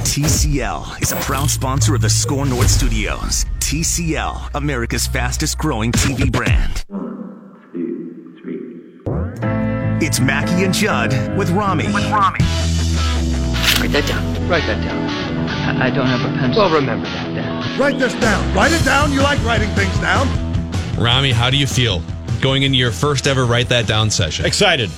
TCL 0.00 1.02
is 1.02 1.12
a 1.12 1.16
proud 1.16 1.48
sponsor 1.50 1.94
of 1.94 2.00
the 2.00 2.10
Score 2.10 2.44
North 2.44 2.68
Studios. 2.68 3.44
TCL, 3.60 4.54
America's 4.54 5.06
fastest 5.06 5.58
growing 5.58 5.92
TV 5.92 6.32
brand. 6.32 6.84
It's 10.02 10.18
Mackey 10.18 10.64
and 10.64 10.74
Judd 10.74 11.12
with 11.38 11.50
Rami. 11.50 11.84
With 11.92 12.10
Rami. 12.10 12.40
Write 13.78 13.92
that 13.92 14.06
down. 14.08 14.48
Write 14.48 14.66
that 14.66 14.82
down. 14.82 15.08
I, 15.78 15.86
I 15.86 15.90
don't 15.90 16.06
have 16.06 16.22
a 16.22 16.36
pencil. 16.38 16.62
Well, 16.62 16.74
remember 16.74 17.06
that 17.06 17.34
then. 17.34 17.78
Write 17.78 17.98
this 17.98 18.14
down. 18.14 18.54
Write 18.54 18.72
it 18.72 18.84
down. 18.84 19.12
You 19.12 19.22
like 19.22 19.42
writing 19.44 19.68
things 19.70 19.96
down. 20.00 20.26
Rami, 20.98 21.30
how 21.30 21.50
do 21.50 21.56
you 21.56 21.66
feel 21.66 22.02
going 22.40 22.64
into 22.64 22.78
your 22.78 22.90
first 22.90 23.26
ever 23.28 23.44
Write 23.44 23.68
That 23.68 23.86
Down 23.86 24.10
session? 24.10 24.44
Excited. 24.44 24.90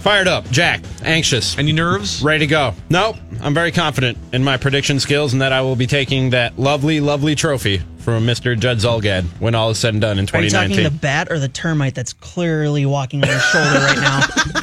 Fired 0.00 0.28
up. 0.28 0.48
Jack. 0.50 0.80
Anxious. 1.04 1.58
Any 1.58 1.72
nerves? 1.72 2.22
Ready 2.22 2.40
to 2.40 2.46
go. 2.46 2.74
Nope. 2.88 3.16
I'm 3.42 3.52
very 3.54 3.70
confident 3.70 4.16
in 4.32 4.42
my 4.42 4.56
prediction 4.56 4.98
skills 4.98 5.32
and 5.34 5.42
that 5.42 5.52
I 5.52 5.60
will 5.60 5.76
be 5.76 5.86
taking 5.86 6.30
that 6.30 6.58
lovely, 6.58 7.00
lovely 7.00 7.34
trophy 7.34 7.82
from 7.98 8.24
Mr. 8.26 8.58
Judd 8.58 8.78
Zulgad 8.78 9.24
when 9.40 9.54
all 9.54 9.70
is 9.70 9.78
said 9.78 9.92
and 9.94 10.00
done 10.00 10.18
in 10.18 10.24
Are 10.32 10.40
you 10.42 10.48
2019. 10.48 10.76
talking 10.76 10.84
the 10.84 10.98
bat 11.00 11.30
or 11.30 11.38
the 11.38 11.48
termite 11.48 11.94
that's 11.94 12.14
clearly 12.14 12.86
walking 12.86 13.22
on 13.22 13.28
your 13.28 13.38
shoulder 13.40 13.78
right 13.80 13.98
now? 13.98 14.20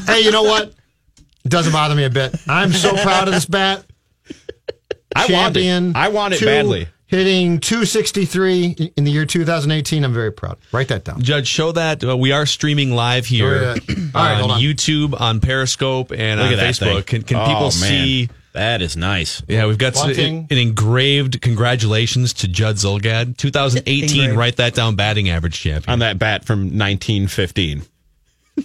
Hey, 0.14 0.22
you 0.22 0.32
know 0.32 0.44
what? 0.44 0.70
It 1.46 1.50
doesn't 1.50 1.72
bother 1.74 1.94
me 1.96 2.06
a 2.06 2.10
bit. 2.10 2.36
I'm 2.48 2.72
so 2.72 2.96
proud 2.96 3.28
of 3.28 3.34
this 3.34 3.46
bat. 3.46 3.86
I 5.16 5.22
want 5.32 5.56
Champion. 5.56 5.90
it. 5.92 5.96
I 5.96 6.08
want 6.10 6.34
it 6.34 6.38
two- 6.40 6.46
badly. 6.46 6.88
Hitting 7.08 7.60
263 7.62 8.92
in 8.98 9.04
the 9.06 9.12
year 9.12 9.26
2018. 9.26 10.04
I'm 10.04 10.14
very 10.14 10.32
proud. 10.32 10.58
Write 10.74 10.90
that 10.90 11.06
down. 11.06 11.22
Judge, 11.22 11.48
show 11.48 11.72
that 11.72 12.04
uh, 12.04 12.18
we 12.18 12.34
are 12.34 12.46
streaming 12.46 12.92
live 12.92 13.26
here 13.26 13.76
Oh, 13.76 13.76
yeah. 13.88 13.96
On, 14.14 14.38
hold 14.40 14.52
on. 14.52 14.62
YouTube, 14.62 15.20
on 15.20 15.40
Periscope, 15.40 16.12
and 16.12 16.40
Look 16.42 16.52
on 16.52 16.58
Facebook. 16.58 16.94
thing. 16.96 17.04
Can, 17.04 17.22
can 17.24 17.38
Oh, 17.38 17.46
people 17.46 17.62
man. 17.62 17.72
see? 17.72 18.30
That 18.52 18.82
is 18.82 18.98
nice. 18.98 19.42
Yeah, 19.48 19.68
we've 19.68 19.78
got 19.78 19.96
s- 19.96 20.02
Bunting. 20.04 20.48
an 20.50 20.58
engraved 20.58 21.42
congratulations 21.42 22.34
to 22.34 22.48
Judd 22.48 22.76
Zulgad, 22.76 23.38
2018. 23.38 24.20
Engraved. 24.20 24.38
Write 24.38 24.56
that 24.58 24.74
down, 24.74 24.96
batting 24.96 25.30
average 25.30 25.60
champion. 25.60 25.90
On 25.94 26.00
that 26.00 26.18
bat 26.20 26.44
from 26.44 26.62
1915. 26.78 27.84
I 28.58 28.62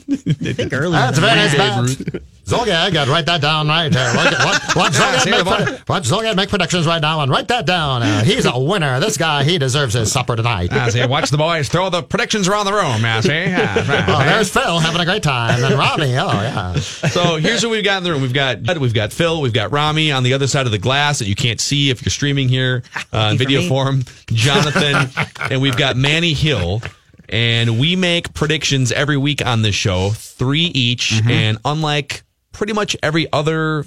think 0.55 0.73
earlier. 0.73 0.91
That's 0.99 1.19
a 1.19 1.21
than 1.21 1.31
very 1.31 1.49
that. 1.49 1.83
nice 1.83 1.95
bat. 1.97 2.23
Zulgad, 2.45 2.93
got 2.93 3.05
to 3.05 3.11
write 3.11 3.27
that 3.27 3.41
down 3.41 3.69
right 3.69 3.91
there. 3.91 4.15
What, 4.15 4.33
what, 4.33 4.77
what, 4.77 4.93
Zulgad 4.93 5.31
make, 5.31 5.45
predi- 5.45 5.89
what 5.89 6.03
Zulgad 6.03 6.37
make 6.37 6.49
predictions 6.49 6.87
right 6.87 7.01
now 7.01 7.21
and 7.21 7.31
write 7.31 7.49
that 7.49 7.67
down. 7.67 8.03
Uh, 8.03 8.25
he's 8.25 8.45
a 8.47 8.59
winner. 8.59 8.99
This 9.01 9.17
guy, 9.17 9.45
he 9.45 9.59
deserves 9.59 9.95
his 9.95 10.11
supper 10.11 10.35
tonight. 10.35 10.71
Ah, 10.73 10.89
see, 10.89 11.07
watch 11.07 11.31
the 11.31 11.39
boys 11.39 11.69
throw 11.69 11.89
the 11.89 12.03
predictions 12.03 12.49
around 12.49 12.67
the 12.67 12.73
room. 12.73 13.01
Yeah, 13.03 13.21
see? 13.21 13.31
Yeah, 13.31 14.05
Oh, 14.09 14.25
there's 14.25 14.51
Phil 14.51 14.79
having 14.81 15.01
a 15.01 15.05
great 15.05 15.23
time. 15.23 15.63
And 15.63 15.75
Robbie, 15.79 16.17
oh, 16.19 16.33
yeah. 16.43 16.75
So 16.75 17.37
here's 17.37 17.63
what 17.63 17.71
we've 17.71 17.85
got 17.85 17.99
in 17.99 18.05
the 18.05 18.11
room. 18.11 18.23
We've 18.23 18.33
got 18.35 18.79
we've 18.79 18.95
got 18.95 19.13
Phil, 19.13 19.41
we've 19.41 19.53
got 19.53 19.71
Rami 19.71 20.11
on 20.11 20.23
the 20.25 20.35
other 20.35 20.47
side 20.49 20.67
of 20.67 20.73
the 20.73 20.79
glass 20.79 21.21
that 21.21 21.29
you 21.29 21.37
can't 21.37 21.61
see 21.61 21.91
if 21.91 22.03
you're 22.05 22.11
streaming 22.11 22.49
here 22.49 22.83
uh, 23.13 23.29
in 23.33 23.39
video 23.39 23.61
me. 23.61 23.69
form. 23.69 24.03
Jonathan, 24.27 25.09
and 25.51 25.63
we've 25.63 25.77
got 25.77 25.97
Manny 25.97 26.33
Hill. 26.35 26.83
And 27.29 27.81
we 27.81 27.97
make 27.97 28.35
predictions 28.35 28.93
every 28.93 29.17
week 29.17 29.45
on 29.47 29.63
this 29.63 29.75
show, 29.75 30.11
three 30.11 30.65
each. 30.65 31.15
And 31.27 31.57
unlike 31.65 32.25
pretty 32.53 32.73
much 32.73 32.97
every 33.03 33.27
other 33.33 33.87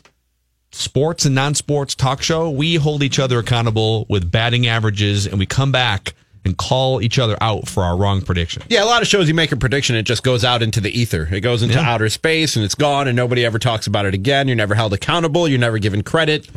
sports 0.71 1.25
and 1.25 1.33
non-sports 1.35 1.95
talk 1.95 2.21
show, 2.21 2.49
we 2.49 2.75
hold 2.75 3.03
each 3.03 3.19
other 3.19 3.39
accountable 3.39 4.05
with 4.09 4.29
batting 4.31 4.67
averages, 4.67 5.25
and 5.25 5.39
we 5.39 5.45
come 5.45 5.71
back 5.71 6.13
and 6.43 6.55
call 6.57 7.01
each 7.01 7.17
other 7.17 7.35
out 7.41 7.67
for 7.67 7.81
our 7.81 7.97
wrong 7.97 8.21
prediction. 8.21 8.61
Yeah, 8.69 8.83
a 8.83 8.85
lot 8.85 9.01
of 9.01 9.07
shows 9.07 9.27
you 9.27 9.33
make 9.33 9.51
a 9.51 9.57
prediction, 9.57 9.95
it 9.95 10.03
just 10.03 10.21
goes 10.21 10.43
out 10.45 10.61
into 10.61 10.79
the 10.79 10.91
ether. 10.99 11.27
It 11.31 11.39
goes 11.41 11.63
into 11.63 11.73
Yeah. 11.73 11.89
outer 11.89 12.07
space 12.07 12.55
and 12.55 12.63
it's 12.63 12.75
gone, 12.75 13.07
and 13.07 13.15
nobody 13.15 13.43
ever 13.43 13.57
talks 13.57 13.87
about 13.87 14.05
it 14.05 14.13
again. 14.13 14.47
You're 14.47 14.55
never 14.57 14.75
held 14.75 14.93
accountable. 14.93 15.47
You're 15.47 15.57
never 15.57 15.79
given 15.79 16.03
credit. 16.03 16.47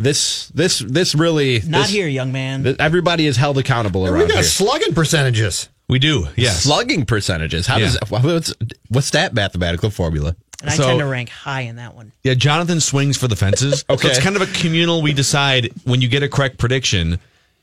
This, 0.00 0.48
this, 0.48 0.80
this 0.80 1.14
really 1.14 1.60
Not 1.64 1.82
this- 1.82 1.90
here, 1.90 2.08
young 2.08 2.32
man. 2.32 2.64
th- 2.64 2.76
Everybody 2.80 3.26
is 3.26 3.36
held 3.36 3.56
accountable 3.56 4.02
We 4.02 4.08
around 4.08 4.28
got 4.28 4.34
here. 4.34 4.42
slugging 4.42 4.94
percentages. 4.94 5.68
We 5.88 6.00
do, 6.00 6.26
yes. 6.34 6.64
Slugging 6.64 7.04
percentages. 7.06 7.68
How 7.68 7.76
Yeah. 7.76 7.94
does 7.94 7.98
what's 8.10 8.52
what's 8.88 9.10
that 9.10 9.32
mathematical 9.34 9.90
formula? 9.90 10.34
And 10.62 10.70
I 10.70 10.74
so- 10.74 10.84
tend 10.86 10.98
to 11.00 11.06
rank 11.06 11.28
high 11.28 11.62
in 11.62 11.76
that 11.76 11.94
one. 11.94 12.12
Yeah, 12.24 12.34
Jonathan 12.34 12.80
swings 12.80 13.16
for 13.16 13.28
the 13.28 13.36
fences. 13.36 13.84
Okay. 13.88 14.02
So 14.06 14.08
it's 14.08 14.20
kind 14.22 14.36
of 14.36 14.42
a 14.42 14.46
communal. 14.46 15.02
We 15.02 15.12
decide 15.12 15.70
when 15.84 16.00
you 16.00 16.08
get 16.08 16.22
a 16.22 16.28
correct 16.28 16.58
prediction, 16.58 17.18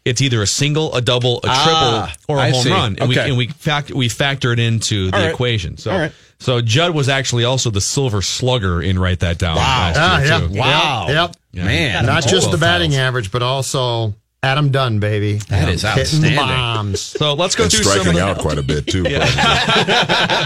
it's 0.05 0.21
either 0.21 0.41
a 0.41 0.47
single, 0.47 0.93
a 0.93 1.01
double, 1.01 1.37
a 1.37 1.41
triple, 1.47 1.53
Ah, 1.55 2.13
or 2.27 2.37
a 2.37 2.41
I 2.41 2.49
home 2.51 2.63
see. 2.63 2.69
run, 2.71 2.97
and 2.99 3.07
we 3.07 3.17
Okay. 3.17 3.29
and 3.29 3.37
we 3.37 3.47
factor 3.47 3.95
we 3.95 4.09
factor 4.09 4.51
it 4.51 4.59
into 4.59 5.09
the 5.11 5.15
All 5.17 5.23
right. 5.23 5.31
equation. 5.31 5.77
So 5.77 5.91
All 5.91 5.97
right. 5.99 6.11
so 6.39 6.59
Judd 6.59 6.93
was 6.93 7.07
actually 7.07 7.45
also 7.45 7.69
the 7.69 7.79
silver 7.79 8.21
slugger 8.21 8.81
in 8.81 8.99
write 8.99 9.19
that 9.21 9.37
down. 9.37 9.55
last 9.55 9.97
Ah, 9.97 10.17
year, 10.19 10.27
yeah. 10.27 10.39
too. 10.39 10.49
Wow. 10.59 11.05
Yep. 11.07 11.35
Yeah. 11.53 11.63
Man, 11.65 12.05
Not 12.05 12.27
just 12.27 12.51
the 12.51 12.57
batting 12.57 12.91
fouls. 12.91 12.99
average, 12.99 13.31
but 13.31 13.43
also 13.43 14.13
Adam 14.43 14.69
Dunn, 14.71 14.99
baby. 14.99 15.35
That 15.47 15.69
is 15.69 15.83
Hitting 15.83 15.99
outstanding. 16.01 16.35
bombs. 16.35 16.99
So 16.99 17.33
let's 17.33 17.55
go 17.55 17.63
and 17.63 17.71
through 17.71 17.83
some 17.85 17.93
of 17.95 18.01
striking 18.01 18.19
the, 18.19 18.25
out 18.27 18.39
quite 18.39 18.57
a 18.57 18.63
bit 18.63 18.85
too. 18.87 19.03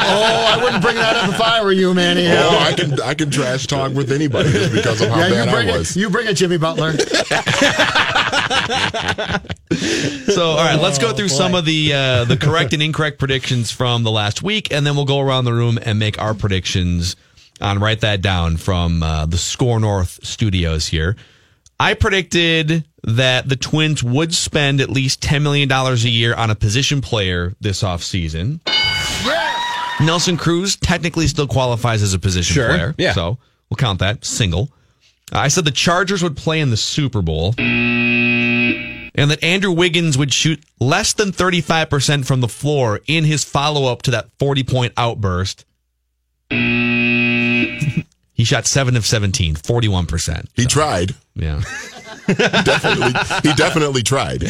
Oh, 0.09 0.45
I 0.53 0.63
wouldn't 0.63 0.81
bring 0.83 0.95
that 0.95 1.15
up 1.17 1.29
if 1.29 1.41
I 1.41 1.61
were 1.63 1.71
you, 1.71 1.93
Manny. 1.93 2.27
Oh, 2.27 2.57
I 2.59 2.73
can 2.73 2.99
I 3.01 3.13
can 3.13 3.29
trash 3.31 3.65
talk 3.67 3.93
with 3.93 4.11
anybody 4.11 4.51
just 4.51 4.71
because 4.73 5.01
of 5.01 5.09
how 5.09 5.19
yeah, 5.19 5.27
you 5.27 5.33
bad 5.33 5.49
bring 5.51 5.69
I 5.69 5.73
it. 5.73 5.77
was. 5.79 5.97
You 5.97 6.09
bring 6.09 6.27
it, 6.27 6.35
Jimmy 6.35 6.57
Butler. 6.57 6.93
So 10.27 10.43
all 10.51 10.57
right, 10.57 10.79
let's 10.79 10.97
go 10.99 11.13
through 11.13 11.25
Oh, 11.25 11.29
some 11.29 11.55
of 11.55 11.65
the 11.65 11.93
uh, 11.93 12.25
the 12.25 12.37
correct 12.37 12.73
and 12.73 12.81
incorrect 12.83 13.17
predictions 13.19 13.71
from 13.71 14.03
the 14.03 14.11
last 14.11 14.43
week, 14.43 14.71
and 14.71 14.85
then 14.85 14.95
we'll 14.95 15.05
go 15.05 15.19
around 15.19 15.45
the 15.45 15.53
room 15.53 15.79
and 15.81 15.97
make 15.99 16.19
our 16.21 16.33
predictions 16.33 17.15
on 17.61 17.79
write 17.79 18.01
that 18.01 18.21
down 18.21 18.57
from 18.57 19.01
uh, 19.03 19.25
the 19.25 19.37
Score 19.37 19.79
North 19.79 20.19
studios 20.23 20.87
here. 20.87 21.15
I 21.79 21.93
predicted 21.93 22.85
that 23.03 23.47
the 23.47 23.55
Twins 23.55 24.03
would 24.03 24.33
spend 24.33 24.81
at 24.81 24.89
least 24.89 25.21
$10 25.21 25.41
million 25.43 25.71
a 25.71 25.93
year 25.95 26.33
on 26.33 26.49
a 26.49 26.55
position 26.55 27.01
player 27.01 27.53
this 27.61 27.83
offseason. 27.83 28.59
Nelson 30.03 30.37
Cruz 30.37 30.75
technically 30.75 31.27
still 31.27 31.47
qualifies 31.47 32.01
as 32.03 32.13
a 32.13 32.19
position 32.19 32.53
Sure, 32.55 32.67
player. 32.69 32.95
yeah. 32.97 33.13
So 33.13 33.37
we'll 33.69 33.77
count 33.77 33.99
that 33.99 34.25
single. 34.25 34.69
Uh, 35.31 35.39
I 35.39 35.47
said 35.49 35.65
the 35.65 35.71
Chargers 35.71 36.21
would 36.23 36.37
play 36.37 36.59
in 36.61 36.69
the 36.69 36.77
Super 36.77 37.21
Bowl 37.21 37.53
and 37.57 39.31
that 39.31 39.43
Andrew 39.43 39.71
Wiggins 39.71 40.17
would 40.17 40.31
shoot 40.33 40.63
less 40.79 41.13
than 41.13 41.31
35% 41.31 42.25
from 42.25 42.41
the 42.41 42.47
floor 42.47 42.99
in 43.07 43.23
his 43.23 43.43
follow 43.43 43.91
up 43.91 44.03
to 44.03 44.11
that 44.11 44.29
40 44.39 44.63
point 44.63 44.93
outburst. 44.97 45.65
He 48.37 48.43
shot 48.45 48.65
7 48.67 48.95
of 48.95 49.05
17, 49.05 49.55
41%. 49.55 50.47
He 50.55 50.65
tried. 50.65 51.13
Yeah. 51.35 51.61
Definitely, 52.27 53.13
he 53.49 53.55
definitely 53.55 54.03
tried. 54.03 54.43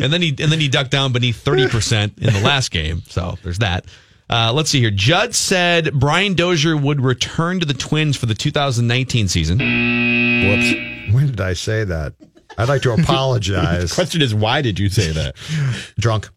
and 0.00 0.12
then 0.12 0.22
he 0.22 0.28
and 0.30 0.50
then 0.52 0.60
he 0.60 0.68
ducked 0.68 0.90
down 0.90 1.12
beneath 1.12 1.44
30% 1.44 2.18
in 2.18 2.32
the 2.32 2.40
last 2.40 2.70
game. 2.70 3.02
So 3.08 3.36
there's 3.42 3.58
that. 3.58 3.86
Uh, 4.30 4.52
let's 4.54 4.70
see 4.70 4.80
here. 4.80 4.90
Judd 4.90 5.34
said 5.34 5.92
Brian 5.92 6.34
Dozier 6.34 6.76
would 6.76 7.00
return 7.00 7.60
to 7.60 7.66
the 7.66 7.74
Twins 7.74 8.16
for 8.16 8.26
the 8.26 8.34
2019 8.34 9.28
season. 9.28 9.58
Whoops. 9.58 11.14
When 11.14 11.26
did 11.26 11.40
I 11.40 11.52
say 11.52 11.84
that? 11.84 12.14
I'd 12.56 12.68
like 12.68 12.82
to 12.82 12.92
apologize. 12.98 13.92
Question 13.92 14.22
is, 14.22 14.34
why 14.34 14.62
did 14.62 14.78
you 14.78 14.88
say 14.88 15.10
that? 15.12 15.36
Drunk. 15.98 16.30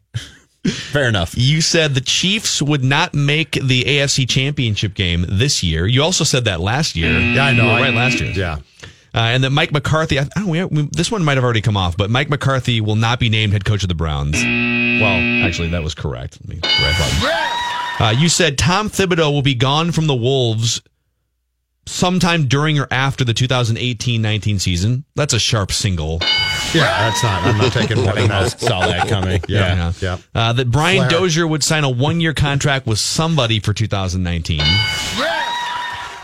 Fair 0.68 1.08
enough. 1.08 1.34
You 1.38 1.62
said 1.62 1.94
the 1.96 2.02
Chiefs 2.02 2.62
would 2.62 2.84
not 2.84 3.14
make 3.14 3.52
the 3.52 3.84
AFC 3.84 4.28
Championship 4.28 4.94
game 4.94 5.26
this 5.28 5.64
year. 5.64 5.88
You 5.88 6.04
also 6.04 6.24
said 6.24 6.46
that 6.46 6.60
last 6.60 6.96
year. 6.96 7.18
Yeah, 7.20 7.46
I 7.46 7.54
know. 7.54 7.64
You 7.66 7.70
were 7.74 7.80
right 7.82 7.94
last 7.94 8.20
year. 8.20 8.32
Yeah. 8.32 8.58
Uh, 9.16 9.20
and 9.22 9.44
that 9.44 9.50
Mike 9.52 9.72
McCarthy, 9.72 10.20
I, 10.20 10.24
I 10.24 10.26
don't 10.36 10.46
know, 10.46 10.68
we, 10.68 10.82
we- 10.84 10.90
this 10.92 11.10
one 11.10 11.24
might 11.24 11.38
have 11.38 11.44
already 11.44 11.62
come 11.62 11.78
off, 11.78 11.98
but 11.98 12.10
Mike 12.10 12.30
McCarthy 12.30 12.82
will 12.82 12.96
not 12.98 13.20
be 13.20 13.30
named 13.30 13.54
head 13.54 13.66
coach 13.66 13.82
of 13.84 13.90
the 13.90 13.96
Browns. 13.96 14.36
Well, 14.36 15.46
actually, 15.48 15.70
that 15.70 15.82
was 15.84 15.96
correct. 15.96 16.38
Let 16.48 16.50
me. 16.50 16.60
Uh, 18.00 18.12
you 18.18 18.30
said 18.30 18.58
Tom 18.58 18.90
Thibodeau 18.90 19.32
will 19.32 19.42
be 19.42 19.56
gone 19.56 19.92
from 19.92 20.06
the 20.08 20.16
Wolves 20.16 20.82
sometime 21.88 22.48
during 22.48 22.78
or 22.78 22.88
after 22.92 23.24
the 23.24 23.34
2018-19 23.34 24.60
season. 24.60 25.06
That's 25.16 25.34
a 25.34 25.40
sharp 25.40 25.72
single. 25.72 26.20
Yeah, 26.78 27.10
that's 27.10 27.24
not. 27.24 27.44
I'm 27.44 27.58
not 27.58 27.72
taking 27.74 27.98
money. 27.98 28.10
I 28.10 28.14
more 28.14 28.28
than 28.28 28.30
that. 28.30 28.60
saw 28.60 28.88
that 28.88 29.08
coming. 29.08 29.42
Yeah. 29.48 29.76
Yeah. 29.76 29.94
Yeah. 30.02 30.18
Uh, 30.36 30.54
that 30.54 30.72
Brian 30.72 31.08
Flair. 31.08 31.10
Dozier 31.10 31.48
would 31.48 31.64
sign 31.64 31.84
a 31.84 31.90
one-year 31.90 32.34
contract 32.34 32.86
with 32.88 33.00
somebody 33.00 33.60
for 33.60 33.74
2019. 33.74 34.62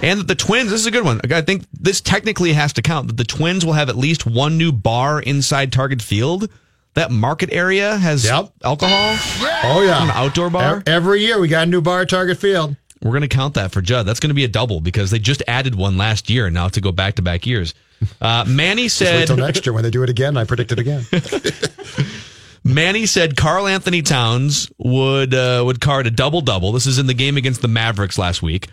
And 0.01 0.19
that 0.19 0.27
the 0.27 0.35
Twins, 0.35 0.69
this 0.69 0.81
is 0.81 0.85
a 0.85 0.91
good 0.91 1.05
one. 1.05 1.21
I 1.31 1.41
think 1.41 1.63
this 1.71 2.01
technically 2.01 2.51
has 2.53 2.73
to 2.73 2.81
count. 2.81 3.07
That 3.07 3.15
the 3.17 3.23
Twins 3.23 3.65
will 3.65 3.73
have 3.73 3.87
at 3.89 3.95
least 3.95 4.25
one 4.25 4.57
new 4.57 4.71
bar 4.73 5.21
inside 5.21 5.71
Target 5.71 6.01
Field. 6.01 6.49
That 6.95 7.09
market 7.09 7.49
area 7.53 7.95
has 7.97 8.25
Yep. 8.25 8.51
alcohol. 8.63 9.17
Oh 9.63 9.81
yeah, 9.81 10.03
An 10.03 10.11
outdoor 10.11 10.49
bar? 10.49 10.83
Every 10.85 11.21
year 11.21 11.39
we 11.39 11.47
got 11.47 11.63
a 11.67 11.69
new 11.71 11.81
bar 11.81 12.01
at 12.01 12.09
Target 12.09 12.37
Field. 12.37 12.75
We're 13.03 13.11
going 13.11 13.21
to 13.23 13.27
count 13.27 13.55
that 13.55 13.71
for 13.71 13.81
Judd. 13.81 14.05
That's 14.05 14.19
going 14.21 14.29
to 14.29 14.33
be 14.35 14.45
a 14.45 14.47
double 14.49 14.79
because 14.79 15.11
they 15.11 15.19
just 15.19 15.43
added 15.47 15.75
one 15.75 15.97
last 15.97 16.29
year. 16.29 16.49
Now 16.49 16.69
to 16.69 16.79
go 16.81 16.91
back 16.93 17.15
to 17.15 17.21
back 17.21 17.45
years. 17.45 17.73
Uh, 18.21 18.45
Manny 18.47 18.83
Just 18.83 19.01
wait 19.01 19.07
said. 19.07 19.27
till 19.27 19.37
next 19.37 19.65
year 19.65 19.73
when 19.73 19.83
they 19.83 19.89
do 19.91 20.03
it 20.03 20.09
again. 20.09 20.37
I 20.37 20.45
predict 20.45 20.71
it 20.71 20.79
again. 20.79 21.05
Manny 22.65 23.05
said 23.05 23.35
Karl-Anthony 23.35 24.01
Towns 24.01 24.71
would 24.77 25.33
uh, 25.33 25.63
would 25.65 25.81
card 25.81 26.07
a 26.07 26.11
double 26.11 26.39
double. 26.41 26.71
This 26.71 26.85
is 26.85 26.97
in 26.97 27.07
the 27.07 27.13
game 27.13 27.35
against 27.35 27.61
the 27.61 27.67
Mavericks 27.67 28.17
last 28.17 28.41
week. 28.41 28.69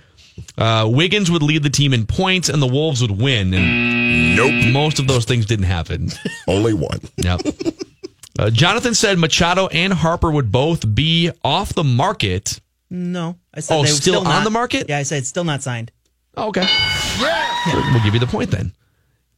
Uh, 0.57 0.89
Wiggins 0.91 1.29
would 1.31 1.43
lead 1.43 1.65
the 1.65 1.71
team 1.71 1.93
in 1.93 2.07
points, 2.07 2.49
and 2.49 2.63
the 2.63 2.67
Wolves 2.69 3.03
would 3.03 3.11
win. 3.21 3.53
And 3.53 4.37
Nope. 4.37 4.73
most 4.73 5.01
of 5.01 5.09
those 5.09 5.25
things 5.25 5.45
didn't 5.45 5.65
happen. 5.67 6.11
Only 6.49 6.73
one. 6.73 7.01
Yep. 7.17 7.41
Uh, 8.39 8.51
Jonathan 8.51 8.95
said 8.95 9.19
Machado 9.19 9.67
and 9.67 9.93
Harper 9.93 10.31
would 10.31 10.53
both 10.53 10.95
be 10.95 11.31
off 11.43 11.75
the 11.75 11.85
market. 11.85 12.61
No, 12.91 13.39
I 13.55 13.61
said 13.61 13.75
Oh, 13.75 13.85
they 13.85 13.91
were 13.91 13.97
still 13.97 14.27
on 14.27 14.45
the 14.45 14.51
market? 14.51 14.89
Yeah, 14.89 14.99
I 14.99 15.05
said 15.05 15.19
it's 15.19 15.29
still 15.29 15.45
not 15.45 15.63
signed. 15.63 15.93
Oh, 16.37 16.49
okay. 16.49 16.67
We'll 17.93 18.03
give 18.05 18.15
you 18.15 18.21
the 18.21 18.27
point 18.27 18.51
then. 18.51 18.73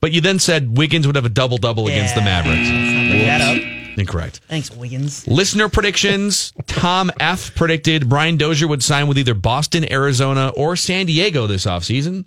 But 0.00 0.12
you 0.12 0.20
then 0.20 0.38
said 0.38 0.76
Wiggins 0.76 1.06
would 1.06 1.16
have 1.16 1.24
a 1.24 1.28
double 1.30 1.58
double 1.58 1.86
against 1.86 2.14
the 2.14 2.22
Mavericks. 2.22 2.58
Let's 2.68 3.10
bring 3.10 3.26
that 3.26 3.40
up. 3.40 3.98
Incorrect. 3.98 4.40
Thanks, 4.48 4.70
Wiggins. 4.70 5.26
Listener 5.28 5.68
predictions. 5.68 6.52
Tom 6.66 7.10
F 7.20 7.54
predicted 7.54 8.08
Brian 8.08 8.36
Dozier 8.38 8.66
would 8.66 8.82
sign 8.82 9.06
with 9.06 9.18
either 9.18 9.34
Boston, 9.34 9.90
Arizona, 9.92 10.50
or 10.56 10.76
San 10.76 11.06
Diego 11.06 11.46
this 11.46 11.66
offseason. 11.66 12.24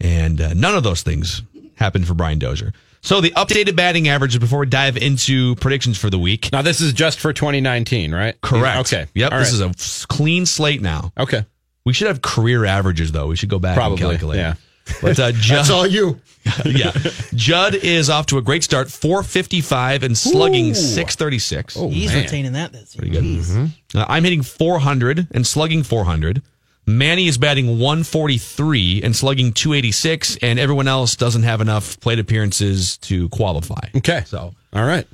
And 0.00 0.40
uh, 0.40 0.52
none 0.54 0.74
of 0.74 0.82
those 0.82 1.02
things 1.02 1.42
happened 1.76 2.06
for 2.06 2.14
Brian 2.14 2.38
Dozier. 2.38 2.72
So 3.04 3.20
the 3.20 3.30
updated 3.32 3.76
batting 3.76 4.08
averages 4.08 4.38
before 4.38 4.60
we 4.60 4.66
dive 4.66 4.96
into 4.96 5.54
predictions 5.56 5.98
for 5.98 6.08
the 6.08 6.18
week. 6.18 6.48
Now 6.52 6.62
this 6.62 6.80
is 6.80 6.94
just 6.94 7.20
for 7.20 7.32
2019, 7.34 8.14
right? 8.14 8.40
Correct. 8.40 8.78
Okay. 8.92 9.06
Yep. 9.14 9.30
All 9.32 9.38
this 9.38 9.60
right. 9.60 9.70
is 9.76 10.04
a 10.04 10.06
clean 10.08 10.46
slate 10.46 10.80
now. 10.80 11.12
okay. 11.18 11.44
We 11.84 11.92
should 11.92 12.08
have 12.08 12.22
career 12.22 12.64
averages 12.64 13.12
though. 13.12 13.26
We 13.26 13.36
should 13.36 13.50
go 13.50 13.58
back 13.58 13.76
Probably, 13.76 14.00
and 14.02 14.10
calculate. 14.12 14.38
yeah. 14.38 14.54
But 15.02 15.18
uh, 15.20 15.32
Judd, 15.34 15.58
That's 15.58 15.70
all 15.70 15.86
you. 15.86 16.18
yeah, 16.64 16.92
Judd 17.34 17.74
is 17.74 18.08
off 18.08 18.24
to 18.26 18.38
a 18.38 18.42
great 18.42 18.64
start. 18.64 18.90
Four 18.90 19.22
fifty 19.22 19.60
five 19.60 20.02
and 20.02 20.16
slugging 20.16 20.72
six 20.74 21.14
thirty 21.14 21.38
six. 21.38 21.76
Oh, 21.76 21.88
He's 21.90 22.10
man. 22.12 22.22
retaining 22.24 22.52
that 22.54 22.72
That's. 22.72 22.96
Pretty 22.96 23.10
good. 23.12 23.22
Jeez. 23.24 23.70
Uh, 23.94 24.04
I'm 24.08 24.24
hitting 24.24 24.42
400 24.42 25.28
and 25.30 25.46
slugging 25.46 25.82
400. 25.82 26.42
Manny 26.86 27.26
is 27.28 27.38
batting 27.38 27.78
143 27.78 29.02
and 29.02 29.16
slugging 29.16 29.52
286, 29.52 30.36
and 30.42 30.58
everyone 30.58 30.86
else 30.88 31.16
doesn't 31.16 31.42
have 31.44 31.60
enough 31.60 31.98
plate 32.00 32.18
appearances 32.18 32.98
to 32.98 33.28
qualify. 33.30 33.88
Okay. 33.96 34.22
So, 34.26 34.52
All 34.72 34.84
right. 34.84 35.06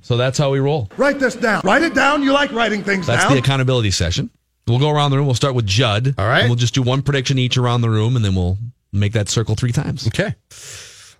so 0.00 0.16
that's 0.16 0.38
how 0.38 0.50
we 0.50 0.60
roll. 0.60 0.88
Write 0.96 1.18
this 1.18 1.34
down. 1.34 1.62
Write 1.64 1.82
it 1.82 1.94
down. 1.94 2.22
You 2.22 2.32
like 2.32 2.52
writing 2.52 2.84
things 2.84 3.06
That's 3.06 3.24
down. 3.24 3.32
the 3.32 3.38
accountability 3.38 3.90
session. 3.90 4.30
We'll 4.68 4.78
go 4.78 4.90
around 4.90 5.10
the 5.10 5.16
room. 5.16 5.26
We'll 5.26 5.34
start 5.34 5.54
with 5.54 5.66
Judd. 5.66 6.14
All 6.18 6.26
right. 6.28 6.40
And 6.40 6.50
we'll 6.50 6.56
just 6.56 6.74
do 6.74 6.82
one 6.82 7.02
prediction 7.02 7.38
each 7.38 7.56
around 7.56 7.80
the 7.80 7.90
room, 7.90 8.16
and 8.16 8.24
then 8.24 8.34
we'll 8.34 8.58
make 8.92 9.14
that 9.14 9.28
circle 9.28 9.54
three 9.54 9.72
times. 9.72 10.06
Okay. 10.06 10.34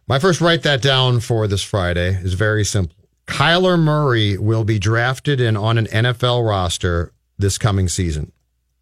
My 0.06 0.18
first 0.18 0.40
write 0.40 0.62
that 0.62 0.80
down 0.80 1.20
for 1.20 1.46
this 1.48 1.62
Friday 1.62 2.10
is 2.22 2.34
very 2.34 2.64
simple. 2.64 2.94
Kyler 3.26 3.78
Murray 3.78 4.38
will 4.38 4.64
be 4.64 4.78
drafted 4.78 5.40
and 5.40 5.56
on 5.58 5.76
an 5.76 5.86
NFL 5.86 6.48
roster 6.48 7.12
this 7.38 7.58
coming 7.58 7.88
season. 7.88 8.32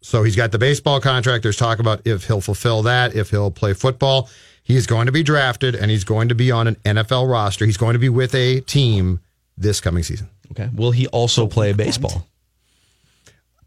So 0.07 0.23
he's 0.23 0.37
got 0.37 0.53
the 0.53 0.57
baseball 0.57 1.01
contract. 1.01 1.43
There's 1.43 1.57
talk 1.57 1.79
about 1.79 2.07
if 2.07 2.27
he'll 2.27 2.39
fulfill 2.39 2.81
that, 2.83 3.13
if 3.13 3.29
he'll 3.29 3.51
play 3.51 3.73
football. 3.73 4.29
He's 4.63 4.87
going 4.87 5.07
to 5.07 5.11
be 5.11 5.21
drafted 5.21 5.75
and 5.75 5.91
he's 5.91 6.05
going 6.05 6.29
to 6.29 6.35
be 6.35 6.49
on 6.49 6.67
an 6.67 6.75
NFL 6.85 7.29
roster. 7.29 7.65
He's 7.65 7.75
going 7.75 7.91
to 7.91 7.99
be 7.99 8.07
with 8.07 8.33
a 8.33 8.61
team 8.61 9.19
this 9.57 9.81
coming 9.81 10.03
season. 10.03 10.29
Okay. 10.51 10.69
Will 10.73 10.91
he 10.91 11.07
also 11.07 11.45
play 11.45 11.73
baseball? 11.73 12.25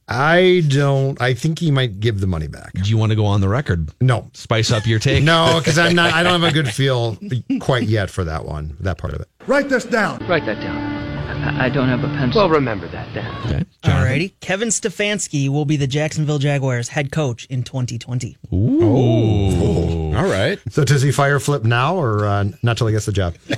I 0.08 0.62
don't. 0.66 1.20
I 1.20 1.34
think 1.34 1.58
he 1.58 1.70
might 1.70 2.00
give 2.00 2.20
the 2.20 2.26
money 2.26 2.48
back. 2.48 2.72
Do 2.72 2.88
you 2.88 2.96
want 2.96 3.10
to 3.10 3.16
go 3.16 3.26
on 3.26 3.42
the 3.42 3.48
record? 3.48 3.90
No, 4.00 4.30
Spice 4.32 4.70
up 4.70 4.86
your 4.86 4.98
take? 4.98 5.22
no, 5.22 5.56
because 5.58 5.76
I'm 5.76 5.94
not. 5.94 6.14
I 6.14 6.22
don't 6.22 6.40
have 6.40 6.50
a 6.50 6.54
good 6.54 6.68
feel 6.68 7.18
quite 7.60 7.82
yet 7.82 8.08
for 8.08 8.24
that 8.24 8.46
one. 8.46 8.78
That 8.80 8.96
part 8.96 9.12
of 9.12 9.20
it. 9.20 9.28
Write 9.46 9.68
this 9.68 9.84
down. 9.84 10.26
Write 10.26 10.46
that 10.46 10.58
down. 10.62 10.99
I, 11.42 11.66
I 11.66 11.68
don't 11.68 11.88
have 11.88 12.04
a 12.04 12.08
pencil. 12.08 12.42
Well, 12.42 12.50
remember 12.50 12.88
that 12.88 13.12
then. 13.14 13.26
Okay. 13.46 13.64
Jonathan? 13.82 13.84
Alrighty. 13.84 14.32
Kevin 14.40 14.68
Stefanski 14.68 15.48
will 15.48 15.64
be 15.64 15.76
the 15.76 15.86
Jacksonville 15.86 16.38
Jaguars 16.38 16.88
head 16.88 17.10
coach 17.10 17.46
in 17.46 17.62
2020. 17.62 18.36
Ooh. 18.52 20.14
All 20.14 20.26
right. 20.26 20.58
So 20.70 20.84
does 20.84 21.02
he 21.02 21.12
fire 21.12 21.40
Flip 21.40 21.64
now 21.64 21.96
or 21.96 22.26
uh, 22.26 22.44
not 22.62 22.76
till 22.76 22.86
he 22.86 22.92
gets 22.92 23.06
the 23.06 23.12
job? 23.12 23.34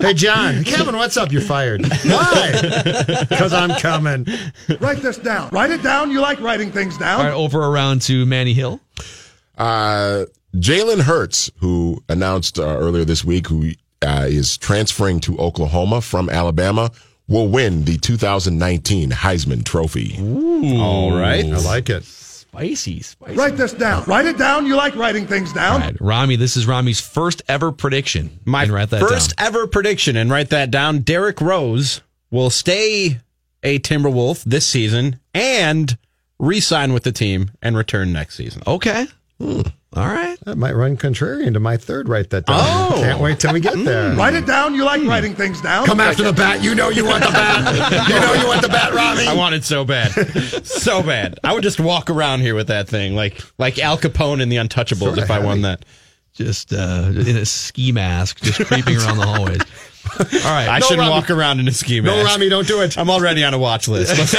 hey, 0.00 0.14
John. 0.14 0.64
Kevin, 0.64 0.96
what's 0.96 1.16
up? 1.16 1.32
You're 1.32 1.42
fired. 1.42 1.84
Why? 2.04 2.52
Because 3.28 3.52
I'm 3.52 3.70
coming. 3.80 4.26
Write 4.80 4.98
this 4.98 5.18
down. 5.18 5.50
Write 5.50 5.70
it 5.70 5.82
down. 5.82 6.10
You 6.10 6.20
like 6.20 6.40
writing 6.40 6.70
things 6.70 6.96
down. 6.96 7.20
All 7.20 7.26
right, 7.26 7.34
over 7.34 7.60
around 7.60 8.02
to 8.02 8.24
Manny 8.26 8.52
Hill. 8.52 8.80
Uh, 9.56 10.26
Jalen 10.54 11.02
Hurts, 11.02 11.50
who 11.58 12.02
announced 12.08 12.58
uh, 12.58 12.62
earlier 12.62 13.04
this 13.04 13.24
week, 13.24 13.48
who 13.48 13.72
uh, 14.02 14.26
is 14.28 14.56
transferring 14.56 15.20
to 15.20 15.36
Oklahoma 15.38 16.00
from 16.00 16.28
Alabama, 16.30 16.90
will 17.28 17.48
win 17.48 17.84
the 17.84 17.98
2019 17.98 19.10
Heisman 19.10 19.64
Trophy. 19.64 20.16
All 20.78 21.12
right. 21.16 21.44
I 21.44 21.58
like 21.58 21.90
it. 21.90 22.04
Spicy, 22.04 23.02
spicy. 23.02 23.36
Write 23.36 23.56
this 23.56 23.72
down. 23.74 24.04
Write 24.04 24.24
it 24.24 24.38
down. 24.38 24.64
You 24.66 24.74
like 24.76 24.96
writing 24.96 25.26
things 25.26 25.52
down. 25.52 25.74
All 25.74 25.88
right, 25.88 26.00
Rami, 26.00 26.36
this 26.36 26.56
is 26.56 26.66
Rami's 26.66 27.00
first 27.00 27.42
ever 27.46 27.70
prediction. 27.70 28.40
My 28.46 28.62
And 28.62 28.72
write 28.72 28.90
that 28.90 29.00
first 29.00 29.36
down. 29.36 29.46
ever 29.48 29.66
prediction, 29.66 30.16
and 30.16 30.30
write 30.30 30.48
that 30.50 30.70
down. 30.70 31.00
Derrick 31.00 31.40
Rose 31.40 32.00
will 32.30 32.50
stay 32.50 33.20
a 33.62 33.78
Timberwolf 33.80 34.44
this 34.44 34.66
season 34.66 35.20
and 35.34 35.98
re-sign 36.38 36.92
with 36.94 37.02
the 37.02 37.12
team 37.12 37.50
and 37.60 37.76
return 37.76 38.12
next 38.12 38.36
season. 38.36 38.62
Okay. 38.66 39.06
All 39.94 40.06
right. 40.06 40.38
That 40.44 40.58
might 40.58 40.74
run 40.74 40.96
contrarian 40.98 41.54
to 41.54 41.60
my 41.60 41.76
third 41.78 42.08
write 42.10 42.28
that 42.30 42.44
down. 42.46 42.58
Oh. 42.60 42.96
Can't 43.00 43.20
wait 43.20 43.40
till 43.40 43.52
we 43.54 43.60
get 43.60 43.74
there. 43.84 44.14
Write 44.14 44.34
it 44.34 44.46
down. 44.46 44.74
You 44.74 44.84
like 44.84 45.02
writing 45.04 45.34
things 45.34 45.60
down. 45.62 45.86
Come 45.86 45.98
after 45.98 46.22
the 46.24 46.32
bat. 46.32 46.62
You 46.62 46.74
know 46.74 46.90
you 46.90 47.04
want 47.06 47.24
the 47.24 47.30
bat. 47.30 48.08
You 48.08 48.14
know 48.20 48.34
you 48.34 48.46
want 48.46 48.60
the 48.62 48.68
bat, 48.68 48.92
Robbie. 48.92 49.26
I 49.26 49.34
want 49.34 49.54
it 49.54 49.64
so 49.64 49.84
bad, 49.86 50.10
so 50.66 51.02
bad. 51.02 51.38
I 51.42 51.54
would 51.54 51.62
just 51.62 51.80
walk 51.80 52.10
around 52.10 52.40
here 52.40 52.54
with 52.54 52.66
that 52.68 52.86
thing, 52.88 53.14
like 53.16 53.40
like 53.58 53.78
Al 53.78 53.96
Capone 53.96 54.42
in 54.42 54.50
The 54.50 54.56
Untouchables, 54.56 54.98
Sorta 54.98 55.22
if 55.22 55.30
I 55.30 55.38
won 55.38 55.62
that. 55.62 55.84
Just 56.34 56.72
uh, 56.72 57.10
in 57.10 57.36
a 57.36 57.46
ski 57.46 57.90
mask, 57.90 58.40
just 58.42 58.60
creeping 58.66 58.96
around 58.98 59.16
the 59.16 59.26
hallways. 59.26 59.60
All 60.44 60.52
right. 60.52 60.68
I 60.68 60.78
No, 60.78 60.86
shouldn't 60.86 61.00
Rami. 61.08 61.10
walk 61.20 61.30
around 61.30 61.58
in 61.60 61.66
a 61.66 61.72
ski 61.72 62.00
mask. 62.00 62.14
No, 62.16 62.22
Rami, 62.24 62.48
don't 62.48 62.66
do 62.68 62.82
it. 62.82 62.96
I'm 62.96 63.10
already 63.10 63.42
on 63.42 63.54
a 63.54 63.58
watch 63.58 63.88
list. 63.88 64.12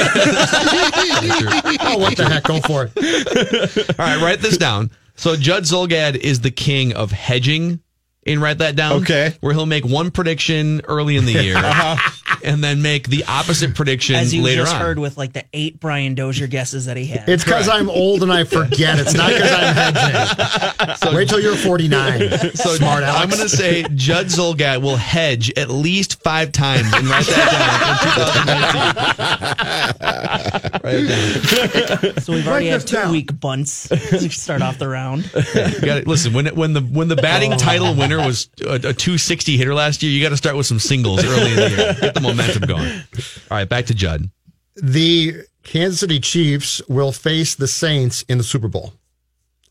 Oh, 1.82 1.98
what 1.98 2.16
the 2.16 2.24
heck? 2.28 2.44
Go 2.44 2.60
for 2.60 2.88
it. 2.94 3.90
All 3.98 4.06
right, 4.06 4.22
write 4.22 4.40
this 4.40 4.56
down. 4.56 4.90
So 5.20 5.36
Judd 5.36 5.64
Zulgad 5.64 6.16
is 6.16 6.40
the 6.40 6.50
king 6.50 6.94
of 6.94 7.12
hedging. 7.12 7.80
And 8.26 8.40
write 8.40 8.58
that 8.58 8.76
down. 8.76 9.00
Okay. 9.02 9.34
Where 9.40 9.54
he'll 9.54 9.64
make 9.64 9.86
one 9.86 10.10
prediction 10.10 10.82
early 10.84 11.16
in 11.16 11.24
the 11.24 11.32
year 11.32 11.56
uh-huh. 11.58 12.36
and 12.44 12.62
then 12.62 12.82
make 12.82 13.08
the 13.08 13.24
opposite 13.24 13.74
prediction 13.74 14.14
As 14.16 14.34
you 14.34 14.42
later 14.42 14.60
just 14.62 14.74
on. 14.74 14.80
heard 14.80 14.98
with 14.98 15.16
like 15.16 15.32
the 15.32 15.46
eight 15.54 15.80
Brian 15.80 16.14
Dozier 16.14 16.46
guesses 16.46 16.84
that 16.84 16.98
he 16.98 17.06
had. 17.06 17.26
It's 17.30 17.44
because 17.44 17.66
I'm 17.66 17.88
old 17.88 18.22
and 18.22 18.30
I 18.30 18.44
forget. 18.44 18.98
It's 18.98 19.14
not 19.14 19.30
because 19.30 19.50
I'm 19.50 19.74
hedging. 19.74 21.14
Wait 21.14 21.30
till 21.30 21.40
you're 21.40 21.56
49. 21.56 22.20
So 22.54 22.74
Smart 22.74 23.04
Alex. 23.04 23.22
I'm 23.22 23.30
going 23.30 23.42
to 23.42 23.48
say 23.48 23.84
Judd 23.94 24.26
Zulgad 24.26 24.82
will 24.82 24.96
hedge 24.96 25.50
at 25.56 25.70
least 25.70 26.22
five 26.22 26.52
times 26.52 26.92
and 26.92 27.06
write 27.06 27.24
that 27.26 28.36
down 28.36 28.58
in 29.16 29.56
2019. 29.56 29.79
Write 30.00 31.08
down. 31.08 32.16
so 32.20 32.32
we've 32.32 32.46
already 32.46 32.66
Write 32.66 32.80
had 32.80 32.86
two 32.86 32.96
down. 32.96 33.12
weak 33.12 33.38
bunts 33.40 33.88
to 33.88 34.28
start 34.30 34.62
off 34.62 34.78
the 34.78 34.88
round. 34.88 35.30
You 35.54 35.80
gotta, 35.80 36.08
listen, 36.08 36.32
when 36.32 36.46
it, 36.46 36.56
when 36.56 36.72
the 36.72 36.80
when 36.80 37.08
the 37.08 37.16
batting 37.16 37.52
title 37.56 37.94
winner 37.94 38.18
was 38.18 38.48
a, 38.64 38.74
a 38.74 38.78
260 38.92 39.56
hitter 39.56 39.74
last 39.74 40.02
year, 40.02 40.12
you 40.12 40.22
got 40.22 40.30
to 40.30 40.36
start 40.36 40.56
with 40.56 40.66
some 40.66 40.78
singles 40.78 41.24
early 41.24 41.50
in 41.50 41.56
the 41.56 41.70
year. 41.70 41.96
Get 42.00 42.14
the 42.14 42.20
momentum 42.20 42.62
going. 42.62 42.88
All 43.50 43.56
right, 43.56 43.68
back 43.68 43.86
to 43.86 43.94
Judd. 43.94 44.30
the 44.76 45.34
Kansas 45.62 46.00
City 46.00 46.20
Chiefs 46.20 46.80
will 46.88 47.12
face 47.12 47.54
the 47.54 47.68
Saints 47.68 48.22
in 48.22 48.38
the 48.38 48.44
Super 48.44 48.68
Bowl. 48.68 48.94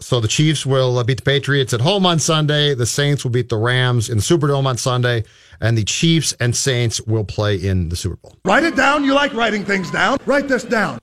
So 0.02 0.20
the 0.22 0.28
Chiefs 0.30 0.66
will 0.66 0.98
uh, 0.98 1.04
beat 1.04 1.18
the 1.18 1.24
Patriots 1.24 1.74
at 1.74 1.82
home 1.82 2.06
on 2.06 2.20
Sunday. 2.20 2.74
The 2.74 2.86
Saints 2.86 3.24
will 3.24 3.32
beat 3.32 3.50
the 3.50 3.58
Rams 3.58 4.10
in 4.10 4.18
the 4.18 4.24
Superdome 4.24 4.66
on 4.66 4.78
Sunday, 4.78 5.26
and 5.60 5.78
the 5.78 5.84
Chiefs 5.84 6.34
and 6.40 6.56
Saints 6.56 7.02
will 7.02 7.26
play 7.26 7.56
in 7.58 7.90
the 7.90 7.96
Super 7.98 8.16
Bowl. 8.16 8.36
Write 8.46 8.64
it 8.64 8.76
down. 8.78 9.04
You 9.04 9.14
like 9.14 9.34
writing 9.34 9.66
things 9.66 9.92
down. 9.92 10.18
Write 10.26 10.48
this 10.48 10.64
down. 10.64 11.00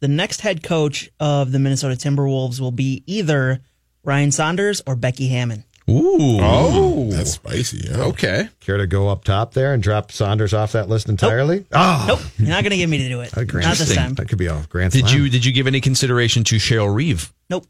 The 0.00 0.08
next 0.08 0.42
head 0.42 0.62
coach 0.62 1.08
of 1.18 1.52
the 1.52 1.58
Minnesota 1.58 1.94
Timberwolves 1.94 2.60
will 2.60 2.70
be 2.72 3.02
either 3.06 3.60
Ryan 4.02 4.30
Saunders 4.30 4.82
or 4.86 4.94
Becky 4.96 5.28
Hammon. 5.28 5.64
Ooh. 5.88 6.38
Oh, 6.40 7.10
That's 7.10 7.32
spicy. 7.32 7.88
Yeah. 7.90 8.04
okay. 8.04 8.48
Care 8.60 8.76
to 8.78 8.86
go 8.86 9.08
up 9.08 9.24
top 9.24 9.52
there 9.54 9.72
and 9.74 9.82
drop 9.82 10.12
Saunders 10.12 10.52
off 10.54 10.72
that 10.72 10.88
list 10.90 11.08
entirely? 11.08 11.66
Oh, 11.72 12.04
Nope, 12.08 12.20
you're 12.38 12.48
not 12.48 12.62
going 12.62 12.70
to 12.70 12.76
get 12.78 12.88
me 12.88 12.98
to 12.98 13.08
do 13.08 13.20
it. 13.20 13.32
a 13.36 13.44
grand 13.44 13.66
Not 13.66 13.76
this 13.76 13.92
slam. 13.92 14.08
time. 14.08 14.14
That 14.14 14.28
could 14.28 14.38
be 14.38 14.46
a 14.46 14.62
grand 14.68 14.92
Did 14.92 15.08
slam. 15.08 15.22
you 15.22 15.28
did 15.30 15.44
you 15.44 15.52
give 15.52 15.66
any 15.66 15.80
consideration 15.82 16.42
to 16.44 16.56
Cheryl 16.56 16.94
Reeve? 16.94 17.32
Nope, 17.50 17.66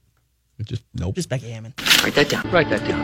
Just 0.63 0.83
nope. 0.95 1.15
just 1.17 1.29
Becky 1.29 1.51
Hammon. 1.51 1.75
Write 2.03 2.15
that 2.15 2.29
down. 2.29 2.51
Write 2.51 2.71
that 2.71 2.87
down. 2.87 3.01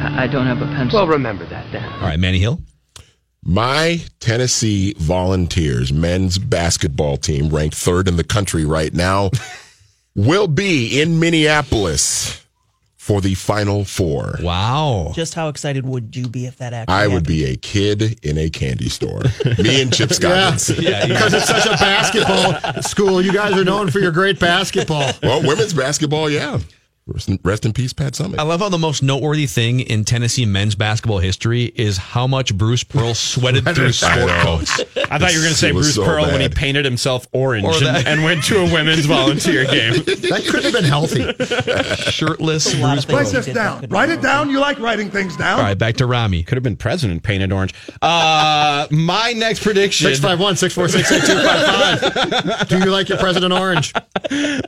I, 0.00 0.24
I 0.24 0.26
don't 0.26 0.46
have 0.46 0.62
a 0.62 0.66
pencil. 0.66 0.98
Well, 1.00 1.06
remember 1.08 1.44
that 1.46 1.70
then. 1.70 1.84
All 1.84 2.00
right, 2.00 2.18
Manny 2.18 2.38
Hill. 2.38 2.60
My 3.44 4.00
Tennessee 4.20 4.94
Volunteers 4.98 5.92
men's 5.92 6.38
basketball 6.38 7.16
team, 7.16 7.50
ranked 7.50 7.76
third 7.76 8.08
in 8.08 8.16
the 8.16 8.24
country 8.24 8.64
right 8.64 8.92
now, 8.92 9.30
will 10.14 10.48
be 10.48 11.00
in 11.00 11.20
Minneapolis 11.20 12.44
for 12.96 13.20
the 13.22 13.34
Final 13.34 13.84
Four. 13.84 14.34
Wow. 14.42 15.12
Just 15.14 15.34
how 15.34 15.48
excited 15.48 15.86
would 15.86 16.14
you 16.16 16.28
be 16.28 16.46
if 16.46 16.56
that 16.58 16.74
actually 16.74 16.94
I 16.94 17.06
would 17.06 17.12
happened? 17.12 17.26
be 17.28 17.44
a 17.46 17.56
kid 17.56 18.18
in 18.24 18.36
a 18.36 18.50
candy 18.50 18.88
store. 18.90 19.22
Me 19.58 19.80
and 19.80 19.92
Chip 19.94 20.10
Yeah, 20.10 20.54
Scoggins. 20.56 20.68
because 21.08 21.32
it's 21.32 21.46
such 21.48 21.66
a 21.66 21.70
basketball 21.70 22.82
school. 22.82 23.22
You 23.22 23.32
guys 23.32 23.54
are 23.56 23.64
known 23.64 23.90
for 23.90 23.98
your 24.00 24.12
great 24.12 24.38
basketball. 24.38 25.12
Well, 25.22 25.42
women's 25.46 25.72
basketball, 25.72 26.28
yeah. 26.28 26.58
Rest 27.42 27.64
in, 27.64 27.72
peace, 27.72 27.92
Pat 27.94 28.12
Summitt. 28.12 28.38
I 28.38 28.42
love 28.42 28.60
how 28.60 28.68
the 28.68 28.76
most 28.76 29.02
noteworthy 29.02 29.46
thing 29.46 29.80
in 29.80 30.04
Tennessee 30.04 30.44
men's 30.44 30.74
basketball 30.74 31.18
history 31.18 31.72
is 31.74 31.96
how 31.96 32.26
much 32.26 32.54
Bruce 32.56 32.84
Pearl 32.84 33.14
sweated 33.14 33.64
through 33.74 33.92
sport 33.92 34.28
coats. 34.42 34.80
I 35.10 35.18
thought 35.18 35.32
you 35.32 35.38
were 35.38 35.44
going 35.44 35.54
to 35.54 35.58
say 35.58 35.72
Bruce 35.72 35.94
so 35.94 36.04
Pearl 36.04 36.26
when 36.26 36.40
he 36.42 36.48
painted 36.50 36.84
himself 36.84 37.26
orange 37.32 37.64
Or 37.64 37.74
and, 37.74 37.86
that. 37.86 38.06
and 38.06 38.22
went 38.24 38.44
to 38.44 38.58
a 38.60 38.64
women's 38.72 39.06
volunteer 39.06 39.64
game. 39.64 39.94
That 39.94 40.46
could 40.50 40.64
have 40.64 40.72
been 40.72 40.84
healthy. 40.84 41.22
Shirtless 42.10 42.74
A 42.74 42.76
Bruce 42.76 43.04
Pearl. 43.06 43.16
Write 43.16 43.26
things 43.28 43.46
this 43.46 43.54
down. 43.54 43.86
Write 43.88 44.10
it 44.10 44.20
down. 44.20 44.50
You 44.50 44.60
like 44.60 44.78
writing 44.78 45.10
things 45.10 45.36
down. 45.36 45.58
All 45.60 45.64
right, 45.64 45.78
back 45.78 45.96
to 45.96 46.06
Rami. 46.06 46.42
Could 46.42 46.56
have 46.56 46.62
been 46.62 46.76
president 46.76 47.22
painted 47.22 47.52
orange. 47.52 47.72
Uh, 48.02 48.86
my 48.90 49.32
next 49.32 49.62
prediction. 49.62 50.06
651 50.14 50.56
646 50.56 51.30
8255. 51.30 52.68
Do 52.68 52.78
you 52.78 52.90
like 52.90 53.08
your 53.08 53.18
President 53.18 53.52
Orange? 53.52 53.92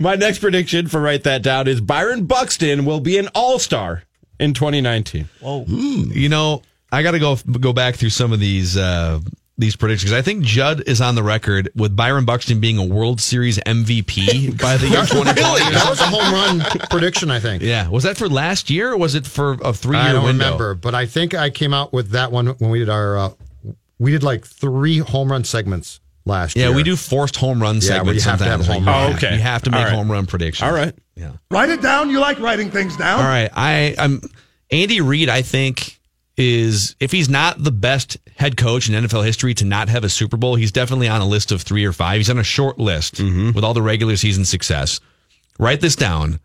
My 0.00 0.14
next 0.14 0.38
prediction 0.38 0.86
for 0.86 1.00
write 1.00 1.24
that 1.24 1.42
down 1.42 1.68
is 1.68 1.80
Byron 1.80 2.26
Buxton 2.30 2.84
will 2.86 3.00
be 3.00 3.18
an 3.18 3.28
All 3.34 3.58
Star 3.58 4.04
in 4.38 4.54
2019. 4.54 5.28
Whoa. 5.40 5.64
You 5.66 6.28
know, 6.30 6.62
I 6.90 7.02
got 7.02 7.10
to 7.10 7.18
go 7.18 7.36
go 7.36 7.72
back 7.74 7.96
through 7.96 8.10
some 8.10 8.32
of 8.32 8.40
these 8.40 8.76
uh, 8.76 9.20
these 9.58 9.76
predictions. 9.76 10.12
I 10.14 10.22
think 10.22 10.42
Judd 10.44 10.82
is 10.86 11.00
on 11.02 11.14
the 11.16 11.22
record 11.22 11.70
with 11.74 11.94
Byron 11.94 12.24
Buxton 12.24 12.60
being 12.60 12.78
a 12.78 12.84
World 12.84 13.20
Series 13.20 13.58
MVP 13.58 14.58
by 14.62 14.78
the 14.78 14.88
year 14.88 15.04
2020. 15.04 15.32
really? 15.40 15.60
That 15.74 15.86
was 15.90 16.00
a 16.00 16.06
home 16.06 16.32
run 16.32 16.60
prediction, 16.88 17.30
I 17.30 17.40
think. 17.40 17.62
Yeah, 17.62 17.88
was 17.88 18.04
that 18.04 18.16
for 18.16 18.28
last 18.28 18.70
year 18.70 18.92
or 18.92 18.96
was 18.96 19.14
it 19.14 19.26
for 19.26 19.58
a 19.62 19.72
three 19.74 19.96
year 19.98 20.06
I 20.06 20.12
don't 20.12 20.24
window? 20.24 20.44
remember, 20.46 20.74
but 20.74 20.94
I 20.94 21.04
think 21.06 21.34
I 21.34 21.50
came 21.50 21.74
out 21.74 21.92
with 21.92 22.10
that 22.12 22.32
one 22.32 22.46
when 22.46 22.70
we 22.70 22.78
did 22.78 22.88
our. 22.88 23.18
Uh, 23.18 23.30
we 23.98 24.12
did 24.12 24.22
like 24.22 24.46
three 24.46 24.96
home 24.98 25.30
run 25.30 25.44
segments 25.44 26.00
last 26.24 26.56
Yeah, 26.56 26.62
year. 26.62 26.70
Yeah, 26.70 26.76
we 26.76 26.82
do 26.84 26.96
forced 26.96 27.36
home 27.36 27.60
run 27.60 27.80
Yeah, 27.82 28.02
where 28.02 28.18
segments 28.18 28.24
have 28.24 28.38
to 28.38 28.44
have 28.46 28.64
sometimes. 28.64 28.86
home 28.86 28.86
run. 28.86 29.12
Oh, 29.12 29.16
okay. 29.16 29.34
You 29.34 29.40
have 29.42 29.60
to 29.64 29.70
make 29.70 29.78
All 29.80 29.84
right. 29.84 29.94
home 29.94 30.10
run 30.10 30.24
predictions. 30.24 30.66
All 30.66 30.74
right. 30.74 30.94
Yeah. 31.20 31.32
Write 31.50 31.68
it 31.70 31.82
down. 31.82 32.10
You 32.10 32.18
like 32.20 32.38
writing 32.40 32.70
things 32.70 32.96
down. 32.96 33.20
All 33.20 33.26
right. 33.26 33.50
I 33.54 33.94
I'm 33.98 34.20
Andy 34.70 35.00
Reid. 35.00 35.28
I 35.28 35.42
think 35.42 35.98
is 36.36 36.96
if 37.00 37.12
he's 37.12 37.28
not 37.28 37.62
the 37.62 37.70
best 37.72 38.16
head 38.36 38.56
coach 38.56 38.88
in 38.88 38.94
NFL 39.04 39.24
history 39.26 39.52
to 39.54 39.64
not 39.66 39.88
have 39.90 40.04
a 40.04 40.08
Super 40.08 40.36
Bowl, 40.38 40.54
he's 40.54 40.72
definitely 40.72 41.08
on 41.08 41.20
a 41.20 41.26
list 41.26 41.52
of 41.52 41.60
three 41.62 41.84
or 41.84 41.92
five. 41.92 42.16
He's 42.16 42.30
on 42.30 42.38
a 42.38 42.44
short 42.44 42.78
list 42.78 43.16
Mm-hmm. 43.16 43.52
with 43.52 43.62
all 43.64 43.74
the 43.74 43.82
regular 43.82 44.16
season 44.16 44.44
success. 44.46 45.00
Write 45.58 45.80
this 45.82 45.94
down. 45.96 46.40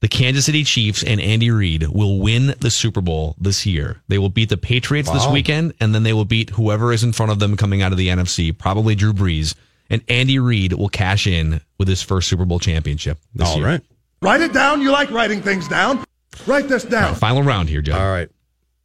The 0.00 0.08
Kansas 0.08 0.46
City 0.46 0.64
Chiefs 0.64 1.04
and 1.04 1.20
Andy 1.20 1.52
Reid 1.52 1.86
will 1.86 2.18
win 2.18 2.54
the 2.58 2.70
Super 2.72 3.00
Bowl 3.00 3.36
this 3.38 3.64
year. 3.64 4.02
They 4.08 4.18
will 4.18 4.30
beat 4.30 4.48
the 4.48 4.56
Patriots 4.56 5.08
this 5.08 5.28
weekend, 5.28 5.74
and 5.78 5.94
then 5.94 6.02
they 6.02 6.12
will 6.12 6.24
beat 6.24 6.50
whoever 6.50 6.92
is 6.92 7.04
in 7.04 7.12
front 7.12 7.30
of 7.30 7.38
them 7.38 7.56
coming 7.56 7.82
out 7.82 7.92
of 7.92 7.98
the 7.98 8.08
NFC, 8.08 8.56
probably 8.56 8.96
Drew 8.96 9.12
Brees. 9.12 9.54
And 9.88 10.02
Andy 10.08 10.40
Reid 10.40 10.72
will 10.72 10.88
cash 10.88 11.28
in 11.28 11.60
with 11.78 11.86
his 11.86 12.02
first 12.02 12.26
Super 12.28 12.44
Bowl 12.44 12.58
championship. 12.58 13.18
This 13.32 13.46
All 13.48 13.58
year. 13.58 13.66
right. 13.66 13.80
Write 14.22 14.40
it 14.40 14.52
down. 14.52 14.80
You 14.80 14.92
like 14.92 15.10
writing 15.10 15.42
things 15.42 15.66
down. 15.66 16.04
Write 16.46 16.68
this 16.68 16.84
down. 16.84 17.10
right, 17.10 17.18
final 17.18 17.42
round 17.42 17.68
here, 17.68 17.82
Joe. 17.82 17.98
All 17.98 18.10
right. 18.10 18.28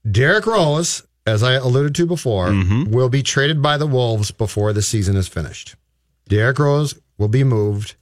Derrick 0.10 0.48
Rose, 0.48 1.04
as 1.26 1.44
I 1.44 1.54
alluded 1.54 1.94
to 1.96 2.06
before, 2.08 2.48
mm-hmm. 2.48 2.92
will 2.92 3.10
be 3.10 3.22
traded 3.22 3.62
by 3.62 3.78
the 3.78 3.88
Wolves 3.88 4.32
before 4.32 4.74
the 4.74 4.82
season 4.82 5.16
is 5.16 5.28
finished. 5.28 5.76
Derrick 6.28 6.58
Rose 6.58 7.00
will 7.18 7.28
be 7.28 7.44
moved 7.44 7.96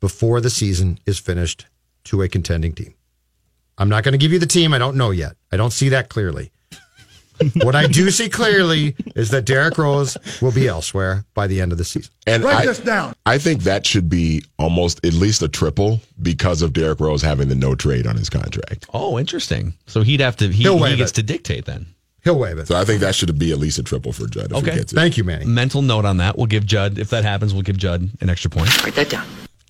before 0.00 0.40
the 0.40 0.50
season 0.50 0.98
is 1.06 1.18
finished 1.18 1.66
to 2.04 2.22
a 2.22 2.28
contending 2.28 2.72
team. 2.72 2.94
I'm 3.78 3.88
not 3.88 4.04
going 4.04 4.12
to 4.12 4.18
give 4.18 4.32
you 4.32 4.38
the 4.38 4.46
team. 4.46 4.74
I 4.74 4.78
don't 4.78 4.96
know 4.96 5.10
yet. 5.10 5.36
I 5.52 5.56
don't 5.56 5.72
see 5.72 5.88
that 5.90 6.08
clearly. 6.08 6.50
What 7.62 7.74
I 7.74 7.86
do 7.86 8.10
see 8.10 8.28
clearly 8.28 8.94
is 9.16 9.30
that 9.30 9.44
Derrick 9.44 9.76
Rose 9.78 10.16
will 10.40 10.52
be 10.52 10.68
elsewhere 10.68 11.24
by 11.34 11.46
the 11.46 11.60
end 11.60 11.72
of 11.72 11.78
the 11.78 11.84
season. 11.84 12.12
And 12.26 12.44
Write 12.44 12.56
I, 12.62 12.66
this 12.66 12.78
down. 12.78 13.14
I 13.26 13.38
think 13.38 13.62
that 13.64 13.86
should 13.86 14.08
be 14.08 14.44
almost 14.58 15.04
at 15.04 15.12
least 15.14 15.42
a 15.42 15.48
triple 15.48 16.00
because 16.22 16.62
of 16.62 16.72
Derrick 16.72 17.00
Rose 17.00 17.22
having 17.22 17.48
the 17.48 17.54
no 17.54 17.74
trade 17.74 18.06
on 18.06 18.16
his 18.16 18.30
contract. 18.30 18.86
Oh, 18.94 19.18
interesting. 19.18 19.74
So 19.86 20.02
he'd 20.02 20.20
have 20.20 20.36
to 20.36 20.48
he, 20.48 20.62
He'll 20.62 20.76
he 20.76 20.82
waive 20.82 20.98
gets 20.98 21.12
it. 21.12 21.16
to 21.16 21.22
dictate 21.22 21.64
then. 21.64 21.86
He'll 22.22 22.38
waive 22.38 22.56
it. 22.58 22.68
So 22.68 22.76
I 22.76 22.84
think 22.84 23.00
that 23.00 23.14
should 23.14 23.38
be 23.38 23.52
at 23.52 23.58
least 23.58 23.78
a 23.78 23.82
triple 23.82 24.12
for 24.12 24.26
Judd 24.26 24.46
if 24.46 24.52
Okay. 24.58 24.70
he 24.70 24.76
gets 24.78 24.92
it. 24.92 24.96
Thank 24.96 25.16
you, 25.18 25.24
Manny. 25.24 25.44
Mental 25.44 25.82
note 25.82 26.04
on 26.06 26.16
that. 26.18 26.38
We'll 26.38 26.46
give 26.46 26.64
Judd 26.64 26.98
if 26.98 27.10
that 27.10 27.22
happens. 27.24 27.52
We'll 27.52 27.62
give 27.62 27.76
Judd 27.76 28.08
an 28.20 28.30
extra 28.30 28.50
point. 28.50 28.82
Write 28.82 28.94
that 28.94 29.10
down. 29.10 29.26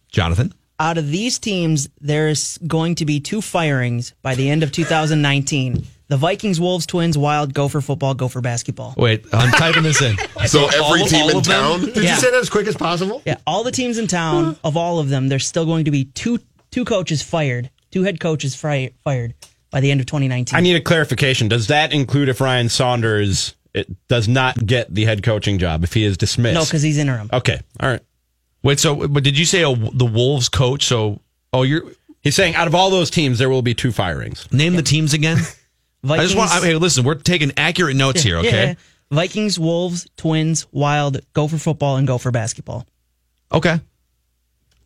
Jonathan. 0.09 0.52
Out 0.78 0.99
of 0.99 1.09
these 1.11 1.38
teams, 1.38 1.88
there's 2.00 2.59
going 2.59 2.97
to 2.97 3.04
be 3.06 3.21
two 3.21 3.40
firings 3.40 4.12
by 4.23 4.35
the 4.35 4.50
end 4.50 4.62
of 4.62 4.71
2019. 4.73 5.85
The 6.14 6.18
Vikings, 6.18 6.61
Wolves, 6.61 6.87
Twins, 6.87 7.18
Wild, 7.18 7.52
Gopher 7.54 7.80
football, 7.80 8.14
Gopher 8.14 8.40
basketball. 8.40 8.94
Wait, 8.97 9.25
I'm 9.33 9.50
typing 9.50 9.83
this 9.83 10.00
in. 10.00 10.14
So 10.47 10.66
every 10.66 11.00
all- 11.00 11.06
team 11.09 11.23
all 11.25 11.30
in 11.30 11.37
of 11.38 11.44
them? 11.44 11.80
town. 11.80 11.80
Did 11.87 11.97
Yeah. 12.04 12.14
you 12.14 12.21
say 12.21 12.30
that 12.30 12.38
as 12.40 12.49
quick 12.49 12.68
as 12.68 12.76
possible? 12.76 13.21
Yeah, 13.26 13.38
all 13.49 13.64
the 13.64 13.73
teams 13.73 13.99
in 13.99 14.06
town, 14.06 14.56
of 14.62 14.76
all 14.76 15.00
of 15.00 15.09
them, 15.09 15.26
there's 15.26 15.44
still 15.44 15.66
going 15.66 15.87
to 15.87 15.90
be 15.90 16.04
two 16.04 16.38
two 16.71 16.85
coaches 16.85 17.21
fired, 17.21 17.68
two 17.90 18.04
head 18.04 18.21
coaches 18.21 18.54
fri- 18.54 18.94
fired 19.02 19.35
by 19.73 19.80
the 19.80 19.90
end 19.90 19.99
of 19.99 20.06
2019. 20.06 20.56
I 20.56 20.61
need 20.61 20.76
a 20.76 20.80
clarification. 20.80 21.49
Does 21.49 21.66
that 21.66 21.92
include 21.92 22.28
if 22.28 22.40
Ryan 22.40 22.68
Saunders 22.68 23.56
it 23.73 23.88
does 24.06 24.28
not 24.28 24.64
get 24.64 24.94
the 24.94 25.04
head 25.06 25.25
coaching 25.25 25.59
job 25.59 25.83
if 25.83 25.94
he 25.94 26.04
is 26.04 26.16
dismissed? 26.16 26.54
no, 26.54 26.64
because 26.64 26.83
he's 26.83 26.99
interim. 26.99 27.28
okay, 27.33 27.61
all 27.80 27.88
right. 27.88 28.02
Wait, 28.62 28.78
so 28.78 29.09
but 29.09 29.25
did 29.25 29.37
you 29.37 29.44
say 29.44 29.62
a, 29.62 29.75
the 29.75 30.06
Wolves 30.06 30.49
coach? 30.49 30.85
So 30.85 31.21
oh, 31.52 31.62
you're 31.64 31.83
He's 32.23 32.37
saying 32.37 32.54
out 32.54 32.68
of 32.68 32.75
all 32.76 32.88
those 32.90 33.11
teams, 33.11 33.38
there 33.40 33.50
will 33.50 33.62
be 33.62 33.75
two 33.75 33.90
firings. 33.90 34.47
name 34.52 34.76
the 34.76 34.83
teams 34.83 35.12
again. 35.12 35.38
I 36.08 36.18
just 36.18 36.37
want. 36.37 36.50
I 36.52 36.61
mean, 36.61 36.78
listen, 36.80 37.04
we're 37.04 37.14
taking 37.14 37.52
accurate 37.56 37.96
notes 37.96 38.23
here. 38.23 38.38
Okay. 38.38 38.68
yeah. 38.68 38.75
Vikings, 39.11 39.58
Wolves, 39.58 40.08
Twins, 40.16 40.66
Wild, 40.73 41.20
Gopher 41.34 41.58
football, 41.58 41.96
and 41.96 42.06
Gopher 42.06 42.30
basketball. 42.30 42.87
Okay. 43.52 43.78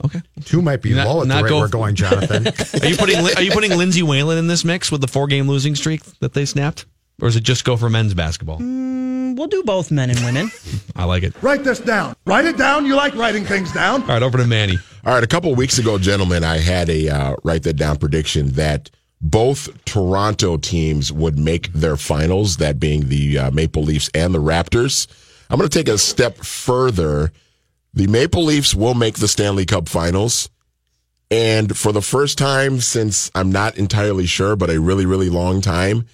Okay. 0.05 0.21
Two 0.45 0.63
might 0.63 0.81
be 0.83 0.95
Not- 0.95 1.09
low 1.09 1.23
at 1.23 1.29
the 1.29 1.35
not 1.35 1.45
rate 1.45 1.49
go- 1.51 1.59
we're 1.61 1.69
going, 1.69 1.95
Jonathan. 1.97 2.47
Are 2.83 2.87
you 2.89 2.97
putting 2.97 3.17
Are 3.19 3.43
you 3.43 3.51
putting 3.51 3.77
Lindsay 3.77 4.03
Whalen 4.03 4.39
in 4.39 4.47
this 4.47 4.65
mix 4.65 4.93
with 4.93 5.01
the 5.01 5.09
four 5.09 5.27
game 5.27 5.49
losing 5.49 5.75
streak 5.75 6.05
that 6.21 6.35
they 6.35 6.45
snapped, 6.45 6.87
or 7.21 7.27
is 7.29 7.35
it 7.37 7.43
just 7.43 7.65
Gopher 7.65 7.89
men's 7.91 8.15
basketball? 8.15 8.59
We'll 8.59 9.47
do 9.49 9.63
both 9.65 9.91
men 9.91 10.11
and 10.11 10.19
women. 10.21 10.51
I 10.97 11.05
like 11.05 11.23
it. 11.23 11.35
Write 11.43 11.65
this 11.65 11.81
down. 11.81 12.15
Write 12.27 12.45
it 12.45 12.57
down. 12.57 12.87
You 12.87 12.97
like 12.97 13.15
writing 13.15 13.45
things 13.45 13.73
down. 13.73 14.03
All 14.03 14.09
right, 14.09 14.23
over 14.23 14.39
to 14.39 14.47
Manny. 14.47 14.79
All 15.05 15.15
right, 15.15 15.23
a 15.23 15.29
couple 15.29 15.51
of 15.53 15.59
weeks 15.59 15.79
ago, 15.79 15.99
gentlemen, 15.99 16.45
I 16.45 16.59
had 16.59 16.89
a 16.91 17.09
uh, 17.09 17.37
write 17.45 17.63
that 17.65 17.75
down 17.75 17.97
prediction 17.99 18.49
that 18.53 18.91
both 19.21 19.85
Toronto 19.85 20.57
teams 20.57 21.13
would 21.13 21.39
make 21.39 21.73
their 21.73 21.97
finals, 21.97 22.59
that 22.59 22.79
being 22.79 23.09
the 23.09 23.39
uh, 23.39 23.51
Maple 23.51 23.83
Leafs 23.83 24.11
and 24.15 24.35
the 24.35 24.41
Raptors. 24.41 25.07
I'm 25.51 25.59
going 25.59 25.69
to 25.69 25.79
take 25.79 25.89
a 25.89 25.99
step 25.99 26.37
further. 26.39 27.33
The 27.95 28.07
Maple 28.07 28.45
Leafs 28.45 28.75
will 28.75 28.95
make 28.95 29.17
the 29.17 29.29
Stanley 29.29 29.67
Cup 29.67 29.89
finals. 29.89 30.51
And 31.31 31.77
for 31.77 31.93
the 31.93 32.03
first 32.03 32.39
time 32.39 32.81
since 32.81 33.31
I'm 33.35 33.51
not 33.51 33.77
entirely 33.77 34.27
sure, 34.27 34.57
but 34.57 34.71
a 34.71 34.81
really, 34.81 35.05
really 35.05 35.29
long 35.29 35.61
time, 35.61 36.07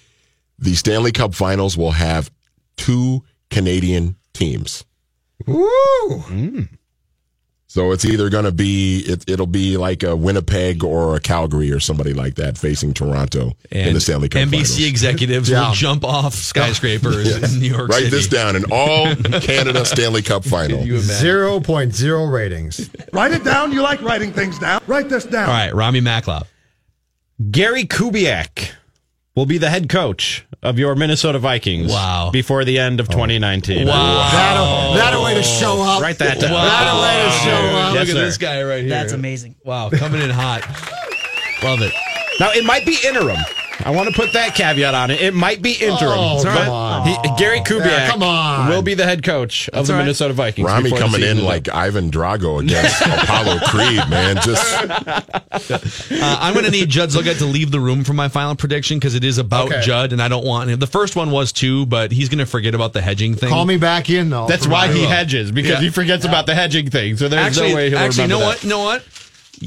the 0.57 0.75
Stanley 0.75 1.11
Cup 1.11 1.33
finals 1.35 1.77
will 1.77 1.91
have 1.91 2.31
two 2.75 3.23
Canadian 3.49 4.15
teams. 4.33 4.83
Woo! 5.45 6.67
So 7.75 7.91
it's 7.91 8.05
either 8.05 8.29
going 8.29 8.45
to 8.45 8.53
be 8.53 8.99
it, 9.05 9.29
it'll 9.29 9.47
be 9.47 9.75
like 9.75 10.01
a 10.01 10.15
Winnipeg 10.15 10.81
or 10.81 11.17
a 11.17 11.19
Calgary 11.19 11.73
or 11.73 11.81
somebody 11.81 12.13
like 12.13 12.35
that 12.35 12.57
facing 12.57 12.93
Toronto 12.93 13.51
in 13.69 13.93
the 13.93 13.99
Stanley 13.99 14.29
Cup 14.29 14.43
NBC 14.43 14.49
Finals. 14.51 14.79
executives 14.87 15.49
Yeah. 15.49 15.67
will 15.67 15.75
jump 15.75 16.05
off 16.05 16.33
skyscrapers 16.35 17.35
in 17.53 17.59
New 17.59 17.67
York 17.67 17.89
Write 17.89 18.03
City. 18.03 18.09
this 18.11 18.27
down: 18.27 18.55
an 18.55 18.63
all 18.71 19.13
Canada 19.41 19.83
Stanley 19.83 20.21
Cup 20.21 20.45
Final. 20.45 20.85
You 20.85 20.93
imagine. 20.95 21.61
0.0 21.61 22.31
ratings. 22.31 22.89
Write 23.11 23.33
it 23.33 23.43
down. 23.43 23.73
You 23.73 23.81
like 23.81 24.01
writing 24.01 24.31
things 24.31 24.57
down. 24.57 24.79
Write 24.87 25.09
this 25.09 25.25
down. 25.25 25.49
All 25.49 25.53
right, 25.53 25.75
Rami 25.75 25.99
Maklov. 25.99 26.47
Gary 27.51 27.83
Kubiak 27.83 28.71
will 29.35 29.45
be 29.45 29.57
the 29.57 29.69
head 29.69 29.89
coach 29.89 30.45
of 30.63 30.79
your 30.79 30.95
Minnesota 30.95 31.39
Vikings. 31.39 31.91
Wow. 31.91 32.29
Before 32.31 32.63
the 32.65 32.79
end 32.79 32.99
of 32.99 33.09
2019. 33.09 33.87
Wow. 33.87 33.93
That 34.31 34.57
a, 34.57 34.97
that 34.97 35.13
a 35.13 35.21
way 35.21 35.33
to 35.35 35.43
show 35.43 35.81
up. 35.81 36.01
Write 36.01 36.17
that 36.19 36.39
down. 36.39 36.51
That 36.51 36.95
a 36.95 37.01
way 37.01 37.23
to 37.25 37.31
show 37.43 37.77
up. 37.77 37.93
Look 37.93 38.01
at 38.01 38.07
sir. 38.07 38.25
this 38.25 38.37
guy 38.37 38.63
right 38.63 38.81
here. 38.81 38.89
That's 38.89 39.13
amazing. 39.13 39.55
Wow, 39.63 39.89
coming 39.89 40.21
in 40.21 40.29
hot. 40.29 40.61
Love 41.63 41.81
it. 41.81 41.93
Now, 42.39 42.51
it 42.51 42.65
might 42.65 42.85
be 42.85 42.97
interim. 43.05 43.37
I 43.83 43.91
want 43.91 44.07
to 44.09 44.15
put 44.15 44.33
that 44.33 44.55
caveat 44.55 44.93
on 44.93 45.11
it. 45.11 45.21
It 45.21 45.33
might 45.33 45.61
be 45.61 45.73
interim. 45.73 46.13
Oh, 46.15 46.43
but 46.43 46.53
come 46.53 46.69
on. 46.69 47.07
he- 47.07 47.17
Gary 47.37 47.59
Kubiak 47.59 47.85
Yeah, 47.85 48.09
come 48.09 48.23
on. 48.23 48.69
will 48.69 48.81
be 48.81 48.93
the 48.93 49.03
head 49.05 49.21
coach 49.23 49.67
of 49.69 49.85
the 49.85 49.93
all 49.93 49.99
right. 49.99 50.05
Minnesota 50.05 50.33
Vikings. 50.33 50.65
Rami 50.65 50.91
coming 50.91 51.21
in 51.23 51.43
like 51.43 51.67
up. 51.67 51.75
Ivan 51.75 52.09
Drago 52.09 52.61
against 52.61 53.01
Apollo 53.05 53.59
Creed, 53.65 54.09
man. 54.09 54.37
Just 54.37 54.65
Uh, 56.11 56.37
I'm 56.39 56.53
going 56.53 56.65
to 56.65 56.71
need 56.71 56.89
Judd 56.89 57.09
Zulgad 57.09 57.37
to 57.39 57.45
leave 57.45 57.71
the 57.71 57.79
room 57.79 58.03
for 58.03 58.13
my 58.13 58.27
final 58.27 58.55
prediction 58.55 58.97
because 58.97 59.15
it 59.15 59.23
is 59.23 59.37
about 59.37 59.67
Okay. 59.71 59.81
Judd, 59.81 60.13
and 60.13 60.21
I 60.21 60.27
don't 60.27 60.45
want 60.45 60.69
him. 60.69 60.79
The 60.79 60.87
first 60.87 61.15
one 61.15 61.31
was 61.31 61.51
too, 61.51 61.85
but 61.85 62.11
he's 62.11 62.29
going 62.29 62.39
to 62.39 62.45
forget 62.45 62.73
about 62.75 62.93
the 62.93 63.01
hedging 63.01 63.35
thing. 63.35 63.49
Call 63.49 63.65
me 63.65 63.77
back 63.77 64.09
in 64.09 64.29
though. 64.29 64.47
That's 64.47 64.67
why 64.67 64.87
my- 64.87 64.93
he 64.93 65.03
hedges 65.03 65.51
because 65.51 65.71
Yeah. 65.71 65.79
he 65.81 65.89
forgets 65.89 66.25
about 66.25 66.45
the 66.45 66.55
hedging 66.55 66.89
thing. 66.89 67.17
So 67.17 67.27
there's 67.27 67.45
actually, 67.45 67.69
no 67.69 67.75
way 67.75 67.89
he'll 67.89 67.99
actually, 67.99 68.23
you 68.23 68.27
know 68.29 68.35
remember 68.39 68.55
what? 68.55 68.63
You 68.63 68.69
know 68.69 68.83
what? 68.83 69.03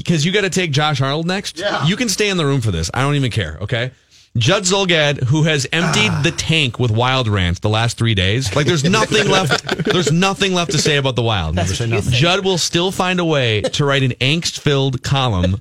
Because 0.03 0.25
you 0.25 0.31
got 0.31 0.41
to 0.41 0.49
take 0.49 0.71
Josh 0.71 1.01
Arnold 1.01 1.27
next. 1.27 1.59
Yeah. 1.59 1.85
You 1.85 1.95
can 1.95 2.09
stay 2.09 2.29
in 2.29 2.37
the 2.37 2.45
room 2.45 2.61
for 2.61 2.71
this. 2.71 2.89
I 2.93 3.01
don't 3.01 3.15
even 3.15 3.31
care. 3.31 3.57
Okay. 3.61 3.91
Judd 4.37 4.63
Zulgad, 4.63 5.23
who 5.23 5.43
has 5.43 5.65
emptied 5.73 6.11
ah. 6.11 6.21
the 6.23 6.31
tank 6.31 6.79
with 6.79 6.91
Wild 6.91 7.27
Rant 7.27 7.61
the 7.61 7.69
last 7.69 7.97
three 7.97 8.13
days, 8.13 8.55
like 8.55 8.67
there's 8.67 8.83
nothing 8.99 9.27
left. 9.27 9.65
There's 9.85 10.11
nothing 10.11 10.53
left 10.53 10.71
to 10.71 10.77
say 10.77 10.97
about 10.97 11.15
the 11.15 11.23
Wild. 11.23 11.57
What 11.57 11.67
you 11.67 11.75
think. 11.75 12.03
Judd 12.13 12.45
will 12.45 12.59
still 12.59 12.91
find 12.91 13.19
a 13.19 13.25
way 13.25 13.61
to 13.61 13.85
write 13.85 14.03
an 14.03 14.11
angst-filled 14.21 15.01
column, 15.01 15.57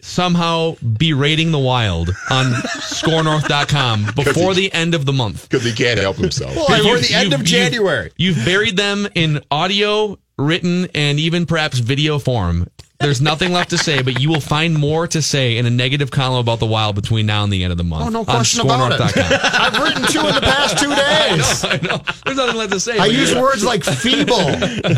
somehow 0.00 0.74
berating 0.98 1.52
the 1.52 1.58
Wild 1.58 2.10
on 2.30 2.46
ScoreNorth.com 2.46 4.06
before 4.16 4.54
the 4.54 4.72
end 4.72 4.94
of 4.94 5.04
the 5.06 5.12
month. 5.12 5.48
because 5.48 5.64
he 5.64 5.72
can't 5.72 6.00
help 6.00 6.16
himself. 6.16 6.52
Before 6.54 6.76
You've- 6.76 7.06
the 7.08 7.14
end 7.14 7.24
you've- 7.26 7.34
of 7.34 7.40
you've- 7.42 7.50
January. 7.50 8.12
You've, 8.16 8.44
buried 8.44 8.76
them 8.76 9.08
in 9.14 9.40
audio, 9.50 10.18
written, 10.36 10.88
and 10.94 11.18
even 11.18 11.46
perhaps 11.46 11.78
video 11.78 12.18
form. 12.18 12.68
There's 12.98 13.20
nothing 13.20 13.52
left 13.52 13.70
to 13.70 13.78
say, 13.78 14.02
but 14.02 14.20
you 14.20 14.28
will 14.30 14.40
find 14.40 14.74
more 14.74 15.06
to 15.08 15.20
say 15.20 15.58
in 15.58 15.66
a 15.66 15.70
negative 15.70 16.10
column 16.10 16.38
about 16.40 16.60
the 16.60 16.66
Wild 16.66 16.94
between 16.94 17.26
now 17.26 17.44
and 17.44 17.52
the 17.52 17.62
end 17.62 17.70
of 17.70 17.76
the 17.76 17.84
month. 17.84 18.06
Oh, 18.06 18.08
no 18.08 18.18
on 18.20 18.24
question 18.24 18.62
about 18.62 18.92
it. 18.92 19.00
ScoreNorth.com. 19.00 19.50
I've 19.60 19.82
written 19.82 20.02
two 20.04 20.20
in 20.26 20.34
the 20.34 20.40
past 20.40 20.78
two 20.78 20.94
days. 20.94 21.64
I 21.64 21.76
know. 21.86 22.02
There's 22.24 22.36
nothing 22.36 22.56
left 22.56 22.72
to 22.72 22.80
say. 22.80 22.98
I 22.98 23.06
use 23.06 23.30
you're- 23.30 23.42
words 23.42 23.64
like 23.64 23.84
feeble, 23.84 24.36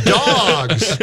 dogs. 0.04 0.96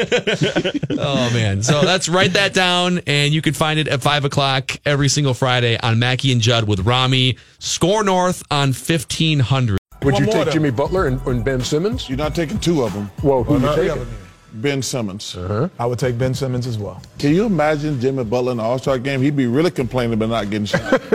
Oh 0.98 1.30
man! 1.34 1.62
So 1.62 1.82
that's 1.82 2.08
write 2.08 2.34
that 2.34 2.54
down, 2.54 3.00
and 3.08 3.34
you 3.34 3.42
can 3.42 3.54
find 3.54 3.80
it 3.80 3.88
at 3.88 4.02
five 4.02 4.26
o'clock 4.26 4.72
every 4.86 5.10
single 5.10 5.34
Friday 5.34 5.78
on 5.82 6.00
Mackey 6.00 6.32
and 6.32 6.42
Judd 6.42 6.68
with 6.68 6.82
Rami. 6.82 7.38
Score 7.60 8.04
North 8.04 8.44
on 8.52 8.74
fifteen 8.74 9.40
hundred. 9.40 9.78
Would 10.04 10.20
you 10.20 10.26
take 10.28 10.52
Jimmy 10.52 10.72
Butler 10.72 11.08
and, 11.08 11.22
and 11.28 11.44
Ben 11.44 11.62
Simmons? 11.62 12.08
You're 12.10 12.18
not 12.18 12.36
taking 12.36 12.60
two 12.60 12.84
of 12.84 12.94
them. 12.94 13.08
Whoa, 13.22 13.44
who 13.44 13.56
you 13.56 13.60
not 13.60 13.76
the 13.76 13.88
taking? 13.88 14.08
Other 14.56 14.62
Ben 14.62 14.82
Simmons. 14.82 15.36
Uh-huh. 15.36 15.70
I 15.80 15.86
would 15.86 16.00
take 16.00 16.18
Ben 16.18 16.34
Simmons 16.34 16.68
as 16.68 16.78
well. 16.78 17.02
Can 17.20 17.34
you 17.34 17.46
imagine 17.46 18.00
Jimmy 18.00 18.24
Butler 18.24 18.52
in 18.52 18.58
the 18.58 18.64
All 18.64 18.80
Star 18.80 18.98
game? 18.98 19.22
He'd 19.22 19.36
be 19.36 19.48
really 19.48 19.72
complaining 19.72 20.14
about 20.14 20.30
not 20.30 20.50
getting 20.50 20.66
shot. 20.66 21.02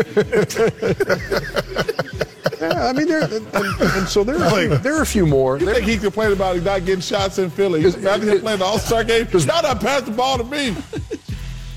Yeah, 2.61 2.89
I 2.89 2.93
mean, 2.93 3.09
there, 3.09 3.23
and, 3.23 3.47
and 3.55 4.07
so 4.07 4.23
there, 4.23 4.37
are, 4.37 4.77
there 4.77 4.99
are 4.99 5.01
a 5.01 5.07
few 5.07 5.25
more. 5.25 5.59
You 5.59 5.65
think 5.73 5.87
he 5.87 5.97
complained 5.97 6.35
about 6.35 6.63
not 6.63 6.85
getting 6.85 7.01
shots 7.01 7.39
in 7.39 7.49
Philly? 7.49 7.81
Imagine 7.81 8.29
him 8.29 8.41
playing 8.41 8.59
the 8.59 8.67
All 8.67 8.79
Star 8.79 9.03
game. 9.03 9.27
Y'all 9.33 9.63
not 9.63 9.81
pass 9.81 10.03
the 10.03 10.11
ball 10.11 10.37
to 10.37 10.45
me. 10.45 10.77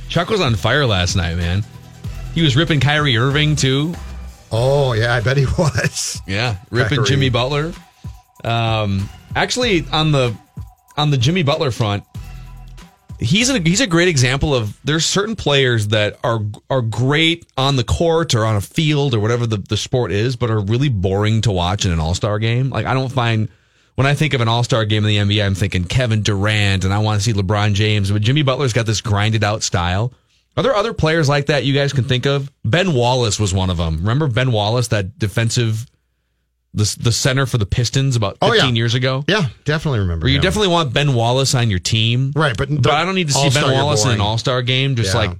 Chuck 0.10 0.30
was 0.30 0.42
on 0.42 0.56
fire 0.56 0.86
last 0.86 1.16
night, 1.16 1.38
man. 1.38 1.64
He 2.36 2.42
was 2.42 2.58
ripping 2.58 2.82
Kyrie 2.82 3.16
Irving 3.16 3.56
too. 3.56 3.94
Oh 4.52 4.92
yeah, 4.92 5.14
I 5.14 5.22
bet 5.22 5.38
he 5.38 5.46
was. 5.58 6.22
Yeah, 6.28 6.58
ripping 6.70 6.98
Kyrie. 6.98 7.08
Jimmy 7.08 7.30
Butler. 7.30 7.72
Um, 8.44 9.08
actually, 9.38 9.86
on 9.90 10.12
the 10.12 10.36
on 10.98 11.12
the 11.12 11.18
Jimmy 11.18 11.44
Butler 11.44 11.72
front, 11.72 12.04
he's 13.20 13.50
a 13.50 13.60
he's 13.60 13.82
a 13.82 13.88
great 13.88 14.08
example 14.08 14.54
of 14.54 14.78
there's 14.84 15.06
certain 15.06 15.36
players 15.36 15.90
that 15.90 16.18
are 16.24 16.40
are 16.70 16.82
great 16.82 17.46
on 17.58 17.76
the 17.76 17.84
court 17.84 18.36
or 18.36 18.46
on 18.46 18.56
a 18.56 18.62
field 18.62 19.14
or 19.14 19.20
whatever 19.20 19.48
the, 19.48 19.58
the 19.58 19.78
sport 19.78 20.12
is, 20.12 20.36
but 20.36 20.50
are 20.50 20.60
really 20.60 20.90
boring 20.90 21.42
to 21.42 21.52
watch 21.52 21.86
in 21.86 21.92
an 21.92 22.00
All 22.00 22.14
Star 22.14 22.40
game. 22.40 22.70
Like 22.70 22.86
I 22.86 22.94
don't 22.94 23.12
find 23.12 23.50
when 23.96 24.08
I 24.08 24.14
think 24.14 24.34
of 24.34 24.42
an 24.42 24.48
All 24.48 24.64
Star 24.64 24.86
game 24.86 25.06
in 25.06 25.28
the 25.28 25.36
NBA, 25.36 25.46
I'm 25.46 25.56
thinking 25.56 25.86
Kevin 25.86 26.22
Durant 26.22 26.84
and 26.84 26.94
I 26.94 27.00
want 27.00 27.22
to 27.22 27.24
see 27.24 27.34
LeBron 27.34 27.74
James. 27.74 28.12
But 28.12 28.22
Jimmy 28.22 28.44
Butler's 28.44 28.74
got 28.74 28.86
this 28.86 29.02
grinded 29.02 29.44
out 29.44 29.64
style. 29.64 30.14
Are 30.56 30.62
there 30.62 30.76
other 30.76 30.94
players 30.94 31.28
like 31.28 31.48
that 31.48 31.64
you 31.64 31.74
guys 31.74 31.94
can 31.94 32.04
think 32.04 32.28
of? 32.28 32.52
Ben 32.64 32.94
Wallace 32.94 33.40
was 33.40 33.54
one 33.54 33.72
of 33.72 33.78
them. 33.78 33.98
Remember 33.98 34.28
Ben 34.28 34.52
Wallace, 34.52 34.90
that 34.90 35.18
defensive, 35.18 35.88
the 36.74 36.96
the 37.00 37.12
center 37.12 37.46
for 37.46 37.58
the 37.58 37.66
Pistons 37.66 38.16
about 38.16 38.38
Oh, 38.42 38.52
15 38.52 38.70
yeah. 38.76 38.78
years 38.80 38.94
ago. 38.96 39.24
Yeah, 39.28 39.48
definitely 39.66 40.00
remember. 40.00 40.26
Where 40.26 40.32
you 40.32 40.38
him. 40.38 40.42
definitely 40.44 40.70
want 40.70 40.94
Ben 40.94 41.14
Wallace 41.14 41.54
on 41.56 41.70
your 41.70 41.80
team, 41.80 42.32
Right, 42.36 42.56
but 42.58 42.70
but 42.82 42.92
I 42.94 43.06
don't 43.06 43.16
need 43.16 43.28
to 43.28 43.34
see 43.34 43.50
Ben 43.50 43.72
Wallace 43.72 44.06
in 44.06 44.12
an. 44.12 44.22
All 44.22 44.38
Star 44.38 44.62
game, 44.62 44.96
just 44.96 45.14
Yeah. 45.14 45.20
like 45.22 45.38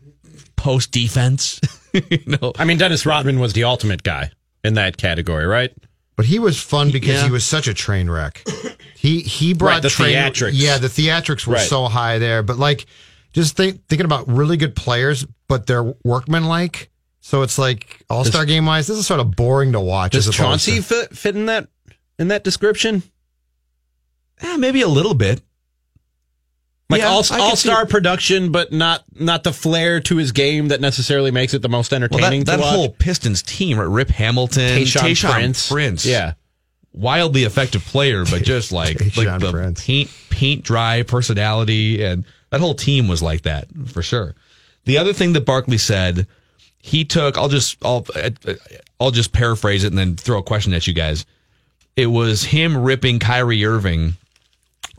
post 0.56 0.92
defense. 0.92 1.60
you 1.94 2.20
know, 2.28 2.54
I 2.58 2.66
mean, 2.66 2.78
Dennis 2.78 3.06
Rodman 3.06 3.40
was 3.40 3.54
the 3.54 3.64
ultimate 3.66 4.04
guy 4.04 4.32
in 4.64 4.76
that 4.76 4.98
category, 4.98 5.46
right? 5.46 5.72
But 6.16 6.26
he 6.28 6.38
was 6.40 6.60
fun 6.62 6.92
because 6.92 7.16
Yeah. 7.16 7.26
he 7.26 7.32
was 7.32 7.44
such 7.44 7.68
a 7.68 7.74
train 7.74 8.10
wreck. 8.10 8.46
He 8.96 9.22
he 9.22 9.54
brought 9.54 9.70
Right, 9.72 9.82
the 9.82 9.90
train, 9.90 10.16
theatrics. 10.16 10.52
Yeah, 10.54 10.78
the 10.78 10.88
theatrics 10.88 11.46
were 11.48 11.56
Right. 11.56 11.68
so 11.68 11.86
high 11.86 12.20
there. 12.20 12.44
But 12.44 12.58
like, 12.60 12.86
just 13.34 13.56
think, 13.58 13.82
thinking 13.90 14.06
about 14.06 14.28
really 14.32 14.56
good 14.58 14.76
players, 14.76 15.26
but 15.50 15.66
they're 15.66 15.94
workmanlike. 16.04 16.90
So 17.26 17.42
it's 17.42 17.58
like 17.58 18.04
All 18.10 18.26
Star 18.26 18.46
game 18.46 18.66
wise, 18.66 18.86
this 18.88 18.98
is 18.98 19.08
sort 19.08 19.22
of 19.22 19.34
boring 19.34 19.72
to 19.72 19.80
watch. 19.80 20.12
Does 20.12 20.28
as 20.28 20.36
opposed 20.36 20.66
Chauncey 20.66 20.76
to- 20.76 20.82
fit, 20.84 21.18
fit 21.18 21.36
in 21.38 21.46
that 21.46 21.70
in 22.20 22.28
that 22.28 22.44
description? 22.44 23.02
yeah, 24.44 24.58
maybe 24.58 24.82
a 24.82 24.88
little 24.90 25.14
bit. 25.14 25.42
Like 26.90 27.00
Yeah, 27.00 27.08
all 27.08 27.22
I 27.22 27.28
can 27.28 27.40
all 27.40 27.56
see 27.56 27.70
star 27.70 27.86
production, 27.86 28.52
but 28.52 28.74
not 28.74 29.06
not 29.14 29.44
the 29.46 29.54
flair 29.54 30.02
to 30.02 30.18
his 30.18 30.34
game 30.34 30.68
that 30.68 30.82
necessarily 30.82 31.32
makes 31.32 31.54
it 31.54 31.62
the 31.62 31.70
most 31.70 31.92
Well, 31.92 32.04
entertaining 32.04 32.42
that, 32.44 32.46
that 32.46 32.56
to 32.58 32.62
watch. 32.62 32.76
whole 32.76 32.90
Pistons 32.90 33.42
team, 33.42 33.80
right? 33.80 33.86
Rip 33.88 34.10
Hamilton, 34.10 34.80
Tayshaun 34.82 35.02
Tayshaun 35.12 35.70
Prince. 35.72 36.06
Yeah. 36.06 36.34
wildly 36.92 37.46
effective 37.46 37.86
player, 37.86 38.26
but 38.26 38.44
just 38.44 38.72
like 38.74 38.98
Tayshaun 38.98 39.26
like 39.26 39.40
the 39.40 39.52
Prince. 39.52 39.86
paint 39.86 40.12
paint 40.30 40.64
dry 40.66 41.04
personality, 41.04 42.04
and 42.04 42.26
that 42.50 42.60
whole 42.60 42.76
team 42.76 43.08
was 43.08 43.22
like 43.24 43.44
that 43.44 43.68
for 43.88 44.02
sure. 44.04 44.36
The 44.84 44.98
other 44.98 45.14
thing 45.14 45.32
that 45.34 45.46
Barkley 45.46 45.78
said, 45.78 46.28
he 46.86 47.06
took. 47.06 47.38
I'll 47.38 47.48
just 47.48 47.78
I'll 47.84 48.06
I'll 49.00 49.12
just 49.12 49.32
paraphrase 49.32 49.86
it 49.86 49.88
and 49.88 49.98
then 49.98 50.18
throw 50.18 50.40
a 50.40 50.44
question 50.44 50.74
at 50.74 50.86
you 50.86 50.94
guys. 50.94 51.26
It 51.96 52.08
was 52.08 52.44
him 52.44 52.78
ripping 52.78 53.20
Kyrie 53.20 53.66
Irving 53.66 54.14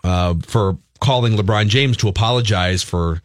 uh, 0.02 0.34
for 0.46 0.78
calling 1.00 1.34
LeBron 1.34 1.68
James 1.68 1.98
to 1.98 2.08
apologize 2.08 2.82
for 2.82 3.20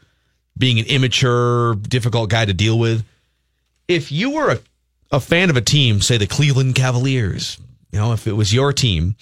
being 0.58 0.78
an 0.78 0.86
immature, 0.88 1.76
difficult 1.76 2.30
guy 2.30 2.44
to 2.44 2.54
deal 2.54 2.78
with. 2.78 3.06
If 3.88 4.12
you 4.12 4.32
were 4.32 4.52
a, 4.52 4.60
a 5.10 5.20
fan 5.22 5.50
of 5.50 5.56
a 5.56 5.62
team, 5.62 6.02
say 6.02 6.18
the 6.18 6.28
Cleveland 6.28 6.76
Cavaliers, 6.76 7.58
you 7.94 8.00
know, 8.00 8.12
if 8.12 8.28
it 8.28 8.34
was 8.34 8.54
your 8.54 8.74
team 8.74 9.16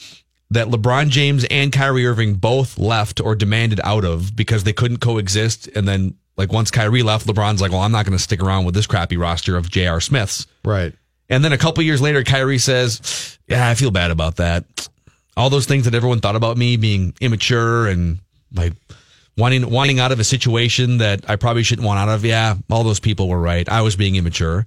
that 0.50 0.68
LeBron 0.68 1.10
James 1.10 1.46
and 1.52 1.72
Kyrie 1.72 2.08
Irving 2.08 2.36
both 2.36 2.80
left 2.80 3.22
or 3.22 3.36
demanded 3.36 3.82
out 3.84 4.04
of 4.04 4.36
because 4.36 4.64
they 4.64 4.74
couldn't 4.74 4.98
coexist, 4.98 5.68
and 5.68 5.88
then 5.88 6.16
like 6.38 6.52
once 6.52 6.72
Kyrie 6.72 7.04
left, 7.04 7.28
LeBron's 7.28 7.62
like, 7.62 7.72
well, 7.72 7.82
I'm 7.82 7.92
not 7.92 8.06
going 8.06 8.18
to 8.18 8.24
stick 8.24 8.42
around 8.42 8.66
with 8.66 8.76
this 8.76 8.88
crappy 8.88 9.18
roster 9.18 9.58
of 9.58 9.70
J.R. 9.70 10.00
Smiths. 10.00 10.48
right. 10.64 10.94
And 11.30 11.44
then 11.44 11.52
a 11.52 11.58
couple 11.58 11.84
years 11.84 12.00
later, 12.00 12.24
Kyrie 12.24 12.58
says, 12.58 13.38
"Yeah, 13.48 13.68
I 13.68 13.76
feel 13.76 13.92
bad 13.92 14.12
about 14.12 14.38
that. 14.38 14.88
All 15.36 15.50
those 15.50 15.66
things 15.66 15.84
that 15.84 15.94
everyone 15.94 16.22
thought 16.22 16.38
about 16.38 16.56
me 16.56 16.78
being 16.78 17.14
immature 17.20 17.88
and 17.88 18.20
like 18.54 18.72
wanting 19.36 19.70
wanting 19.70 20.00
out 20.00 20.14
of 20.14 20.22
a 20.22 20.24
situation 20.24 21.00
that 21.00 21.30
I 21.30 21.36
probably 21.36 21.64
shouldn't 21.64 21.86
want 21.86 22.00
out 22.00 22.08
of. 22.08 22.24
Yeah, 22.24 22.56
all 22.70 22.86
those 22.86 23.02
people 23.02 23.28
were 23.28 23.42
right. 23.42 23.68
I 23.68 23.82
was 23.82 23.98
being 23.98 24.16
immature. 24.16 24.66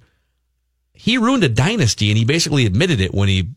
He 0.93 1.17
ruined 1.17 1.43
a 1.43 1.49
dynasty, 1.49 2.11
and 2.11 2.17
he 2.19 2.25
basically 2.25 2.67
admitted 2.67 3.01
it 3.01 3.11
when 3.11 3.27
he 3.27 3.49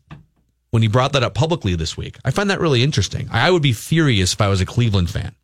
when 0.71 0.81
he 0.81 0.87
brought 0.87 1.13
that 1.13 1.21
up 1.21 1.35
publicly 1.35 1.75
this 1.75 1.95
week. 1.95 2.17
I 2.25 2.31
find 2.31 2.49
that 2.49 2.59
really 2.59 2.81
interesting. 2.81 3.29
I 3.31 3.51
would 3.51 3.61
be 3.61 3.73
furious 3.73 4.33
if 4.33 4.41
I 4.41 4.47
was 4.47 4.61
a 4.61 4.65
Cleveland 4.65 5.11
fan. 5.11 5.35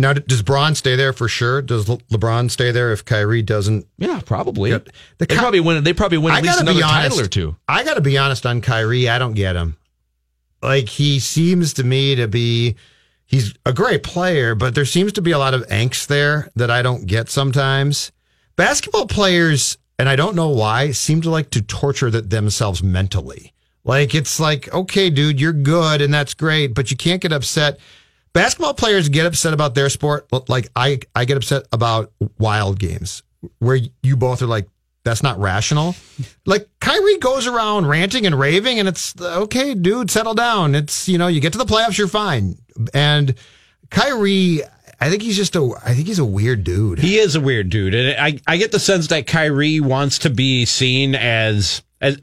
Now, 0.00 0.14
does 0.14 0.40
Braun 0.40 0.74
stay 0.74 0.96
there 0.96 1.12
for 1.12 1.28
sure? 1.28 1.60
Does 1.60 1.86
Le- 1.86 1.98
LeBron 2.10 2.50
stay 2.50 2.70
there 2.70 2.90
if 2.90 3.04
Kyrie 3.04 3.42
doesn't? 3.42 3.86
Yeah, 3.98 4.20
probably. 4.24 4.70
The 4.70 4.90
they 5.18 5.26
Ky- 5.26 5.36
probably 5.36 5.60
win. 5.60 5.84
They 5.84 5.92
probably 5.92 6.16
win 6.16 6.32
at 6.34 6.42
least 6.42 6.58
another 6.60 6.80
title 6.80 7.20
or 7.20 7.26
two. 7.26 7.56
I 7.68 7.84
got 7.84 7.94
to 7.94 8.00
be 8.00 8.16
honest 8.16 8.46
on 8.46 8.62
Kyrie. 8.62 9.10
I 9.10 9.18
don't 9.18 9.34
get 9.34 9.56
him. 9.56 9.76
Like 10.62 10.88
he 10.88 11.20
seems 11.20 11.74
to 11.74 11.84
me 11.84 12.14
to 12.14 12.26
be, 12.26 12.76
he's 13.26 13.54
a 13.66 13.74
great 13.74 14.02
player, 14.02 14.54
but 14.54 14.74
there 14.74 14.86
seems 14.86 15.12
to 15.12 15.22
be 15.22 15.32
a 15.32 15.38
lot 15.38 15.52
of 15.52 15.66
angst 15.66 16.06
there 16.06 16.50
that 16.56 16.70
I 16.70 16.80
don't 16.80 17.06
get 17.06 17.28
sometimes. 17.28 18.10
Basketball 18.56 19.06
players, 19.06 19.76
and 19.98 20.08
I 20.08 20.16
don't 20.16 20.34
know 20.34 20.48
why, 20.48 20.92
seem 20.92 21.20
to 21.22 21.30
like 21.30 21.50
to 21.50 21.60
torture 21.60 22.10
th- 22.10 22.24
themselves 22.24 22.82
mentally. 22.82 23.52
Like 23.84 24.14
it's 24.14 24.40
like, 24.40 24.72
okay, 24.72 25.10
dude, 25.10 25.40
you're 25.40 25.52
good 25.52 26.00
and 26.00 26.12
that's 26.12 26.32
great, 26.32 26.74
but 26.74 26.90
you 26.90 26.96
can't 26.96 27.20
get 27.20 27.32
upset. 27.32 27.78
Basketball 28.32 28.74
players 28.74 29.08
get 29.08 29.26
upset 29.26 29.52
about 29.52 29.74
their 29.74 29.88
sport. 29.88 30.28
Like 30.48 30.70
I, 30.76 31.00
I 31.14 31.24
get 31.24 31.36
upset 31.36 31.64
about 31.72 32.12
wild 32.38 32.78
games. 32.78 33.22
where 33.58 33.78
you 34.02 34.16
both 34.16 34.42
are 34.42 34.46
like, 34.46 34.68
that's 35.02 35.22
not 35.22 35.38
rational. 35.38 35.94
Like 36.44 36.68
Kyrie 36.80 37.16
goes 37.18 37.46
around 37.46 37.86
ranting 37.86 38.26
and 38.26 38.38
raving, 38.38 38.78
and 38.78 38.86
it's 38.86 39.18
okay, 39.20 39.74
dude, 39.74 40.10
settle 40.10 40.34
down. 40.34 40.74
It's 40.74 41.08
you 41.08 41.16
know, 41.16 41.26
you 41.26 41.40
get 41.40 41.52
to 41.52 41.58
the 41.58 41.64
playoffs, 41.64 41.96
you're 41.96 42.06
fine. 42.06 42.56
And 42.92 43.34
Kyrie, 43.88 44.60
I 45.00 45.08
think 45.08 45.22
he's 45.22 45.36
just 45.36 45.56
a, 45.56 45.72
I 45.84 45.94
think 45.94 46.06
he's 46.06 46.18
a 46.18 46.24
weird 46.24 46.64
dude. 46.64 46.98
He 46.98 47.16
is 47.16 47.34
a 47.34 47.40
weird 47.40 47.70
dude, 47.70 47.94
and 47.94 48.20
I 48.20 48.38
I 48.46 48.58
get 48.58 48.72
the 48.72 48.78
sense 48.78 49.06
that 49.06 49.26
Kyrie 49.26 49.80
wants 49.80 50.18
to 50.20 50.30
be 50.30 50.66
seen 50.66 51.14
as 51.14 51.82
as 52.02 52.18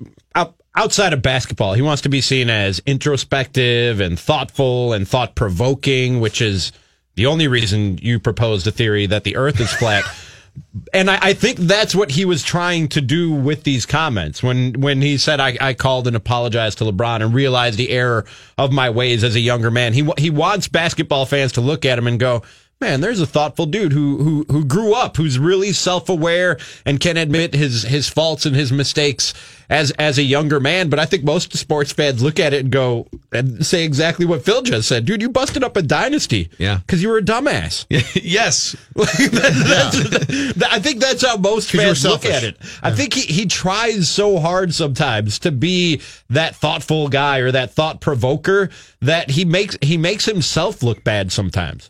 outside 0.78 1.12
of 1.12 1.22
basketball. 1.22 1.74
He 1.74 1.82
wants 1.82 2.04
to 2.04 2.10
be 2.10 2.22
seen 2.22 2.50
as 2.50 2.80
introspective 2.86 4.00
and 4.00 4.18
thoughtful 4.18 4.94
and 4.94 5.08
thought 5.08 5.36
provoking, 5.36 6.20
which 6.20 6.42
is 6.42 6.72
the 7.16 7.26
only 7.26 7.48
reason 7.48 7.98
you 7.98 8.20
proposed 8.20 8.68
a 8.68 8.72
theory 8.72 9.08
that 9.08 9.24
the 9.24 9.36
Earth 9.36 9.60
is 9.60 9.74
flat. 9.74 10.06
and 10.94 11.10
I, 11.10 11.20
I 11.22 11.34
think 11.34 11.58
that's 11.58 11.96
what 11.96 12.12
he 12.12 12.26
was 12.26 12.44
trying 12.44 12.88
to 12.90 13.02
do 13.02 13.32
with 13.32 13.64
these 13.64 13.86
comments 13.86 14.42
when 14.42 14.80
when 14.80 15.02
he 15.02 15.18
said 15.18 15.40
I, 15.40 15.58
I 15.60 15.74
called 15.74 16.08
and 16.08 16.16
apologized 16.16 16.78
to 16.80 16.86
LeBron 16.86 17.24
and 17.24 17.34
realized 17.34 17.78
the 17.78 17.90
error 17.90 18.26
of 18.58 18.72
my 18.72 18.90
ways 18.90 19.24
as 19.24 19.36
a 19.36 19.40
younger 19.40 19.72
man. 19.72 19.94
He 19.94 20.08
he 20.18 20.30
wants 20.30 20.68
basketball 20.68 21.26
fans 21.26 21.54
to 21.54 21.62
look 21.62 21.86
at 21.86 21.98
him 21.98 22.08
and 22.08 22.20
go, 22.20 22.44
man, 22.80 23.02
there's 23.02 23.20
a 23.22 23.26
thoughtful 23.26 23.66
dude 23.66 23.92
who 23.94 24.18
who 24.18 24.46
who 24.50 24.66
grew 24.66 24.94
up, 24.94 25.18
who's 25.18 25.40
really 25.40 25.74
self 25.74 26.10
aware 26.10 26.58
and 26.86 27.00
can 27.00 27.18
admit 27.18 27.54
his 27.54 27.84
his 27.84 28.08
faults 28.10 28.46
and 28.46 28.56
his 28.56 28.72
mistakes 28.72 29.34
as 29.70 29.92
as 29.92 30.18
a 30.18 30.24
younger 30.24 30.60
man. 30.60 30.90
But 30.90 31.00
I 31.00 31.06
think 31.06 31.24
most 31.24 31.56
sports 31.58 31.92
fans 31.92 32.22
look 32.24 32.40
at 32.40 32.54
it 32.54 32.62
and 32.62 32.72
go 32.72 33.08
and 33.32 33.66
say 33.66 33.84
exactly 33.84 34.26
what 34.26 34.44
Phil 34.46 34.62
just 34.62 34.88
said, 34.88 35.06
dude. 35.06 35.22
You 35.22 35.30
busted 35.30 35.64
up 35.64 35.76
a 35.76 35.82
dynasty, 35.82 36.50
Yeah. 36.58 36.78
because 36.78 37.02
you 37.02 37.10
were 37.10 37.18
a 37.18 37.22
dumbass. 37.24 37.86
yes. 38.24 38.76
That's- 38.96 40.64
I 40.70 40.80
think 40.80 41.00
that's 41.02 41.26
how 41.26 41.38
most 41.38 41.72
fans 41.72 42.04
look 42.06 42.26
at 42.26 42.44
it. 42.44 42.58
I 42.84 42.92
think 42.92 43.14
he, 43.14 43.22
he 43.22 43.46
tries 43.46 44.10
so 44.10 44.40
hard 44.40 44.74
sometimes 44.74 45.40
to 45.40 45.52
be 45.52 46.02
that 46.30 46.56
thoughtful 46.56 47.08
guy 47.08 47.40
or 47.40 47.52
that 47.52 47.72
thought 47.72 48.02
provoker 48.02 48.70
that 49.02 49.32
he 49.32 49.46
makes 49.46 49.78
he 49.82 49.98
makes 49.98 50.26
himself 50.26 50.84
look 50.84 51.04
bad 51.04 51.32
sometimes. 51.32 51.90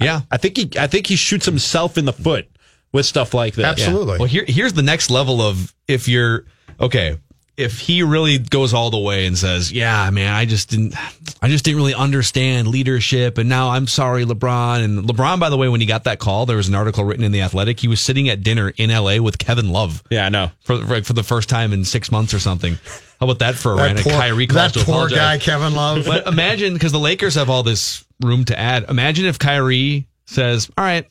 Yeah. 0.00 0.22
I 0.30 0.36
think 0.36 0.56
he 0.56 0.70
I 0.78 0.86
think 0.86 1.06
he 1.06 1.16
shoots 1.16 1.46
himself 1.46 1.98
in 1.98 2.04
the 2.04 2.12
foot 2.12 2.48
with 2.92 3.06
stuff 3.06 3.34
like 3.34 3.54
this. 3.54 3.64
Absolutely. 3.64 4.18
Well, 4.18 4.28
here 4.28 4.44
here's 4.46 4.72
the 4.72 4.82
next 4.82 5.10
level 5.10 5.40
of 5.40 5.74
if 5.86 6.08
you're 6.08 6.44
okay. 6.80 7.18
If 7.60 7.78
he 7.78 8.02
really 8.02 8.38
goes 8.38 8.72
all 8.74 8.90
the 8.90 8.98
way 8.98 9.26
and 9.26 9.36
says, 9.38 9.70
"Yeah, 9.72 10.08
man, 10.10 10.32
I 10.32 10.44
just 10.44 10.70
didn't, 10.70 10.94
I 11.42 11.48
just 11.48 11.64
didn't 11.64 11.76
really 11.78 11.94
understand 11.94 12.68
leadership, 12.68 13.38
and 13.38 13.48
now 13.48 13.70
I'm 13.70 13.86
sorry, 13.86 14.24
LeBron." 14.24 14.82
And 14.84 15.04
LeBron, 15.08 15.38
by 15.40 15.50
the 15.50 15.56
way, 15.56 15.68
when 15.68 15.80
he 15.80 15.86
got 15.86 16.04
that 16.04 16.18
call, 16.18 16.46
there 16.46 16.56
was 16.56 16.68
an 16.68 16.74
article 16.74 17.04
written 17.04 17.24
in 17.24 17.32
the 17.32 17.42
Athletic. 17.42 17.80
He 17.80 17.88
was 17.88 18.00
sitting 18.00 18.28
at 18.28 18.42
dinner 18.42 18.72
in 18.76 18.90
L.A. 18.90 19.20
with 19.20 19.38
Kevin 19.38 19.70
Love 19.70 20.02
Yeah, 20.10 20.26
I 20.26 20.28
know. 20.28 20.50
for 20.64 20.78
for 20.84 21.02
for 21.02 21.12
the 21.12 21.22
first 21.22 21.48
time 21.48 21.72
in 21.72 21.84
six 21.84 22.10
months 22.10 22.32
or 22.34 22.38
something. 22.38 22.78
How 23.20 23.26
about 23.26 23.40
that 23.40 23.54
for 23.54 23.74
a 23.74 23.76
that 23.76 23.82
random 23.82 24.04
poor, 24.04 24.12
Kyrie 24.14 24.46
that 24.46 24.72
poor 24.74 24.82
apologize? 24.82 25.18
guy, 25.18 25.38
Kevin 25.38 25.74
Love. 25.74 26.04
But 26.06 26.26
imagine 26.26 26.72
because 26.72 26.92
the 26.92 26.98
Lakers 26.98 27.34
have 27.34 27.50
all 27.50 27.62
this 27.62 28.04
room 28.20 28.44
to 28.46 28.58
add. 28.58 28.86
Imagine 28.88 29.26
if 29.26 29.38
Kyrie 29.38 30.08
says, 30.24 30.70
"All 30.78 30.84
right, 30.84 31.06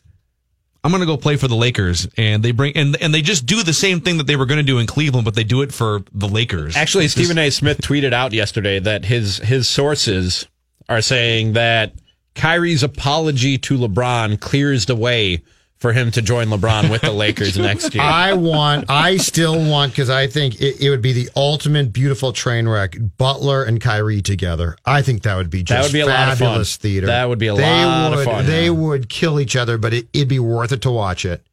I'm 0.89 0.91
going 0.91 1.01
to 1.01 1.05
go 1.05 1.17
play 1.17 1.37
for 1.37 1.47
the 1.47 1.55
Lakers," 1.55 2.07
and 2.17 2.41
they 2.41 2.51
bring 2.51 2.75
and 2.75 2.97
and 2.99 3.13
they 3.13 3.21
just 3.21 3.45
do 3.45 3.61
the 3.61 3.73
same 3.73 4.01
thing 4.01 4.17
that 4.17 4.25
they 4.25 4.35
were 4.35 4.47
going 4.47 4.57
to 4.57 4.63
do 4.63 4.79
in 4.79 4.87
Cleveland, 4.87 5.23
but 5.23 5.35
they 5.35 5.43
do 5.43 5.61
it 5.61 5.71
for 5.71 6.01
the 6.11 6.27
Lakers. 6.27 6.75
Actually, 6.75 7.05
Just- 7.05 7.17
Stephen 7.17 7.37
A. 7.37 7.51
Smith 7.51 7.79
tweeted 7.79 8.11
out 8.11 8.33
yesterday 8.33 8.79
that 8.79 9.05
his 9.05 9.37
his 9.37 9.69
sources 9.69 10.47
are 10.87 11.01
saying 11.01 11.53
that 11.53 11.93
Kyrie's 12.33 12.81
apology 12.81 13.59
to 13.59 13.77
LeBron 13.77 14.39
clears 14.39 14.87
the 14.87 14.95
way 14.95 15.43
for 15.79 15.93
him 15.93 16.11
to 16.11 16.21
join 16.21 16.47
LeBron 16.47 16.89
with 16.91 17.01
the 17.01 17.11
Lakers 17.11 17.57
next 17.57 17.95
year. 17.95 18.03
I 18.03 18.33
want, 18.33 18.89
I 18.89 19.17
still 19.17 19.57
want, 19.69 19.93
because 19.93 20.09
I 20.09 20.27
think 20.27 20.61
it, 20.61 20.81
it 20.81 20.89
would 20.89 21.01
be 21.01 21.13
the 21.13 21.29
ultimate 21.35 21.93
beautiful 21.93 22.33
train 22.33 22.67
wreck. 22.67 22.97
Butler 23.17 23.63
and 23.63 23.79
Kyrie 23.79 24.21
together. 24.21 24.75
I 24.85 25.01
think 25.01 25.23
that 25.23 25.35
would 25.37 25.49
be 25.49 25.63
just 25.63 25.77
That 25.77 25.83
would 25.83 25.93
be 25.93 26.01
a 26.01 26.31
of 26.31 26.37
fabulous 26.37 26.75
theater. 26.75 27.07
That 27.07 27.29
would 27.29 27.39
be 27.39 27.47
a 27.47 27.55
they 27.55 27.85
lot 27.85 28.11
of 28.11 28.19
would, 28.19 28.25
fun. 28.25 28.45
They 28.45 28.69
would 28.69 29.09
kill 29.09 29.39
each 29.39 29.55
other, 29.55 29.77
but 29.77 29.93
it, 29.93 30.07
it'd 30.13 30.27
be 30.27 30.39
worth 30.39 30.71
it 30.71 30.81
to 30.81 30.91
watch 30.91 31.23
it. 31.25 31.43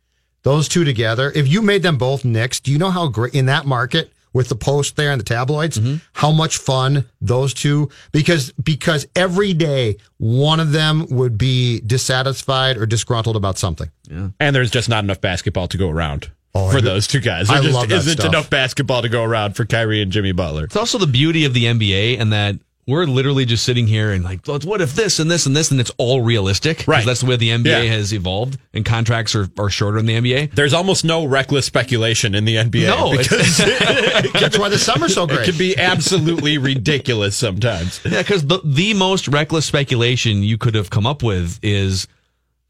Those 0.43 0.69
two 0.69 0.85
together. 0.85 1.33
If 1.35 1.49
you 1.49 1.63
made 1.63 1.83
them 1.83 1.99
both 1.99 2.25
Knicks, 2.25 2.61
do 2.61 2.71
you 2.71 2.79
know 2.79 2.91
how 2.91 3.09
great 3.09 3.35
in 3.35 3.47
that 3.47 3.67
market 3.67 4.13
with 4.37 4.49
the 4.49 4.55
post 4.57 4.97
there 4.97 5.11
and 5.13 5.21
the 5.21 5.25
tabloids, 5.25 5.79
Mm-hmm. 5.79 5.97
how 6.13 6.31
much 6.31 6.59
fun 6.59 7.07
those 7.21 7.53
two? 7.55 7.89
Because 8.13 8.53
because 8.53 9.07
every 9.17 9.53
day 9.55 9.97
one 10.19 10.61
of 10.61 10.73
them 10.73 11.07
would 11.11 11.37
be 11.39 11.81
dissatisfied 11.81 12.77
or 12.77 12.87
disgruntled 12.87 13.37
about 13.37 13.59
something. 13.59 13.91
Yeah. 14.11 14.29
And 14.39 14.55
there's 14.55 14.71
just 14.71 14.89
not 14.89 15.03
enough 15.05 15.21
basketball 15.21 15.69
to 15.69 15.77
go 15.79 15.91
around 15.91 16.31
Oh, 16.55 16.71
for 16.71 16.81
those 16.81 17.07
two 17.07 17.21
guys. 17.21 17.51
I 17.51 17.55
There 17.55 17.65
just 17.65 17.75
love 17.75 17.89
that 17.91 17.97
isn't 17.99 18.13
stuff. 18.21 18.27
enough 18.33 18.49
basketball 18.49 19.03
to 19.03 19.09
go 19.11 19.23
around 19.25 19.57
for 19.57 19.65
Kyrie 19.67 20.01
and 20.01 20.11
Jimmy 20.13 20.33
Butler. 20.33 20.65
It's 20.65 20.77
also 20.77 20.97
the 20.99 21.07
beauty 21.07 21.45
of 21.45 21.53
the 21.53 21.65
NBA 21.67 22.19
and 22.21 22.33
that 22.33 22.57
we're 22.89 23.05
literally 23.05 23.45
just 23.45 23.65
sitting 23.65 23.89
here 23.89 24.13
and 24.13 24.23
like, 24.23 24.47
what 24.47 24.81
if 24.81 24.95
this 24.95 25.19
and 25.19 25.29
this 25.29 25.45
and 25.47 25.57
this, 25.57 25.73
and 25.73 25.81
it's 25.81 25.91
all 25.99 26.21
realistic, 26.23 26.85
Right. 26.87 27.05
That's 27.05 27.21
the 27.21 27.27
way 27.27 27.35
the 27.37 27.51
NBA 27.51 27.65
Yeah. 27.85 27.93
has 27.95 28.13
evolved, 28.13 28.59
and 28.73 28.85
contracts 28.85 29.35
are, 29.35 29.49
are 29.59 29.69
shorter 29.71 29.99
in 29.99 30.07
the 30.07 30.15
NBA. 30.15 30.55
There's 30.55 30.73
almost 30.73 31.05
no 31.05 31.25
reckless 31.25 31.67
speculation 31.67 32.35
in 32.37 32.45
the 32.45 32.57
NBA. 32.57 32.87
No, 32.87 33.11
because 33.11 33.57
That's 34.41 34.57
why 34.59 34.69
the 34.69 34.79
summer's 34.79 35.15
so 35.15 35.25
it 35.25 35.31
great. 35.31 35.45
can 35.47 35.59
be 35.59 35.77
absolutely 35.77 36.59
ridiculous 36.59 37.37
sometimes. 37.37 38.01
Yeah, 38.07 38.23
because 38.23 38.47
the 38.47 38.61
the 38.65 38.95
most 38.95 39.27
reckless 39.29 39.67
speculation 39.67 40.43
you 40.45 40.57
could 40.57 40.75
have 40.77 40.89
come 40.91 41.07
up 41.07 41.23
with 41.25 41.59
is 41.63 42.07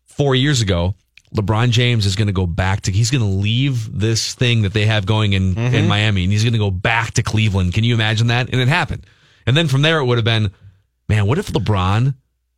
four 0.07 0.35
years 0.35 0.63
ago. 0.63 0.95
LeBron 1.35 1.71
James 1.71 2.07
is 2.07 2.17
going 2.17 2.29
to 2.29 2.33
go 2.33 2.47
back 2.47 2.83
to. 2.83 2.93
He's 2.93 3.11
going 3.11 3.23
to 3.23 3.29
leave 3.29 3.99
this 3.99 4.35
thing 4.35 4.63
that 4.63 4.73
they 4.73 4.87
have 4.87 5.05
going 5.05 5.35
in 5.35 5.55
Mm-hmm. 5.55 5.75
in 5.75 5.89
Miami, 5.89 6.23
and 6.23 6.33
he's 6.33 6.43
going 6.45 6.55
to 6.55 6.59
go 6.59 6.71
back 6.71 7.13
to 7.15 7.23
Cleveland. 7.23 7.75
Can 7.75 7.85
you 7.85 7.93
imagine 7.95 8.29
that? 8.29 8.49
And 8.51 8.61
it 8.61 8.69
happened. 8.69 9.05
And 9.47 9.57
then 9.57 9.69
from 9.69 9.83
there, 9.83 9.99
it 10.01 10.05
would 10.05 10.19
have 10.19 10.25
been, 10.25 10.51
man, 11.09 11.27
what 11.27 11.39
if 11.39 11.49
LeBron 11.49 12.15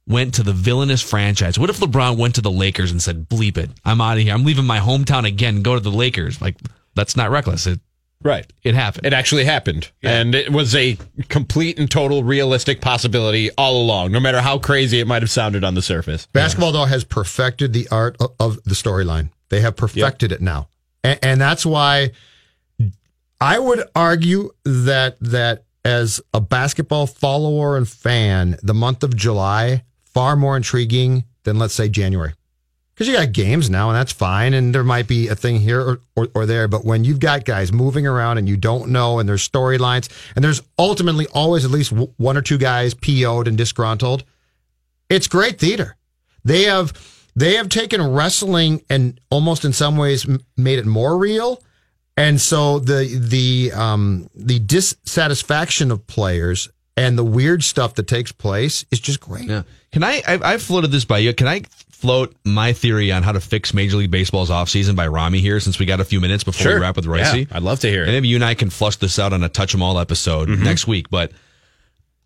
went 0.06 0.34
to 0.34 0.42
the 0.42 0.52
villainous 0.54 1.02
franchise? 1.02 1.58
What 1.58 1.70
if 1.70 1.80
LeBron 1.80 2.16
went 2.16 2.34
to 2.36 2.40
the 2.40 2.50
Lakers 2.50 2.90
and 2.90 3.02
said, 3.02 3.28
"Bleep 3.28 3.58
it, 3.58 3.70
I'm 3.84 4.00
out 4.00 4.16
of 4.16 4.22
here. 4.22 4.32
I'm 4.32 4.44
leaving 4.44 4.64
my 4.64 4.78
hometown 4.80 5.26
again. 5.26 5.62
Go 5.62 5.74
to 5.74 5.80
the 5.80 5.90
Lakers." 5.90 6.40
Like 6.40 6.56
that's 6.94 7.16
not 7.16 7.30
reckless. 7.30 7.66
It 7.66 7.80
Right. 8.20 8.50
it 8.64 8.74
happened. 8.74 9.06
It 9.06 9.12
actually 9.12 9.44
happened. 9.44 9.92
And 10.02 10.34
it 10.34 10.50
was 10.50 10.74
a 10.74 10.98
complete 11.28 11.78
and 11.78 11.88
total 11.88 12.24
realistic 12.24 12.80
possibility 12.80 13.50
all 13.56 13.80
along, 13.80 14.10
no 14.10 14.18
matter 14.18 14.40
how 14.40 14.58
crazy 14.58 14.98
it 14.98 15.06
might 15.06 15.22
have 15.22 15.30
sounded 15.30 15.62
on 15.62 15.74
the 15.74 15.82
surface. 15.82 16.26
Basketball, 16.32 16.72
though, 16.72 16.86
has 16.86 17.04
perfected 17.04 17.72
the 17.72 17.86
art 17.92 18.16
of, 18.18 18.32
of 18.40 18.64
the 18.64 18.74
storyline. 18.74 19.30
They 19.50 19.60
have 19.60 19.76
perfected 19.76 20.32
it 20.32 20.40
now, 20.40 20.68
and, 21.04 21.18
and 21.22 21.40
that's 21.40 21.64
why 21.64 22.10
I 23.40 23.58
would 23.58 23.84
argue 23.94 24.50
that 24.64 25.16
that 25.20 25.62
as 25.88 26.20
a 26.34 26.40
basketball 26.40 27.06
follower 27.06 27.78
and 27.78 27.88
fan, 27.88 28.58
the 28.62 28.74
month 28.74 29.02
of 29.02 29.16
July 29.16 29.84
far 30.04 30.36
more 30.36 30.54
intriguing 30.54 31.24
than 31.44 31.58
let's 31.58 31.72
say 31.72 31.88
January. 31.88 32.34
Because 32.92 33.08
you 33.08 33.14
got 33.14 33.32
games 33.32 33.70
now, 33.70 33.88
and 33.88 33.96
that's 33.96 34.12
fine, 34.12 34.52
and 34.52 34.74
there 34.74 34.84
might 34.84 35.06
be 35.06 35.28
a 35.28 35.34
thing 35.34 35.60
here 35.60 35.80
or, 35.80 36.00
or, 36.14 36.28
or 36.34 36.46
there. 36.46 36.68
But 36.68 36.84
when 36.84 37.04
you've 37.04 37.20
got 37.20 37.44
guys 37.44 37.72
moving 37.72 38.06
around 38.06 38.36
and 38.36 38.48
you 38.48 38.56
don't 38.56 38.90
know, 38.90 39.18
and 39.18 39.28
there's 39.28 39.48
storylines, 39.48 40.10
and 40.34 40.44
there's 40.44 40.60
ultimately 40.78 41.26
always 41.28 41.64
at 41.64 41.70
least 41.70 41.92
one 41.92 42.36
or 42.36 42.42
two 42.42 42.58
guys 42.58 42.92
PO'd 42.92 43.48
and 43.48 43.56
disgruntled, 43.56 44.24
it's 45.08 45.26
great 45.26 45.58
theater. 45.58 45.96
They 46.44 46.64
have 46.64 46.92
they 47.34 47.54
have 47.54 47.68
taken 47.68 48.02
wrestling 48.02 48.82
and 48.90 49.18
almost 49.30 49.64
in 49.64 49.72
some 49.72 49.96
ways 49.96 50.26
made 50.56 50.78
it 50.80 50.86
more 50.86 51.16
real. 51.16 51.62
And 52.18 52.40
so 52.40 52.78
the 52.80 53.04
the 53.18 53.72
um 53.72 54.28
the 54.34 54.58
dissatisfaction 54.58 55.90
of 55.90 56.06
players 56.06 56.68
and 56.96 57.16
the 57.16 57.24
weird 57.24 57.62
stuff 57.62 57.94
that 57.94 58.06
takes 58.08 58.32
place 58.32 58.84
is 58.90 58.98
just 59.00 59.20
great. 59.20 59.44
Yeah. 59.48 59.62
Can 59.92 60.02
I, 60.02 60.22
I, 60.26 60.38
I've 60.54 60.62
floated 60.62 60.90
this 60.90 61.04
by 61.04 61.18
you. 61.18 61.32
Can 61.32 61.46
I 61.46 61.62
float 61.90 62.34
my 62.44 62.72
theory 62.72 63.10
on 63.12 63.22
how 63.22 63.32
to 63.32 63.40
fix 63.40 63.72
Major 63.72 63.96
League 63.98 64.10
Baseball's 64.10 64.50
offseason 64.50 64.96
by 64.96 65.06
Rami 65.06 65.38
here 65.40 65.60
since 65.60 65.78
we 65.78 65.86
got 65.86 66.00
a 66.00 66.04
few 66.04 66.20
minutes 66.20 66.44
before 66.44 66.74
we 66.74 66.80
wrap 66.80 66.96
with 66.96 67.06
Royce? 67.06 67.34
Yeah, 67.34 67.44
I'd 67.52 67.62
love 67.62 67.80
to 67.80 67.88
hear 67.88 68.02
And 68.02 68.10
it. 68.10 68.14
maybe 68.14 68.28
you 68.28 68.36
and 68.36 68.44
I 68.44 68.54
can 68.54 68.70
flush 68.70 68.96
this 68.96 69.18
out 69.18 69.32
on 69.32 69.42
a 69.44 69.48
touch 69.48 69.74
'em 69.74 69.82
all 69.82 69.98
episode 69.98 70.48
Mm-hmm. 70.48 70.64
next 70.64 70.86
week. 70.88 71.08
But 71.10 71.32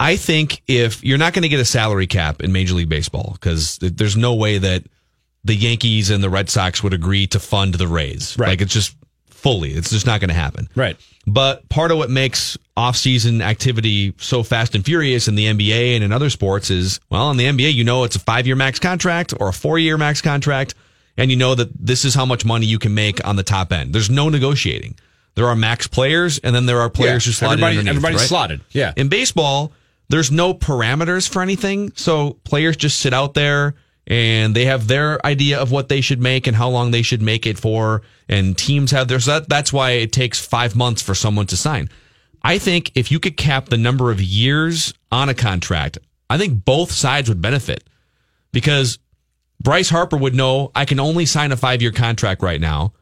I 0.01 0.17
think 0.17 0.63
if 0.67 1.05
you're 1.05 1.19
not 1.19 1.33
going 1.35 1.43
to 1.43 1.49
get 1.49 1.61
a 1.61 1.65
salary 1.67 2.07
cap 2.07 2.43
in 2.43 2.51
Major 2.53 2.75
League 2.75 2.89
Baseball, 2.89 3.33
because 3.35 3.79
there's 3.79 4.17
no 4.17 4.35
way 4.35 4.59
that 4.59 4.85
the 5.45 5.55
Yankees 5.55 6.11
and 6.11 6.23
the 6.25 6.31
Red 6.31 6.49
Sox 6.51 6.83
would 6.83 6.95
agree 6.95 7.27
to 7.29 7.39
fund 7.39 7.75
the 7.75 7.87
Rays. 7.89 8.37
Right. 8.39 8.49
Like 8.49 8.63
it's 8.63 8.73
just 8.73 8.97
fully, 9.43 9.73
it's 9.73 9.91
just 9.91 10.07
not 10.07 10.21
going 10.21 10.29
to 10.29 10.35
happen. 10.35 10.69
Right. 10.75 10.97
But 11.27 11.69
part 11.69 11.91
of 11.91 11.99
what 11.99 12.11
makes 12.11 12.57
off-season 12.77 13.43
activity 13.43 14.15
so 14.19 14.43
fast 14.43 14.75
and 14.75 14.85
furious 14.85 15.29
in 15.29 15.35
the 15.35 15.47
NBA 15.47 15.95
and 15.95 16.03
in 16.05 16.13
other 16.13 16.31
sports 16.31 16.71
is, 16.71 17.01
well, 17.11 17.31
in 17.31 17.37
the 17.37 17.45
NBA, 17.45 17.73
you 17.75 17.85
know 17.85 18.05
it's 18.05 18.17
a 18.17 18.21
five-year 18.21 18.57
max 18.57 18.79
contract 18.79 19.35
or 19.39 19.49
a 19.49 19.53
four-year 19.53 19.99
max 19.99 20.21
contract, 20.21 20.75
and 21.17 21.31
you 21.31 21.37
know 21.37 21.55
that 21.55 21.69
this 21.79 22.05
is 22.05 22.15
how 22.15 22.25
much 22.25 22.45
money 22.45 22.67
you 22.67 22.79
can 22.79 22.95
make 22.95 23.25
on 23.27 23.37
the 23.37 23.43
top 23.43 23.73
end. 23.73 23.93
There's 23.93 24.11
no 24.11 24.29
negotiating. 24.29 24.97
There 25.35 25.47
are 25.47 25.57
max 25.57 25.87
players, 25.87 26.39
and 26.39 26.55
then 26.55 26.67
there 26.67 26.81
are 26.81 26.91
players 26.91 27.25
Yeah, 27.27 27.31
who 27.31 27.33
slot 27.35 27.53
everybody- 27.61 27.89
everybody's 27.89 28.21
right? 28.21 28.29
slotted, 28.29 28.61
yeah. 28.71 28.93
In 28.97 29.09
baseball, 29.09 29.73
there's 30.09 30.31
no 30.31 30.55
parameters 30.55 31.29
for 31.29 31.41
anything, 31.43 31.93
so 31.97 32.39
players 32.45 32.77
just 32.77 32.99
sit 33.01 33.13
out 33.15 33.35
there 33.35 33.75
and 34.07 34.55
they 34.55 34.65
have 34.65 34.89
their 34.89 35.25
idea 35.25 35.61
of 35.61 35.71
what 35.71 35.89
they 35.89 36.01
should 36.01 36.21
make 36.21 36.47
and 36.47 36.57
how 36.57 36.69
long 36.69 36.91
they 36.91 37.03
should 37.03 37.23
make 37.23 37.47
it 37.47 37.59
for. 37.59 38.03
And 38.29 38.57
teams 38.57 38.91
have 38.91 39.09
theirs. 39.09 39.27
That, 39.27 39.49
that's 39.49 39.73
why 39.73 39.93
it 39.93 40.13
takes 40.13 40.45
five 40.45 40.75
months 40.75 41.03
for 41.03 41.15
someone 41.15 41.47
to 41.47 41.57
sign. 41.57 41.89
I 42.43 42.59
think 42.59 42.91
if 42.95 43.13
you 43.13 43.21
could 43.21 43.37
cap 43.37 43.69
the 43.69 43.77
number 43.77 44.11
of 44.11 44.21
years 44.21 44.93
on 45.13 45.29
a 45.29 45.35
contract, 45.35 45.99
I 46.29 46.39
think 46.39 46.65
both 46.65 46.91
sides 46.91 47.29
would 47.29 47.41
benefit 47.41 47.85
because 48.51 48.99
Bryce 49.61 49.91
Harper 49.91 50.17
would 50.17 50.35
know 50.35 50.73
I 50.75 50.85
can 50.85 50.99
only 50.99 51.27
sign 51.27 51.53
a 51.53 51.57
five 51.57 51.81
year 51.81 51.93
contract 51.93 52.43
right 52.43 52.61
now. 52.61 52.95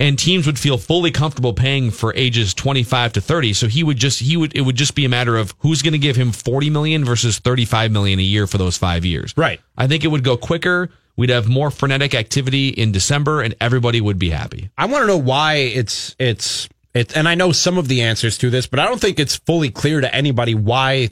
And 0.00 0.16
teams 0.16 0.46
would 0.46 0.58
feel 0.58 0.78
fully 0.78 1.10
comfortable 1.10 1.52
paying 1.52 1.90
for 1.90 2.14
ages 2.14 2.54
25 2.54 3.14
to 3.14 3.20
30. 3.20 3.52
So 3.52 3.66
he 3.66 3.82
would 3.82 3.96
just, 3.96 4.20
he 4.20 4.36
would, 4.36 4.54
it 4.54 4.60
would 4.60 4.76
just 4.76 4.94
be 4.94 5.04
a 5.04 5.08
matter 5.08 5.36
of 5.36 5.54
who's 5.58 5.82
going 5.82 5.92
to 5.92 5.98
give 5.98 6.14
him 6.14 6.30
40 6.30 6.70
million 6.70 7.04
versus 7.04 7.38
35 7.40 7.90
million 7.90 8.20
a 8.20 8.22
year 8.22 8.46
for 8.46 8.58
those 8.58 8.76
five 8.76 9.04
years. 9.04 9.34
Right. 9.36 9.60
I 9.76 9.88
think 9.88 10.04
it 10.04 10.08
would 10.08 10.22
go 10.22 10.36
quicker. 10.36 10.90
We'd 11.16 11.30
have 11.30 11.48
more 11.48 11.72
frenetic 11.72 12.14
activity 12.14 12.68
in 12.68 12.92
December 12.92 13.42
and 13.42 13.56
everybody 13.60 14.00
would 14.00 14.20
be 14.20 14.30
happy. 14.30 14.70
I 14.78 14.86
want 14.86 15.02
to 15.02 15.06
know 15.08 15.18
why 15.18 15.54
it's 15.54 16.14
it's 16.20 16.68
it, 16.94 17.16
and 17.16 17.28
I 17.28 17.34
know 17.34 17.50
some 17.50 17.76
of 17.76 17.88
the 17.88 18.02
answers 18.02 18.38
to 18.38 18.50
this, 18.50 18.68
but 18.68 18.78
I 18.78 18.86
don't 18.86 19.00
think 19.00 19.18
it's 19.18 19.34
fully 19.34 19.70
clear 19.70 20.00
to 20.00 20.14
anybody 20.14 20.54
why 20.54 21.10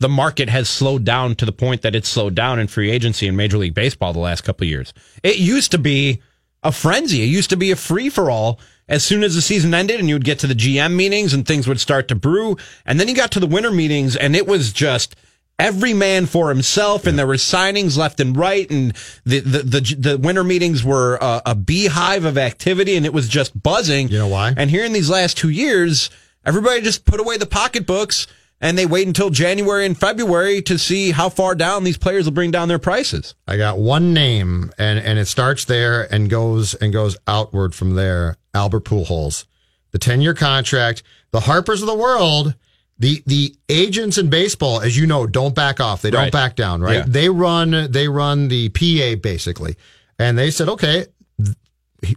the 0.00 0.08
market 0.08 0.48
has 0.48 0.68
slowed 0.68 1.04
down 1.04 1.34
to 1.36 1.46
the 1.46 1.52
point 1.52 1.82
that 1.82 1.94
it's 1.94 2.08
slowed 2.08 2.34
down 2.34 2.58
in 2.58 2.66
free 2.68 2.90
agency 2.90 3.26
in 3.26 3.36
Major 3.36 3.58
League 3.58 3.74
Baseball 3.74 4.12
the 4.12 4.18
last 4.18 4.42
couple 4.42 4.64
of 4.64 4.70
years. 4.70 4.92
It 5.22 5.36
used 5.36 5.70
to 5.72 5.78
be 5.78 6.20
a 6.64 6.72
frenzy. 6.72 7.22
It 7.22 7.26
used 7.26 7.50
to 7.50 7.56
be 7.56 7.70
a 7.70 7.76
free 7.76 8.08
for 8.10 8.30
all. 8.30 8.58
As 8.88 9.02
soon 9.04 9.22
as 9.22 9.34
the 9.34 9.40
season 9.40 9.72
ended 9.72 9.98
and 10.00 10.08
you 10.08 10.14
would 10.14 10.24
get 10.24 10.38
to 10.40 10.46
the 10.46 10.54
GM 10.54 10.94
meetings 10.94 11.32
and 11.32 11.46
things 11.46 11.66
would 11.66 11.80
start 11.80 12.08
to 12.08 12.14
brew, 12.14 12.56
and 12.84 13.00
then 13.00 13.08
you 13.08 13.14
got 13.14 13.30
to 13.32 13.40
the 13.40 13.46
winter 13.46 13.70
meetings 13.70 14.14
and 14.16 14.36
it 14.36 14.46
was 14.46 14.72
just 14.74 15.16
every 15.58 15.94
man 15.94 16.26
for 16.26 16.48
himself 16.50 17.06
and 17.06 17.18
there 17.18 17.26
were 17.26 17.34
signings 17.34 17.96
left 17.96 18.18
and 18.20 18.36
right 18.36 18.68
and 18.70 18.92
the 19.24 19.38
the 19.38 19.58
the, 19.62 19.94
the 19.96 20.18
winter 20.18 20.42
meetings 20.42 20.82
were 20.82 21.16
a, 21.20 21.40
a 21.46 21.54
beehive 21.54 22.24
of 22.24 22.36
activity 22.36 22.96
and 22.96 23.06
it 23.06 23.12
was 23.12 23.28
just 23.28 23.62
buzzing 23.62 24.08
You 24.08 24.18
know 24.18 24.26
why? 24.26 24.52
and 24.56 24.68
here 24.68 24.84
in 24.84 24.92
these 24.92 25.08
last 25.08 25.38
two 25.38 25.50
years 25.50 26.10
everybody 26.44 26.80
just 26.80 27.04
put 27.04 27.20
away 27.20 27.36
the 27.36 27.46
pocketbooks 27.46 28.26
and 28.64 28.78
they 28.78 28.86
wait 28.86 29.06
until 29.06 29.28
January 29.28 29.84
and 29.84 29.96
February 29.96 30.62
to 30.62 30.78
see 30.78 31.10
how 31.10 31.28
far 31.28 31.54
down 31.54 31.84
these 31.84 31.98
players 31.98 32.24
will 32.24 32.32
bring 32.32 32.50
down 32.50 32.66
their 32.66 32.78
prices 32.78 33.34
I 33.46 33.56
got 33.58 33.78
one 33.78 34.12
name, 34.14 34.72
and 34.78 34.98
and 34.98 35.18
it 35.18 35.26
starts 35.26 35.66
there 35.66 36.12
and 36.12 36.28
goes 36.30 36.74
and 36.74 36.92
goes 36.92 37.16
outward 37.28 37.74
from 37.74 37.94
there. 37.94 38.36
Albert 38.54 38.84
Pujols, 38.84 39.44
the 39.92 39.98
ten 39.98 40.20
year 40.20 40.34
contract. 40.34 41.02
The 41.32 41.40
Harpers 41.40 41.82
of 41.82 41.88
the 41.88 41.94
world, 41.96 42.54
the 42.98 43.22
the 43.26 43.54
agents 43.68 44.16
in 44.18 44.30
baseball, 44.30 44.80
as 44.80 44.96
you 44.96 45.06
know, 45.06 45.26
don't 45.26 45.54
back 45.54 45.78
off. 45.80 46.00
They 46.00 46.10
don't 46.10 46.22
Right. 46.22 46.32
back 46.32 46.56
down. 46.56 46.80
Right? 46.80 46.98
Yeah. 46.98 47.04
They 47.06 47.28
run 47.28 47.88
they 47.90 48.08
run 48.08 48.48
the 48.48 48.70
PA 48.70 49.16
basically, 49.20 49.76
and 50.18 50.38
they 50.38 50.50
said, 50.50 50.68
okay, 50.68 51.06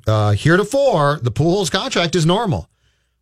uh, 0.08 0.32
heretofore 0.32 1.20
the 1.22 1.32
Pujols 1.32 1.72
contract 1.72 2.16
is 2.16 2.26
normal. 2.26 2.70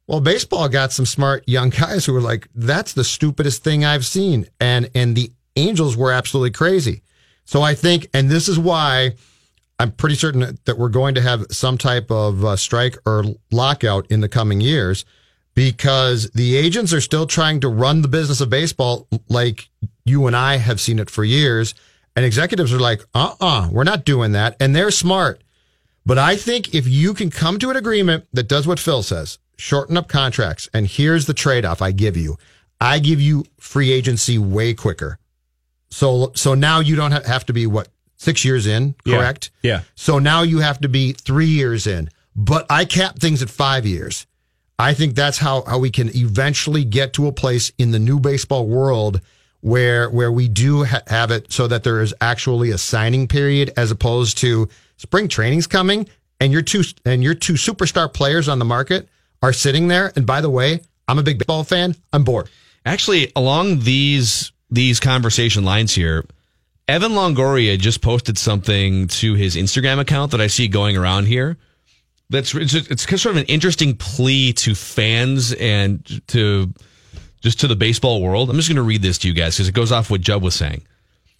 Well, 0.07 0.21
baseball 0.21 0.69
got 0.69 0.91
some 0.91 1.05
smart 1.05 1.43
young 1.47 1.69
guys 1.69 2.05
who 2.05 2.13
were 2.13 2.21
like, 2.21 2.47
"That's 2.53 2.93
the 2.93 3.03
stupidest 3.03 3.63
thing 3.63 3.83
I've 3.83 4.05
seen," 4.05 4.47
and 4.59 4.89
and 4.93 5.15
the 5.15 5.31
Angels 5.55 5.95
were 5.95 6.11
absolutely 6.11 6.51
crazy. 6.51 7.01
So 7.45 7.61
I 7.61 7.75
think, 7.75 8.07
and 8.13 8.29
this 8.29 8.49
is 8.49 8.59
why 8.59 9.13
I'm 9.79 9.91
pretty 9.91 10.15
certain 10.15 10.57
that- 10.65 10.77
we're 10.77 10.89
going 10.89 11.15
to 11.15 11.21
have 11.21 11.45
some 11.49 11.77
type 11.77 12.11
of 12.11 12.43
uh, 12.43 12.55
strike 12.57 12.97
or 13.05 13.23
lockout 13.51 14.05
in 14.09 14.19
the 14.21 14.27
coming 14.27 14.59
years, 14.61 15.05
because 15.53 16.29
the 16.31 16.57
agents 16.57 16.91
are 16.93 17.01
still 17.01 17.25
trying 17.25 17.61
to 17.61 17.69
run 17.69 18.01
the 18.01 18.07
business 18.07 18.41
of 18.41 18.49
baseball 18.49 19.07
like 19.29 19.69
you 20.03 20.27
and 20.27 20.35
I 20.35 20.57
have 20.57 20.81
seen 20.81 20.99
it 20.99 21.09
for 21.09 21.23
years, 21.23 21.73
and 22.15 22.25
executives 22.25 22.73
are 22.73 22.79
like, 22.79 23.05
"Uh-uh, 23.13 23.69
we're 23.71 23.83
not 23.85 24.05
doing 24.05 24.33
that," 24.33 24.55
and 24.59 24.75
they're 24.75 24.91
smart. 24.91 25.41
But 26.05 26.17
I 26.19 26.35
think 26.35 26.75
if 26.75 26.87
you 26.87 27.13
can 27.13 27.29
come 27.31 27.57
to 27.59 27.69
an 27.71 27.77
agreement 27.77 28.25
that 28.33 28.47
does 28.47 28.67
what 28.67 28.79
Phil 28.79 29.01
says, 29.01 29.39
shorten 29.57 29.97
up 29.97 30.07
contracts, 30.07 30.69
and 30.73 30.87
here's 30.87 31.25
the 31.25 31.33
trade 31.33 31.65
off 31.65 31.81
I 31.81 31.91
give 31.91 32.17
you 32.17 32.37
I 32.81 32.99
give 32.99 33.21
you 33.21 33.45
free 33.59 33.91
agency 33.91 34.37
way 34.37 34.73
quicker. 34.73 35.17
So, 35.89 36.31
so 36.35 36.53
now 36.55 36.79
you 36.81 36.95
don't 36.97 37.11
have 37.11 37.45
to 37.45 37.53
be 37.53 37.65
what, 37.67 37.87
six 38.17 38.43
years 38.43 38.67
in, 38.67 38.95
Yeah. 39.05 39.17
correct? 39.17 39.49
Yeah. 39.63 39.81
So 39.95 40.19
now 40.19 40.41
you 40.41 40.59
have 40.59 40.79
to 40.81 40.89
be 40.89 41.13
three 41.13 41.45
years 41.47 41.87
in, 41.87 42.09
but 42.35 42.65
I 42.69 42.83
cap 42.85 43.17
things 43.19 43.41
at 43.41 43.49
five 43.49 43.85
years. 43.85 44.27
I 44.77 44.93
think 44.93 45.15
that's 45.15 45.37
how, 45.37 45.63
how 45.63 45.79
we 45.79 45.89
can 45.89 46.13
eventually 46.15 46.83
get 46.83 47.13
to 47.13 47.27
a 47.27 47.31
place 47.31 47.71
in 47.77 47.91
the 47.91 47.99
new 47.99 48.19
baseball 48.19 48.67
world 48.67 49.21
where 49.61 50.09
where 50.09 50.31
we 50.31 50.47
do 50.49 50.83
ha- 50.83 51.01
have 51.07 51.31
it 51.31 51.51
so 51.51 51.67
that 51.67 51.83
there 51.83 52.01
is 52.01 52.13
actually 52.19 52.71
a 52.71 52.77
signing 52.77 53.25
period 53.27 53.71
as 53.77 53.89
opposed 53.89 54.37
to 54.39 54.67
spring 54.97 55.27
training's 55.29 55.65
coming 55.65 56.07
and 56.41 56.51
your 56.51 56.61
two 56.61 56.83
and 57.05 57.23
your 57.23 57.33
two 57.33 57.53
superstar 57.53 58.13
players 58.13 58.47
on 58.49 58.59
the 58.59 58.65
market 58.65 59.07
are 59.45 59.53
sitting 59.53 59.87
there. 59.87 60.11
And 60.15 60.25
by 60.25 60.41
the 60.41 60.49
way, 60.49 60.81
I'm 61.07 61.19
a 61.19 61.23
big 61.23 61.37
baseball 61.37 61.63
fan. 61.63 61.95
I'm 62.11 62.23
bored. 62.23 62.49
Actually, 62.83 63.31
along 63.35 63.81
these 63.81 64.51
these 64.71 64.99
conversation 64.99 65.63
lines 65.63 65.93
here, 65.93 66.25
Evan 66.87 67.11
Longoria 67.11 67.77
just 67.77 68.01
posted 68.01 68.39
something 68.39 69.07
to 69.07 69.35
his 69.35 69.55
Instagram 69.55 69.99
account 69.99 70.31
that 70.31 70.41
I 70.41 70.47
see 70.47 70.67
going 70.67 70.97
around 70.97 71.27
here. 71.27 71.57
That's 72.31 72.55
it's, 72.55 72.73
it's 72.73 73.03
sort 73.03 73.35
of 73.35 73.37
an 73.37 73.45
interesting 73.45 73.95
plea 73.95 74.53
to 74.53 74.73
fans 74.73 75.53
and 75.53 76.03
to 76.29 76.73
just 77.41 77.59
to 77.59 77.67
the 77.67 77.75
baseball 77.75 78.23
world. 78.23 78.49
I'm 78.49 78.55
just 78.55 78.67
going 78.67 78.77
to 78.77 78.81
read 78.81 79.03
this 79.03 79.19
to 79.19 79.27
you 79.27 79.35
guys 79.35 79.55
because 79.55 79.69
it 79.69 79.75
goes 79.75 79.91
off 79.91 80.09
what 80.09 80.21
Judd 80.21 80.41
was 80.41 80.55
saying. 80.55 80.81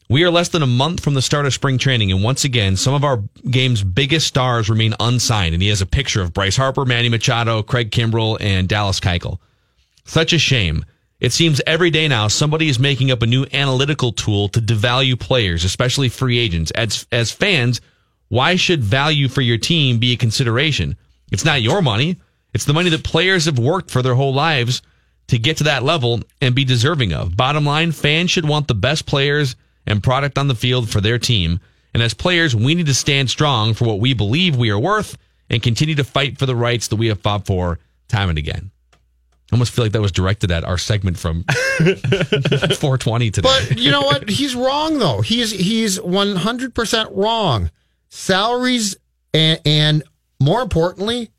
We 0.08 0.24
are 0.24 0.30
less 0.30 0.50
than 0.50 0.62
a 0.62 0.68
month 0.68 1.04
from 1.04 1.16
the 1.16 1.22
start 1.22 1.48
of 1.48 1.54
spring 1.54 1.80
training, 1.80 2.12
and 2.12 2.24
once 2.24 2.44
again, 2.44 2.76
some 2.76 2.94
of 2.94 3.04
our 3.04 3.24
game's 3.50 3.84
biggest 3.84 4.28
stars 4.28 4.70
remain 4.70 4.94
unsigned. 5.00 5.56
And 5.56 5.64
he 5.64 5.70
has 5.70 5.82
a 5.82 5.88
picture 5.88 6.22
of 6.22 6.32
Bryce 6.32 6.56
Harper, 6.56 6.86
Manny 6.86 7.10
Machado, 7.10 7.64
Craig 7.64 7.90
Kimbrel, 7.90 8.38
and 8.40 8.70
Dallas 8.70 9.00
Keuchel. 9.00 9.40
Such 10.06 10.32
a 10.32 10.38
shame. 10.38 10.86
It 11.20 11.32
seems 11.32 11.60
every 11.66 11.90
day 11.90 12.08
now 12.08 12.28
somebody 12.28 12.70
is 12.70 12.78
making 12.78 13.10
up 13.10 13.24
a 13.24 13.28
new 13.28 13.48
analytical 13.52 14.12
tool 14.12 14.48
to 14.50 14.62
devalue 14.62 15.20
players, 15.20 15.64
especially 15.64 16.10
free 16.10 16.38
agents. 16.38 16.70
As 16.72 17.08
as 17.12 17.32
fans, 17.32 17.82
why 18.28 18.58
should 18.58 18.84
value 18.84 19.28
for 19.28 19.42
your 19.42 19.58
team 19.58 19.98
be 19.98 20.14
a 20.14 20.18
consideration? 20.18 20.98
It's 21.32 21.46
not 21.46 21.64
your 21.64 21.82
money. 21.82 22.18
It's 22.54 22.66
the 22.66 22.74
money 22.74 22.92
that 22.92 23.04
players 23.04 23.46
have 23.46 23.58
worked 23.58 23.90
for 23.90 24.04
their 24.04 24.14
whole 24.14 24.34
lives 24.34 24.84
to 25.28 25.40
get 25.40 25.58
to 25.58 25.64
that 25.64 25.84
level 25.84 26.22
and 26.42 26.54
be 26.54 26.64
deserving 26.64 27.14
of. 27.14 27.36
Bottom 27.36 27.66
line, 27.66 27.92
fans 27.92 28.30
should 28.30 28.48
want 28.48 28.68
the 28.68 28.76
best 28.76 29.08
players 29.08 29.56
and 29.88 30.04
product 30.04 30.38
on 30.38 30.48
the 30.48 30.56
field 30.56 30.90
for 30.90 31.02
their 31.02 31.20
team. 31.20 31.60
And 31.94 32.04
as 32.04 32.14
players, 32.14 32.56
we 32.56 32.76
need 32.76 32.88
to 32.88 32.94
stand 32.94 33.30
strong 33.30 33.74
for 33.74 33.86
what 33.86 34.00
we 34.00 34.14
believe 34.14 34.56
we 34.56 34.70
are 34.70 34.80
worth 34.80 35.18
and 35.50 35.62
continue 35.62 35.96
to 35.96 36.04
fight 36.04 36.38
for 36.38 36.46
the 36.46 36.56
rights 36.56 36.88
that 36.90 36.98
we 36.98 37.08
have 37.08 37.22
fought 37.22 37.46
for 37.46 37.80
time 38.08 38.30
and 38.30 38.38
again. 38.38 38.72
I 39.52 39.56
almost 39.56 39.72
feel 39.74 39.86
like 39.86 39.92
that 39.92 40.02
was 40.02 40.12
directed 40.12 40.52
at 40.52 40.64
our 40.64 40.78
segment 40.78 41.20
from 41.20 41.44
420 41.78 43.32
today. 43.32 43.48
But 43.48 43.78
you 43.78 43.92
know 43.92 44.02
what? 44.02 44.28
He's 44.28 44.56
wrong 44.56 44.98
though. 44.98 45.22
He's 45.22 45.52
he's 45.52 46.02
one 46.02 46.36
hundred 46.36 46.74
percent 46.74 47.12
wrong. 47.12 47.70
Salaries 48.10 48.98
and, 49.34 49.62
and 49.64 50.04
more 50.40 50.62
importantly, 50.62 51.30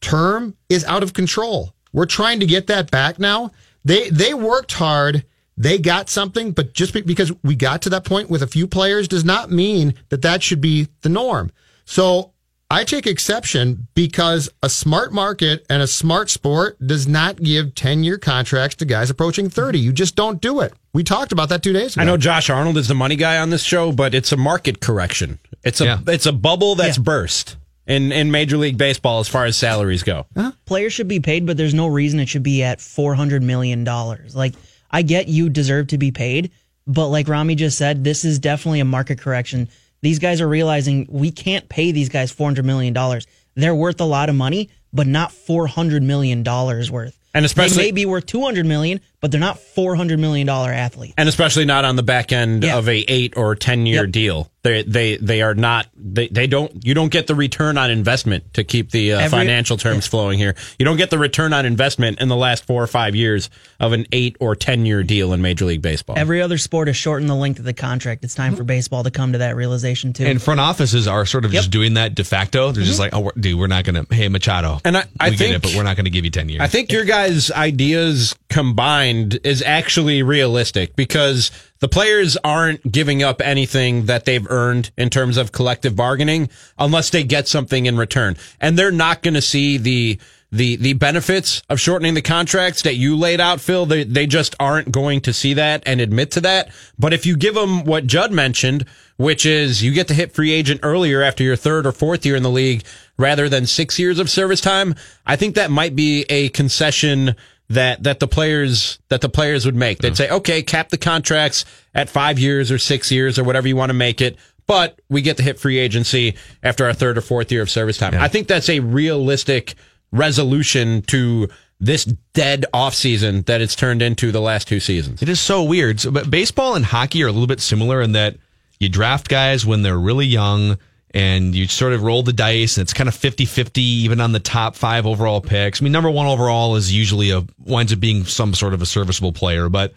term 0.00 0.56
is 0.68 0.84
out 0.84 1.02
of 1.02 1.14
control. 1.14 1.74
We're 1.92 2.06
trying 2.06 2.40
to 2.40 2.46
get 2.46 2.66
that 2.66 2.90
back 2.90 3.18
now. 3.18 3.50
They 3.84 4.10
they 4.10 4.34
worked 4.34 4.72
hard. 4.72 5.24
They 5.56 5.78
got 5.78 6.08
something, 6.10 6.50
but 6.52 6.72
just 6.74 6.92
because 7.06 7.32
we 7.42 7.54
got 7.54 7.82
to 7.82 7.90
that 7.90 8.04
point 8.04 8.28
with 8.28 8.42
a 8.42 8.46
few 8.46 8.66
players 8.66 9.06
does 9.06 9.24
not 9.24 9.50
mean 9.50 9.94
that 10.08 10.22
that 10.22 10.42
should 10.42 10.60
be 10.60 10.88
the 11.02 11.08
norm. 11.08 11.52
So 11.84 12.32
I 12.70 12.82
take 12.82 13.06
exception 13.06 13.86
because 13.94 14.48
a 14.62 14.68
smart 14.68 15.12
market 15.12 15.64
and 15.70 15.80
a 15.80 15.86
smart 15.86 16.28
sport 16.30 16.76
does 16.84 17.06
not 17.06 17.40
give 17.40 17.74
10 17.76 18.02
year 18.02 18.18
contracts 18.18 18.74
to 18.76 18.84
guys 18.84 19.10
approaching 19.10 19.48
30. 19.48 19.78
You 19.78 19.92
just 19.92 20.16
don't 20.16 20.40
do 20.40 20.60
it. 20.60 20.72
We 20.92 21.04
talked 21.04 21.30
about 21.30 21.50
that 21.50 21.62
two 21.62 21.72
days 21.72 21.94
ago. 21.94 22.02
I 22.02 22.04
know 22.04 22.16
Josh 22.16 22.50
Arnold 22.50 22.76
is 22.76 22.88
the 22.88 22.94
money 22.94 23.16
guy 23.16 23.38
on 23.38 23.50
this 23.50 23.62
show, 23.62 23.92
but 23.92 24.12
it's 24.14 24.32
a 24.32 24.36
market 24.36 24.80
correction. 24.80 25.38
It's 25.62 25.80
a 25.80 25.84
Yeah. 25.84 25.98
it's 26.08 26.26
a 26.26 26.32
bubble 26.32 26.74
that's 26.74 26.98
burst 26.98 27.56
in 27.86 28.10
in 28.12 28.30
Major 28.30 28.56
League 28.56 28.78
Baseball 28.78 29.20
as 29.20 29.28
far 29.28 29.44
as 29.44 29.56
salaries 29.56 30.02
go. 30.02 30.26
Players 30.64 30.92
should 30.94 31.08
be 31.08 31.20
paid, 31.20 31.46
but 31.46 31.56
there's 31.56 31.74
no 31.74 31.86
reason 31.86 32.18
it 32.18 32.28
should 32.28 32.42
be 32.42 32.62
at 32.64 32.80
four 32.80 33.14
hundred 33.14 33.42
million 33.42 33.84
dollars. 33.84 34.34
Like 34.34 34.54
I 34.94 35.02
get 35.02 35.26
you 35.26 35.48
deserve 35.48 35.88
to 35.88 35.98
be 35.98 36.12
paid, 36.12 36.52
but 36.86 37.08
like 37.08 37.26
Rami 37.26 37.56
just 37.56 37.76
said, 37.76 38.04
this 38.04 38.24
is 38.24 38.38
definitely 38.38 38.78
a 38.78 38.84
market 38.84 39.18
correction. 39.18 39.68
These 40.02 40.20
guys 40.20 40.40
are 40.40 40.46
realizing 40.46 41.08
we 41.10 41.32
can't 41.32 41.68
pay 41.68 41.90
these 41.90 42.08
guys 42.08 42.30
four 42.30 42.46
hundred 42.46 42.64
million 42.64 42.94
dollars. 42.94 43.26
They're 43.56 43.74
worth 43.74 44.00
a 44.00 44.04
lot 44.04 44.28
of 44.28 44.36
money, 44.36 44.70
but 44.92 45.08
not 45.08 45.32
four 45.32 45.66
hundred 45.66 46.04
million 46.04 46.44
dollars 46.44 46.92
worth. 46.92 47.18
And 47.34 47.44
especially- 47.44 47.76
they 47.78 47.82
may 47.88 47.90
be 47.90 48.06
worth 48.06 48.26
two 48.26 48.42
hundred 48.42 48.66
million, 48.66 49.00
but 49.24 49.30
they're 49.30 49.40
not 49.40 49.58
four 49.58 49.96
hundred 49.96 50.18
million 50.18 50.46
dollar 50.46 50.70
athletes. 50.70 51.14
and 51.16 51.30
especially 51.30 51.64
not 51.64 51.86
on 51.86 51.96
the 51.96 52.02
back 52.02 52.30
end 52.30 52.62
Yeah. 52.62 52.76
of 52.76 52.86
a 52.90 52.98
eight 53.08 53.38
or 53.38 53.54
ten 53.56 53.86
year 53.86 54.02
Yep. 54.04 54.10
deal. 54.12 54.50
They 54.62 54.82
they 54.82 55.16
they 55.16 55.40
are 55.40 55.54
not 55.54 55.86
they, 55.96 56.28
they 56.28 56.46
don't 56.46 56.84
you 56.86 56.92
don't 56.92 57.10
get 57.10 57.26
the 57.26 57.34
return 57.34 57.78
on 57.78 57.90
investment 57.90 58.52
to 58.54 58.64
keep 58.64 58.90
the 58.90 59.14
uh, 59.14 59.20
Every- 59.20 59.38
financial 59.38 59.78
terms 59.78 60.06
flowing 60.06 60.38
here. 60.38 60.54
You 60.78 60.84
don't 60.84 60.98
get 60.98 61.08
the 61.08 61.18
return 61.18 61.54
on 61.54 61.64
investment 61.64 62.20
in 62.20 62.28
the 62.28 62.36
last 62.36 62.66
four 62.66 62.82
or 62.82 62.86
five 62.86 63.14
years 63.14 63.48
of 63.80 63.92
an 63.92 64.06
eight 64.12 64.36
or 64.40 64.54
ten 64.56 64.84
year 64.84 65.02
deal 65.02 65.32
in 65.32 65.40
Major 65.40 65.64
League 65.64 65.80
Baseball. 65.82 66.18
Every 66.18 66.42
other 66.42 66.58
sport 66.58 66.88
has 66.88 66.96
shortened 66.96 67.30
the 67.30 67.34
length 67.34 67.58
of 67.58 67.64
the 67.64 67.72
contract. 67.74 68.24
It's 68.24 68.34
time 68.34 68.56
for 68.56 68.64
baseball 68.64 69.04
to 69.04 69.10
come 69.10 69.32
to 69.32 69.38
that 69.38 69.56
realization 69.56 70.12
too. 70.12 70.24
And 70.26 70.40
front 70.40 70.60
offices 70.60 71.08
are 71.08 71.24
sort 71.24 71.46
of 71.46 71.50
just 71.50 71.70
doing 71.70 71.94
that 71.94 72.14
de 72.14 72.24
facto. 72.24 72.72
They're 72.72 72.84
just 72.84 73.00
like, 73.00 73.14
oh, 73.14 73.20
we're- 73.20 73.40
dude, 73.40 73.58
we're 73.58 73.66
not 73.68 73.84
going 73.84 74.04
to, 74.06 74.14
hey, 74.14 74.28
Machado. 74.28 74.80
And 74.84 74.96
I- 74.98 75.04
I 75.20 75.30
we 75.30 75.36
get 75.36 75.38
think- 75.38 75.56
it, 75.56 75.62
but 75.62 75.74
we're 75.74 75.82
not 75.82 75.96
going 75.96 76.04
to 76.06 76.10
give 76.10 76.24
you 76.26 76.30
10 76.30 76.48
years. 76.50 76.60
I 76.60 76.66
think 76.68 76.90
your 76.92 77.04
guys' 77.04 77.50
ideas 77.50 78.34
combined 78.48 79.13
is 79.44 79.62
actually 79.62 80.22
realistic 80.22 80.96
because 80.96 81.50
the 81.80 81.88
players 81.88 82.36
aren't 82.44 82.90
giving 82.90 83.22
up 83.22 83.40
anything 83.42 84.06
that 84.06 84.24
they've 84.24 84.50
earned 84.50 84.90
in 84.96 85.10
terms 85.10 85.36
of 85.36 85.52
collective 85.52 85.94
bargaining 85.96 86.48
unless 86.78 87.10
they 87.10 87.22
get 87.22 87.48
something 87.48 87.86
in 87.86 87.96
return. 87.96 88.36
And 88.60 88.78
they're 88.78 88.90
not 88.90 89.22
going 89.22 89.34
to 89.34 89.42
see 89.42 89.76
the 89.76 90.18
the 90.54 90.76
the 90.76 90.92
benefits 90.92 91.62
of 91.68 91.80
shortening 91.80 92.14
the 92.14 92.22
contracts 92.22 92.82
that 92.82 92.94
you 92.94 93.16
laid 93.16 93.40
out, 93.40 93.60
Phil. 93.60 93.86
They 93.86 94.04
they 94.04 94.26
just 94.26 94.54
aren't 94.60 94.92
going 94.92 95.20
to 95.22 95.32
see 95.32 95.54
that 95.54 95.82
and 95.84 96.00
admit 96.00 96.30
to 96.32 96.40
that. 96.42 96.70
But 96.96 97.12
if 97.12 97.26
you 97.26 97.36
give 97.36 97.54
them 97.54 97.84
what 97.84 98.06
Judd 98.06 98.30
mentioned, 98.32 98.86
which 99.16 99.44
is 99.44 99.82
you 99.82 99.92
get 99.92 100.08
to 100.08 100.14
hit 100.14 100.32
free 100.32 100.52
agent 100.52 100.80
earlier 100.84 101.22
after 101.22 101.42
your 101.42 101.56
third 101.56 101.86
or 101.86 101.92
fourth 101.92 102.24
year 102.24 102.36
in 102.36 102.44
the 102.44 102.50
league 102.50 102.84
rather 103.18 103.48
than 103.48 103.66
six 103.66 103.98
years 103.98 104.18
of 104.18 104.30
service 104.30 104.60
time, 104.60 104.94
I 105.26 105.34
think 105.36 105.56
that 105.56 105.72
might 105.72 105.96
be 105.96 106.24
a 106.28 106.48
concession 106.50 107.34
that 107.68 108.02
that 108.02 108.20
the 108.20 108.28
players 108.28 108.98
that 109.08 109.20
the 109.20 109.28
players 109.28 109.64
would 109.64 109.74
make. 109.74 109.98
They'd 109.98 110.16
say, 110.16 110.28
okay, 110.30 110.62
cap 110.62 110.90
the 110.90 110.98
contracts 110.98 111.64
at 111.94 112.08
five 112.08 112.38
years 112.38 112.70
or 112.70 112.78
six 112.78 113.10
years 113.10 113.38
or 113.38 113.44
whatever 113.44 113.68
you 113.68 113.76
want 113.76 113.90
to 113.90 113.94
make 113.94 114.20
it, 114.20 114.36
but 114.66 115.00
we 115.08 115.22
get 115.22 115.36
to 115.38 115.42
hit 115.42 115.58
free 115.58 115.78
agency 115.78 116.36
after 116.62 116.84
our 116.84 116.92
third 116.92 117.18
or 117.18 117.20
fourth 117.20 117.50
year 117.50 117.62
of 117.62 117.70
service 117.70 117.98
time. 117.98 118.14
I 118.14 118.28
think 118.28 118.48
that's 118.48 118.68
a 118.68 118.80
realistic 118.80 119.74
resolution 120.12 121.02
to 121.02 121.48
this 121.80 122.04
dead 122.32 122.64
offseason 122.72 123.46
that 123.46 123.60
it's 123.60 123.74
turned 123.74 124.00
into 124.00 124.30
the 124.32 124.40
last 124.40 124.68
two 124.68 124.80
seasons. 124.80 125.22
It 125.22 125.28
is 125.28 125.40
so 125.40 125.62
weird. 125.62 126.00
So, 126.00 126.10
but 126.10 126.30
baseball 126.30 126.76
and 126.76 126.84
hockey 126.84 127.22
are 127.24 127.26
a 127.26 127.32
little 127.32 127.46
bit 127.46 127.60
similar 127.60 128.00
in 128.00 128.12
that 128.12 128.36
you 128.78 128.88
draft 128.88 129.28
guys 129.28 129.66
when 129.66 129.82
they're 129.82 129.98
really 129.98 130.26
young 130.26 130.78
and 131.14 131.54
you 131.54 131.68
sort 131.68 131.92
of 131.92 132.02
roll 132.02 132.24
the 132.24 132.32
dice 132.32 132.76
and 132.76 132.82
it's 132.82 132.92
kind 132.92 133.08
of 133.08 133.14
50-50 133.14 133.78
even 133.78 134.20
on 134.20 134.32
the 134.32 134.40
top 134.40 134.74
five 134.74 135.06
overall 135.06 135.40
picks. 135.40 135.80
I 135.80 135.84
mean, 135.84 135.92
number 135.92 136.10
one 136.10 136.26
overall 136.26 136.74
is 136.74 136.92
usually 136.92 137.30
a 137.30 137.44
winds 137.64 137.92
up 137.92 138.00
being 138.00 138.24
some 138.24 138.52
sort 138.52 138.74
of 138.74 138.82
a 138.82 138.86
serviceable 138.86 139.32
player, 139.32 139.68
but 139.68 139.92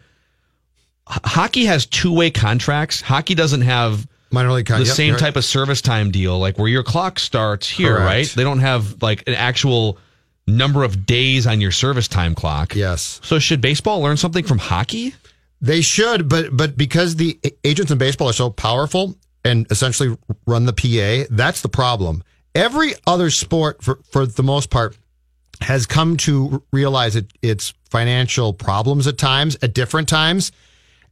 h- 1.12 1.20
hockey 1.26 1.66
has 1.66 1.88
two-way 1.88 2.30
contracts. 2.30 3.02
Hockey 3.02 3.34
doesn't 3.34 3.62
have 3.62 4.08
minor 4.32 4.52
league 4.52 4.68
con- 4.68 4.80
the 4.80 4.86
yep, 4.86 4.96
same 4.96 5.14
right. 5.14 5.20
type 5.20 5.36
of 5.36 5.44
service 5.44 5.82
time 5.82 6.12
deal, 6.12 6.38
like 6.38 6.60
where 6.60 6.68
your 6.68 6.84
clock 6.84 7.18
starts 7.18 7.68
here, 7.68 7.96
Correct. 7.96 8.06
right? 8.06 8.28
They 8.28 8.44
don't 8.44 8.60
have 8.60 9.02
like 9.02 9.24
an 9.28 9.34
actual 9.34 9.98
number 10.46 10.84
of 10.84 11.08
days 11.08 11.48
on 11.48 11.60
your 11.60 11.72
service 11.72 12.08
time 12.08 12.36
clock. 12.36 12.76
Yes. 12.76 13.20
So 13.24 13.40
should 13.40 13.60
baseball 13.60 14.02
learn 14.02 14.18
something 14.18 14.46
from 14.46 14.60
hockey? 14.60 15.16
They 15.62 15.82
should, 15.82 16.30
but 16.30 16.56
but 16.56 16.78
because 16.78 17.16
the 17.16 17.40
agents 17.64 17.92
in 17.92 17.98
baseball 17.98 18.30
are 18.30 18.34
so 18.34 18.52
powerful 18.52 19.18
and 19.44 19.70
essentially 19.72 20.18
run 20.46 20.66
the 20.66 20.74
PA, 20.74 21.28
that's 21.34 21.62
the 21.62 21.70
problem. 21.70 22.24
Every 22.56 22.94
other 23.06 23.30
sport, 23.30 23.84
for 23.84 24.00
for 24.12 24.26
the 24.26 24.44
most 24.44 24.70
part, 24.70 24.98
has 25.62 25.86
come 25.86 26.18
to 26.18 26.64
realize 26.72 27.16
it, 27.16 27.28
its 27.42 27.74
financial 27.90 28.54
problems 28.54 29.08
at 29.08 29.18
times, 29.18 29.58
at 29.62 29.74
different 29.74 30.10
times, 30.10 30.52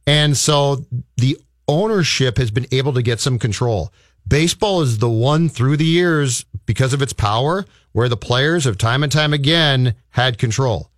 and 0.06 0.36
so 0.36 0.84
the 1.16 1.38
ownership 1.68 2.38
has 2.38 2.50
been 2.50 2.66
able 2.72 2.92
to 2.92 3.02
get 3.02 3.20
some 3.20 3.38
control. 3.38 3.92
Baseball 4.28 4.82
is 4.82 4.98
the 4.98 5.10
one 5.10 5.48
through 5.48 5.76
the 5.76 5.84
years 5.84 6.44
because 6.64 6.92
of 6.92 7.02
its 7.02 7.12
power 7.12 7.64
where 7.92 8.08
the 8.08 8.16
players 8.16 8.64
have 8.64 8.76
time 8.76 9.02
and 9.02 9.10
time 9.10 9.32
again 9.32 9.94
had 10.10 10.38
control. 10.38 10.90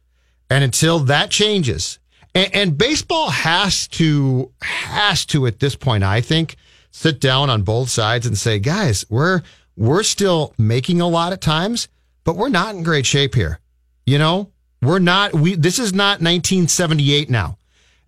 And 0.50 0.64
until 0.64 0.98
that 1.00 1.30
changes, 1.30 1.98
and, 2.34 2.54
and 2.54 2.78
baseball 2.78 3.30
has 3.30 3.86
to 3.88 4.50
has 4.62 5.26
to 5.26 5.46
at 5.46 5.60
this 5.60 5.76
point, 5.76 6.04
I 6.04 6.20
think, 6.20 6.56
sit 6.90 7.20
down 7.20 7.50
on 7.50 7.62
both 7.62 7.88
sides 7.88 8.26
and 8.26 8.36
say, 8.36 8.58
guys, 8.58 9.04
we're 9.08 9.42
we're 9.76 10.02
still 10.02 10.54
making 10.58 11.00
a 11.00 11.08
lot 11.08 11.32
at 11.32 11.40
times, 11.40 11.88
but 12.24 12.36
we're 12.36 12.48
not 12.48 12.74
in 12.74 12.82
great 12.82 13.06
shape 13.06 13.34
here. 13.34 13.60
You 14.06 14.18
know, 14.18 14.50
we're 14.82 14.98
not. 14.98 15.34
We 15.34 15.54
this 15.54 15.78
is 15.78 15.92
not 15.92 16.20
1978 16.20 17.30
now. 17.30 17.58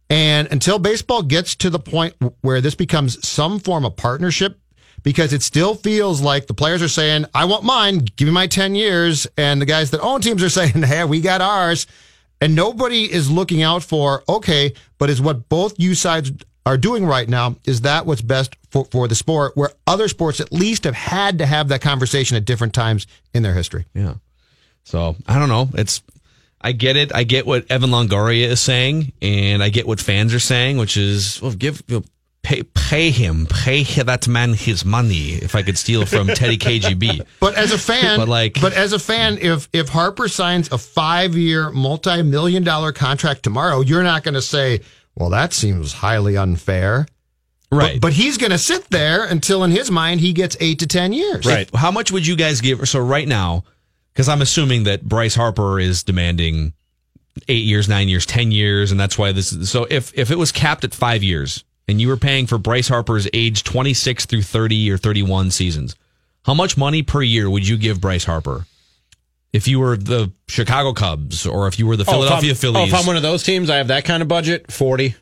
And 0.08 0.48
until 0.50 0.80
baseball 0.80 1.22
gets 1.22 1.54
to 1.56 1.70
the 1.70 1.78
point 1.78 2.14
where 2.40 2.60
this 2.60 2.74
becomes 2.74 3.26
some 3.26 3.60
form 3.60 3.84
of 3.84 3.94
partnership, 3.96 4.58
because 5.02 5.32
it 5.32 5.42
still 5.42 5.74
feels 5.74 6.20
like 6.20 6.46
the 6.46 6.54
players 6.54 6.82
are 6.82 6.88
saying, 6.88 7.26
I 7.34 7.44
want 7.44 7.64
mine, 7.64 8.06
give 8.16 8.26
me 8.26 8.32
my 8.32 8.46
10 8.46 8.74
years. 8.74 9.26
And 9.36 9.60
the 9.60 9.66
guys 9.66 9.90
that 9.90 10.00
own 10.00 10.20
teams 10.20 10.42
are 10.42 10.48
saying, 10.50 10.82
hey, 10.82 11.04
we 11.04 11.20
got 11.20 11.40
ours. 11.40 11.86
And 12.40 12.54
nobody 12.54 13.10
is 13.10 13.30
looking 13.30 13.62
out 13.62 13.82
for, 13.82 14.24
okay, 14.28 14.72
but 14.98 15.10
is 15.10 15.20
what 15.20 15.48
both 15.48 15.78
you 15.78 15.94
sides 15.94 16.32
are 16.66 16.76
doing 16.76 17.06
right 17.06 17.28
now, 17.28 17.56
is 17.64 17.82
that 17.82 18.06
what's 18.06 18.20
best 18.22 18.54
for, 18.70 18.84
for 18.86 19.08
the 19.08 19.14
sport, 19.14 19.56
where 19.56 19.70
other 19.86 20.08
sports 20.08 20.40
at 20.40 20.52
least 20.52 20.84
have 20.84 20.94
had 20.94 21.38
to 21.38 21.46
have 21.46 21.68
that 21.68 21.80
conversation 21.80 22.36
at 22.36 22.44
different 22.44 22.74
times 22.74 23.06
in 23.34 23.42
their 23.42 23.54
history? 23.54 23.86
Yeah. 23.94 24.14
So 24.84 25.16
I 25.26 25.38
don't 25.38 25.48
know. 25.48 25.68
It's 25.74 26.02
I 26.60 26.72
get 26.72 26.96
it. 26.96 27.14
I 27.14 27.24
get 27.24 27.46
what 27.46 27.70
Evan 27.70 27.90
Longoria 27.90 28.46
is 28.48 28.60
saying, 28.60 29.12
and 29.22 29.62
I 29.62 29.68
get 29.70 29.86
what 29.86 30.00
fans 30.00 30.34
are 30.34 30.40
saying, 30.40 30.76
which 30.76 30.96
is 30.96 31.40
well, 31.40 31.52
give 31.52 31.82
you 31.86 32.00
know, 32.00 32.04
pay 32.42 32.62
pay 32.62 33.10
him, 33.10 33.46
pay 33.46 33.82
that 33.82 34.28
man 34.28 34.52
his 34.52 34.84
money. 34.84 35.32
If 35.32 35.54
I 35.54 35.62
could 35.62 35.78
steal 35.78 36.04
from 36.06 36.26
Teddy 36.28 36.58
KGB, 36.58 37.26
But 37.40 37.54
as 37.54 37.72
a 37.72 37.78
fan, 37.78 38.18
But, 38.18 38.28
like- 38.28 38.60
but 38.60 38.72
as 38.74 38.92
a 38.92 38.98
fan, 38.98 39.38
if 39.40 39.68
if 39.72 39.88
Harper 39.88 40.28
signs 40.28 40.70
a 40.72 40.78
five 40.78 41.34
year, 41.34 41.70
multi 41.70 42.22
million 42.22 42.62
dollar 42.64 42.92
contract 42.92 43.42
tomorrow, 43.42 43.80
you're 43.80 44.02
not 44.02 44.22
going 44.22 44.34
to 44.34 44.42
say, 44.42 44.80
"Well, 45.14 45.30
that 45.30 45.52
seems 45.52 45.94
highly 45.94 46.36
unfair." 46.36 47.06
right? 47.72 48.00
But, 48.00 48.08
but 48.08 48.12
he's 48.14 48.36
going 48.36 48.50
to 48.50 48.58
sit 48.58 48.90
there 48.90 49.24
until, 49.24 49.62
in 49.64 49.70
his 49.70 49.90
mind, 49.90 50.20
he 50.20 50.32
gets 50.32 50.56
eight 50.60 50.80
to 50.80 50.86
ten 50.86 51.12
years. 51.12 51.46
If- 51.72 51.78
how 51.80 51.90
much 51.90 52.10
would 52.10 52.26
you 52.26 52.36
guys 52.36 52.60
give? 52.60 52.88
So 52.88 53.00
right 53.00 53.28
now, 53.28 53.64
because 54.12 54.28
I'm 54.28 54.42
assuming 54.42 54.84
that 54.84 55.02
Bryce 55.04 55.34
Harper 55.34 55.78
is 55.78 56.02
demanding 56.02 56.72
eight 57.48 57.64
years, 57.64 57.88
nine 57.88 58.08
years, 58.08 58.26
ten 58.26 58.50
years, 58.50 58.90
and 58.90 58.98
that's 58.98 59.16
why 59.16 59.32
this. 59.32 59.52
is 59.52 59.70
So 59.70 59.86
if 59.88 60.12
if 60.18 60.30
it 60.30 60.38
was 60.38 60.52
capped 60.52 60.84
at 60.84 60.94
five 60.94 61.22
years, 61.22 61.64
and 61.88 62.00
you 62.00 62.08
were 62.08 62.16
paying 62.16 62.46
for 62.46 62.58
Bryce 62.58 62.88
Harper's 62.88 63.28
age 63.32 63.64
26 63.64 64.26
through 64.26 64.42
30 64.42 64.90
or 64.92 64.96
31 64.96 65.50
seasons, 65.50 65.96
how 66.44 66.54
much 66.54 66.76
money 66.76 67.02
per 67.02 67.22
year 67.22 67.50
would 67.50 67.66
you 67.66 67.76
give 67.76 68.00
Bryce 68.00 68.24
Harper? 68.24 68.66
If 69.52 69.66
you 69.66 69.80
were 69.80 69.96
the 69.96 70.32
Chicago 70.48 70.92
Cubs 70.92 71.44
or 71.46 71.66
if 71.66 71.78
you 71.78 71.86
were 71.86 71.96
the 71.96 72.04
Philadelphia 72.04 72.52
oh, 72.52 72.54
Phillies, 72.54 72.76
Oh, 72.76 72.84
if 72.86 72.94
I'm 72.94 73.04
oh, 73.04 73.06
one 73.08 73.16
of 73.16 73.22
those 73.22 73.42
teams, 73.42 73.68
I 73.68 73.76
have 73.78 73.88
that 73.88 74.04
kind 74.04 74.22
of 74.22 74.28
budget, 74.28 74.70
40. 74.70 75.14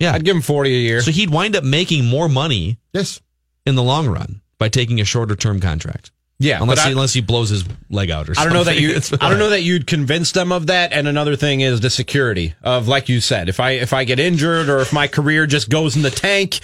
yeah, 0.00 0.12
I'd 0.14 0.24
give 0.24 0.34
him 0.34 0.42
40 0.42 0.74
a 0.74 0.78
year. 0.78 1.00
so 1.00 1.10
he'd 1.12 1.30
wind 1.30 1.54
up 1.54 1.62
making 1.64 2.04
more 2.04 2.28
money 2.28 2.78
Yes. 2.92 3.20
in 3.64 3.74
the 3.76 3.82
long 3.82 4.08
run 4.08 4.40
by 4.58 4.68
taking 4.68 5.00
a 5.00 5.04
shorter 5.04 5.36
term 5.36 5.60
contract. 5.60 6.10
yeah, 6.40 6.60
unless 6.60 6.80
I- 6.80 6.86
he, 6.86 6.90
unless 6.92 7.12
he 7.12 7.20
blows 7.20 7.50
his 7.50 7.64
leg 7.88 8.10
out 8.10 8.28
or 8.28 8.34
something. 8.34 8.50
I 8.50 8.52
don't 8.52 8.54
know 8.54 8.64
that 8.64 8.80
you. 8.80 8.98
I 9.20 9.30
don't 9.30 9.38
know 9.38 9.50
that 9.50 9.62
you'd 9.62 9.86
convince 9.86 10.32
them 10.32 10.50
of 10.50 10.66
that. 10.66 10.92
And 10.92 11.06
another 11.06 11.36
thing 11.36 11.60
is 11.60 11.78
the 11.80 11.90
security 11.90 12.54
of, 12.64 12.88
like 12.88 13.08
you 13.08 13.20
said, 13.20 13.48
if 13.48 13.60
I 13.60 13.72
if 13.72 13.92
I 13.92 14.02
get 14.02 14.18
injured 14.18 14.68
or 14.68 14.80
if 14.80 14.92
my 14.92 15.06
career 15.06 15.46
just 15.46 15.68
goes 15.68 15.94
in 15.94 16.02
the 16.02 16.10
tank, 16.10 16.58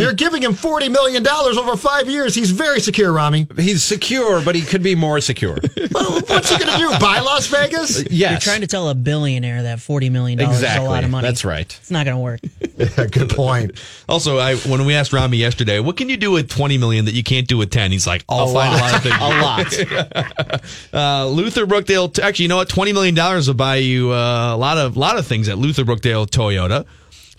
You're 0.00 0.12
giving 0.14 0.42
him 0.42 0.54
forty 0.54 0.88
million 0.88 1.22
dollars 1.22 1.56
over 1.56 1.76
five 1.76 2.08
years. 2.08 2.34
He's 2.34 2.50
very 2.50 2.80
secure, 2.80 3.12
Rami. 3.12 3.46
he's 3.56 3.82
secure, 3.84 4.42
but 4.42 4.54
he 4.56 4.62
could 4.62 4.82
be 4.82 4.94
more 4.94 5.20
secure. 5.20 5.56
What- 5.92 6.28
What's 6.28 6.50
he 6.50 6.58
going 6.58 6.70
to 6.72 6.78
do? 6.78 6.98
Buy 6.98 7.20
Las 7.20 7.46
Vegas? 7.48 8.02
yes, 8.10 8.30
You're 8.30 8.40
trying 8.40 8.62
to 8.62 8.66
tell 8.66 8.88
a 8.88 8.94
billionaire 8.94 9.62
that 9.64 9.80
forty 9.80 10.08
million 10.10 10.38
dollars 10.38 10.56
exactly. 10.56 10.84
is 10.84 10.88
a 10.88 10.90
lot 10.90 11.04
of 11.04 11.10
money. 11.10 11.26
That's 11.28 11.44
right. 11.44 11.66
It's 11.80 11.90
not 11.90 12.06
going 12.06 12.16
to 12.16 12.22
work. 12.22 12.40
Yeah, 12.76 13.06
good 13.06 13.30
point. 13.30 13.72
Also, 14.08 14.38
I 14.38 14.56
when 14.56 14.84
we 14.84 14.94
asked 14.94 15.12
Rami 15.12 15.36
yesterday, 15.38 15.80
what 15.80 15.96
can 15.96 16.08
you 16.08 16.16
do 16.16 16.30
with 16.32 16.48
twenty 16.50 16.76
million 16.76 17.04
that 17.06 17.14
you 17.14 17.22
can't 17.22 17.46
do 17.48 17.56
with 17.56 17.70
ten? 17.70 17.92
He's 17.92 18.06
like, 18.06 18.24
I'll 18.28 18.52
find 18.52 18.74
a 18.74 18.78
lot 18.78 19.72
of. 19.72 19.82
A 19.82 20.52
lot. 20.52 20.62
Uh, 20.92 21.26
Luther 21.28 21.66
Brookdale. 21.66 22.18
Actually, 22.18 22.44
you 22.44 22.48
know 22.48 22.56
what? 22.56 22.68
Twenty 22.68 22.92
million 22.92 23.14
dollars 23.14 23.46
will 23.48 23.54
buy 23.54 23.76
you 23.76 24.10
uh, 24.12 24.54
a 24.54 24.56
lot 24.56 24.76
of 24.78 24.96
lot 24.96 25.18
of 25.18 25.26
things 25.26 25.48
at 25.48 25.56
Luther 25.58 25.84
Brookdale 25.84 26.26
Toyota. 26.26 26.84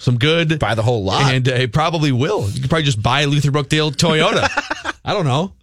Some 0.03 0.17
good. 0.19 0.59
Buy 0.59 0.75
the 0.75 0.83
whole 0.83 1.03
lot. 1.03 1.31
and 1.33 1.47
uh, 1.47 1.53
it 1.53 1.71
probably 1.73 2.11
will. 2.11 2.49
You 2.49 2.59
could 2.61 2.69
probably 2.69 2.83
just 2.83 3.01
buy 3.01 3.23
Luther 3.25 3.51
Brookdale 3.51 3.91
Toyota. 3.95 4.47
I 5.05 5.13
don't 5.13 5.25
know. 5.25 5.54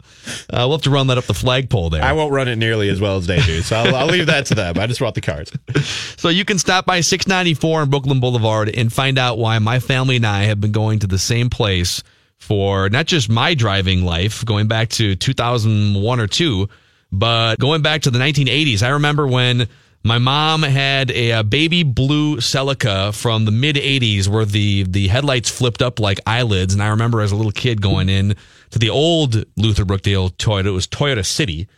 Uh, 0.51 0.65
we'll 0.69 0.73
have 0.73 0.83
to 0.83 0.91
run 0.91 1.07
that 1.09 1.19
up 1.19 1.25
the 1.25 1.35
flagpole 1.35 1.91
there. 1.91 2.03
I 2.03 2.13
won't 2.13 2.33
run 2.33 2.49
it 2.49 2.57
nearly 2.57 2.89
as 2.89 3.01
well 3.01 3.17
as 3.17 3.27
they 3.27 3.41
do, 3.41 3.63
so 3.63 3.77
I'll, 3.77 3.95
I'll 3.97 4.07
leave 4.07 4.27
that 4.27 4.47
to 4.47 4.55
them. 4.55 4.79
I 4.79 4.87
just 4.87 4.99
brought 5.01 5.15
the 5.15 5.21
cars. 5.21 5.51
So 6.21 6.29
you 6.29 6.45
can 6.45 6.59
stop 6.59 6.85
by 6.85 7.01
694 7.01 7.81
on 7.81 7.89
Brooklyn 7.91 8.21
Boulevard 8.21 8.69
and 8.69 8.93
find 8.93 9.19
out 9.19 9.39
why 9.39 9.59
my 9.59 9.79
family 9.81 10.17
and 10.17 10.27
I 10.27 10.43
have 10.45 10.61
been 10.61 10.73
going 10.73 10.99
to 10.99 11.07
the 11.07 11.19
same 11.19 11.49
place 11.49 12.03
for 12.37 12.91
not 12.91 13.07
just 13.07 13.31
my 13.31 13.55
driving 13.55 14.05
life, 14.05 14.45
going 14.45 14.69
back 14.69 14.91
to 14.91 15.17
2001 15.17 16.21
or 16.21 16.27
2, 16.27 16.69
but 17.11 17.59
going 17.59 17.81
back 17.81 18.03
to 18.03 18.11
the 18.11 18.19
1980s. 18.19 18.83
I 18.83 18.91
remember 18.91 19.27
when 19.27 19.67
My 20.03 20.19
mom 20.19 20.63
had 20.63 21.11
a, 21.11 21.33
uh 21.33 21.43
baby 21.43 21.83
blue 21.83 22.39
Celica 22.39 23.15
from 23.15 23.45
the 23.45 23.51
mid 23.51 23.77
'80s, 23.77 24.29
where 24.29 24.45
the 24.45 24.85
the 24.85 25.09
headlights 25.09 25.51
flipped 25.51 25.83
up 25.83 26.01
like 26.01 26.21
eyelids. 26.27 26.73
And 26.73 26.83
I 26.83 26.89
remember 26.89 27.21
as 27.21 27.33
a 27.33 27.37
little 27.37 27.53
kid 27.53 27.83
going 27.83 28.09
in 28.09 28.35
to 28.71 28.79
the 28.79 28.91
old 28.91 29.45
Luther 29.57 29.85
Brookdale 29.85 30.31
Toyota. 30.37 30.67
It 30.67 30.71
was 30.71 30.87
Toyota 30.87 31.25
City, 31.25 31.69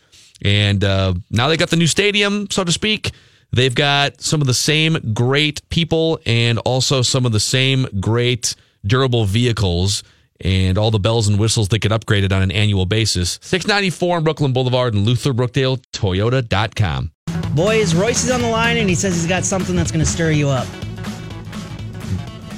and 0.41 0.83
uh, 0.83 1.13
now 1.31 1.47
they 1.49 1.57
got 1.57 1.69
the 1.69 1.75
new 1.75 1.87
stadium, 1.87 2.47
so 2.49 2.63
to 2.63 2.71
speak. 2.71 3.11
They've 3.51 3.75
got 3.75 4.21
some 4.21 4.41
of 4.41 4.47
the 4.47 4.53
same 4.53 5.13
great 5.13 5.67
people 5.69 6.19
and 6.25 6.57
also 6.59 7.01
some 7.03 7.25
of 7.25 7.33
the 7.33 7.39
same 7.39 7.87
great 7.99 8.55
durable 8.85 9.25
vehicles 9.25 10.03
and 10.41 10.77
all 10.77 10.91
the 10.91 10.99
bells 10.99 11.27
and 11.27 11.39
whistles 11.39 11.67
that 11.69 11.79
get 11.79 11.91
upgraded 11.91 12.31
on 12.31 12.41
an 12.41 12.51
annual 12.51 12.85
basis. 12.87 13.37
694 13.43 14.17
on 14.17 14.23
Brooklyn 14.23 14.53
Boulevard 14.53 14.95
and 14.95 15.05
LutherBrookdaleToyota.com. 15.05 17.11
Boys, 17.55 17.93
Reusse 17.93 18.25
is 18.25 18.31
on 18.31 18.41
the 18.41 18.49
line 18.49 18.77
and 18.77 18.89
he 18.89 18.95
says 18.95 19.13
he's 19.13 19.27
got 19.27 19.45
something 19.45 19.75
that's 19.75 19.91
going 19.91 20.03
to 20.03 20.09
stir 20.09 20.31
you 20.31 20.49
up. 20.49 20.67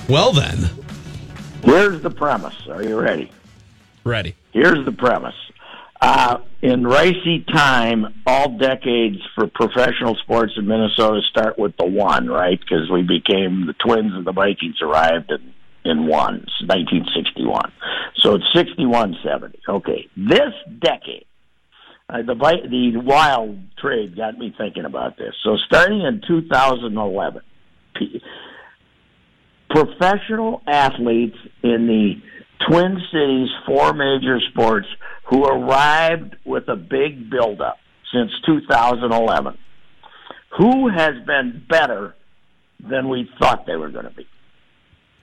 Well, 0.08 0.32
then. 0.32 0.70
Here's 1.64 2.02
the 2.02 2.10
premise. 2.10 2.56
Are 2.70 2.82
you 2.82 3.00
ready? 3.00 3.32
Ready. 4.06 4.36
Here's 4.54 4.86
the 4.86 4.94
premise. 4.94 5.36
Uh, 6.00 6.38
in 6.62 6.86
racy 6.86 7.44
time, 7.52 8.22
all 8.26 8.58
decades 8.58 9.18
for 9.34 9.48
professional 9.48 10.16
sports 10.16 10.54
in 10.56 10.68
Minnesota 10.68 11.22
start 11.30 11.58
with 11.58 11.76
the 11.78 11.86
one, 11.86 12.28
right? 12.28 12.60
Because 12.60 12.90
we 12.90 13.02
became 13.02 13.66
the 13.66 13.74
Twins 13.74 14.14
and 14.14 14.26
the 14.26 14.32
Vikings 14.32 14.82
arrived 14.82 15.32
in, 15.32 15.54
in 15.90 16.08
one, 16.08 16.46
1961. 16.62 17.72
So 18.18 18.36
it's 18.36 18.46
61 18.54 19.18
70. 19.24 19.60
Okay. 19.68 20.08
This 20.16 20.54
decade, 20.80 21.26
uh, 22.10 22.18
the 22.22 22.36
the 22.36 23.00
wild 23.00 23.58
trade 23.78 24.16
got 24.16 24.38
me 24.38 24.54
thinking 24.58 24.86
about 24.86 25.18
this. 25.18 25.34
So 25.44 25.58
starting 25.66 26.02
in 26.02 26.22
2011, 26.28 27.42
p- 27.96 28.22
professional 29.70 30.62
athletes 30.68 31.38
in 31.64 31.88
the 31.88 32.14
Twin 32.68 33.02
Cities 33.12 33.50
four 33.66 33.94
major 33.94 34.40
sports 34.52 34.88
who 35.30 35.46
arrived 35.46 36.36
with 36.46 36.68
a 36.70 36.76
big 36.76 37.30
buildup 37.30 37.78
since 38.14 38.32
2011. 38.46 39.58
Who 40.58 40.90
has 40.90 41.16
been 41.26 41.66
better 41.68 42.16
than 42.80 43.10
we 43.10 43.28
thought 43.40 43.66
they 43.66 43.76
were 43.76 43.90
going 43.90 44.06
to 44.06 44.12
be? 44.12 44.28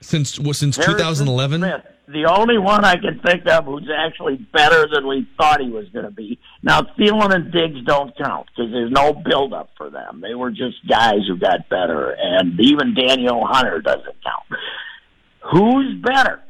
Since 0.01 0.37
well, 0.37 0.53
since 0.53 0.75
Harrison 0.75 0.97
2011? 0.97 1.61
Smith, 1.61 1.92
the 2.07 2.25
only 2.25 2.57
one 2.57 2.83
I 2.83 2.95
can 2.95 3.19
think 3.25 3.47
of 3.47 3.65
who's 3.65 3.89
actually 3.95 4.35
better 4.35 4.87
than 4.91 5.07
we 5.07 5.27
thought 5.37 5.61
he 5.61 5.69
was 5.69 5.87
going 5.89 6.05
to 6.05 6.11
be. 6.11 6.37
Now, 6.61 6.81
Thielen 6.81 7.33
and 7.33 7.51
Diggs 7.51 7.83
don't 7.85 8.15
count 8.17 8.47
because 8.47 8.71
there's 8.71 8.91
no 8.91 9.13
buildup 9.13 9.69
for 9.77 9.89
them. 9.89 10.19
They 10.21 10.35
were 10.35 10.51
just 10.51 10.85
guys 10.87 11.25
who 11.27 11.37
got 11.37 11.69
better, 11.69 12.11
and 12.11 12.59
even 12.59 12.93
Danielle 12.93 13.45
Hunter 13.45 13.81
doesn't 13.81 14.15
count. 14.23 14.61
Who's 15.51 16.01
better? 16.01 16.41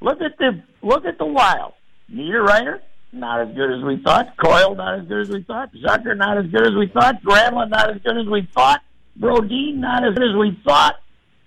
Look 0.00 0.20
at 0.20 0.38
the 0.38 0.62
look 0.82 1.04
at 1.04 1.18
the 1.18 1.26
Wild. 1.26 1.74
Niederreiter, 2.12 2.80
not 3.12 3.40
as 3.40 3.54
good 3.54 3.78
as 3.78 3.84
we 3.84 4.02
thought. 4.02 4.36
Coyle, 4.36 4.74
not 4.74 5.00
as 5.00 5.06
good 5.06 5.20
as 5.22 5.28
we 5.28 5.42
thought. 5.42 5.72
Zucker, 5.74 6.16
not 6.16 6.38
as 6.38 6.46
good 6.46 6.66
as 6.66 6.74
we 6.74 6.88
thought. 6.88 7.22
Granlund, 7.22 7.70
not 7.70 7.90
as 7.90 8.02
good 8.02 8.18
as 8.18 8.26
we 8.26 8.48
thought. 8.54 8.82
Brodin, 9.18 9.76
not 9.76 10.04
as 10.06 10.14
good 10.14 10.30
as 10.30 10.36
we 10.36 10.58
thought. 10.64 10.96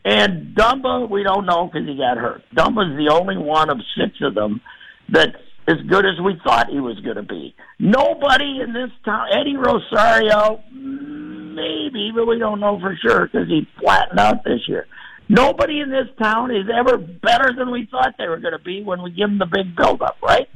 And 0.05 0.55
Dumba, 0.55 1.09
we 1.09 1.23
don't 1.23 1.47
know 1.47 1.65
because 1.65 1.87
he 1.87 1.97
got 1.97 2.17
hurt. 2.17 2.43
Dumba's 2.55 2.95
the 2.95 3.11
only 3.11 3.37
one 3.37 3.71
of 3.71 3.79
six 3.97 4.13
of 4.21 4.35
them 4.35 4.61
that's 5.09 5.35
as 5.67 5.77
good 5.89 6.05
as 6.05 6.21
we 6.23 6.39
thought 6.43 6.69
he 6.69 6.79
was 6.79 6.99
going 6.99 7.15
to 7.15 7.23
be. 7.23 7.55
Nobody 7.79 8.61
in 8.61 8.71
this 8.71 8.91
town, 9.03 9.29
Eddie 9.31 9.57
Rosario, 9.57 10.61
maybe, 10.71 12.11
but 12.13 12.27
we 12.27 12.37
don't 12.37 12.59
know 12.59 12.79
for 12.79 12.95
sure 13.01 13.25
because 13.25 13.47
he 13.47 13.67
flattened 13.81 14.19
out 14.19 14.43
this 14.43 14.61
year. 14.67 14.85
Nobody 15.27 15.79
in 15.79 15.89
this 15.89 16.07
town 16.21 16.51
is 16.51 16.67
ever 16.71 16.97
better 16.97 17.51
than 17.57 17.71
we 17.71 17.87
thought 17.89 18.13
they 18.19 18.27
were 18.27 18.39
going 18.39 18.53
to 18.55 18.63
be 18.63 18.83
when 18.83 19.01
we 19.01 19.09
give 19.09 19.27
them 19.27 19.39
the 19.39 19.47
big 19.47 19.75
buildup, 19.75 20.17
right? 20.21 20.47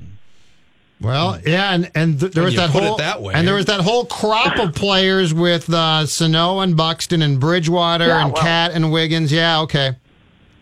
Well, 1.01 1.39
yeah, 1.45 1.73
and 1.73 1.89
and 1.95 2.19
th- 2.19 2.33
there 2.33 2.43
When 2.43 2.53
was 2.53 2.55
that 2.55 2.69
whole 2.71 2.97
that 2.97 3.21
way. 3.21 3.33
and 3.33 3.47
there 3.47 3.55
was 3.55 3.67
that 3.67 3.79
whole 3.79 4.05
crop 4.05 4.57
of 4.59 4.75
players 4.75 5.33
with 5.33 5.69
uh, 5.73 6.05
Sano 6.05 6.59
and 6.59 6.75
Buxton 6.75 7.21
and 7.21 7.39
Bridgewater 7.39 8.07
Yeah, 8.07 8.23
and 8.25 8.33
well- 8.33 8.41
Kat 8.43 8.71
and 8.73 8.91
Wiggins. 8.91 9.31
Yeah, 9.31 9.61
okay. 9.61 9.95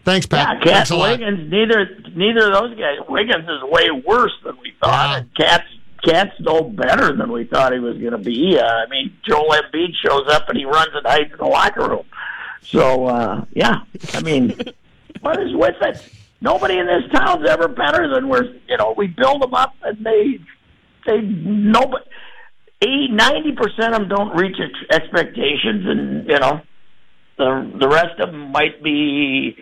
Thanks, 0.05 0.25
Pat. 0.27 0.47
Yeah, 0.47 0.53
Kat 0.63 0.73
Thanks 0.73 0.89
a 0.91 0.95
lot. 0.95 1.19
Wiggins. 1.19 1.51
Neither 1.51 1.89
neither 2.15 2.47
of 2.47 2.53
those 2.53 2.77
guys. 2.77 2.97
Wiggins 3.09 3.43
is 3.49 3.63
way 3.63 3.87
worse 4.05 4.31
than 4.45 4.55
we 4.61 4.73
thought, 4.81 5.17
and 5.19 5.35
Kat's 5.35 5.63
Kat's 6.05 6.39
no 6.39 6.61
better 6.61 7.15
than 7.17 7.31
we 7.31 7.43
thought 7.45 7.73
he 7.73 7.79
was 7.79 7.97
going 7.97 8.11
to 8.11 8.17
be. 8.19 8.57
Uh, 8.57 8.63
I 8.63 8.85
mean, 8.89 9.17
Joel 9.27 9.49
Embiid 9.53 9.93
shows 10.05 10.27
up 10.29 10.47
and 10.49 10.57
he 10.57 10.65
runs 10.65 10.89
and 10.93 11.05
hides 11.05 11.31
in 11.31 11.37
the 11.37 11.45
locker 11.45 11.89
room. 11.89 12.05
So 12.61 13.07
uh, 13.07 13.45
yeah, 13.53 13.77
I 14.13 14.21
mean, 14.21 14.55
what 15.21 15.41
is 15.41 15.53
with 15.55 15.75
it? 15.81 16.13
Nobody 16.39 16.77
in 16.77 16.85
this 16.85 17.11
town's 17.13 17.47
ever 17.47 17.67
better 17.67 18.13
than 18.13 18.29
we're. 18.29 18.45
You 18.67 18.77
know, 18.77 18.93
we 18.95 19.07
build 19.07 19.41
them 19.41 19.53
up 19.53 19.73
and 19.83 20.05
they 20.05 20.39
they 21.05 21.21
nobody. 21.21 22.03
80, 22.79 23.07
90 23.11 23.51
percent 23.53 23.95
of 23.95 24.01
them 24.01 24.09
don't 24.09 24.37
reach 24.37 24.55
ex- 24.61 25.01
expectations, 25.01 25.85
and 25.87 26.27
you 26.29 26.37
know 26.37 26.61
the 27.37 27.71
the 27.79 27.87
rest 27.87 28.19
of 28.19 28.31
them 28.31 28.51
might 28.51 28.83
be 28.83 29.57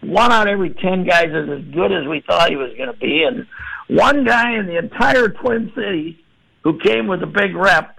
one 0.00 0.32
out 0.32 0.46
of 0.46 0.52
every 0.52 0.70
ten 0.70 1.04
guys 1.04 1.28
is 1.28 1.48
as 1.50 1.74
good 1.74 1.92
as 1.92 2.06
we 2.08 2.22
thought 2.26 2.48
he 2.48 2.56
was 2.56 2.72
going 2.78 2.90
to 2.90 2.98
be, 2.98 3.22
and 3.26 3.46
one 3.88 4.24
guy 4.24 4.58
in 4.58 4.66
the 4.66 4.78
entire 4.78 5.28
Twin 5.28 5.72
Cities 5.74 6.16
who 6.64 6.78
came 6.80 7.06
with 7.06 7.22
a 7.22 7.26
big 7.26 7.54
rep 7.54 7.98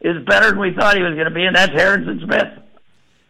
is 0.00 0.16
better 0.26 0.50
than 0.50 0.60
we 0.60 0.74
thought 0.74 0.96
he 0.96 1.02
was 1.02 1.14
going 1.14 1.28
to 1.28 1.34
be, 1.34 1.44
and 1.44 1.56
that's 1.56 1.72
Harrison 1.72 2.20
Smith. 2.24 2.67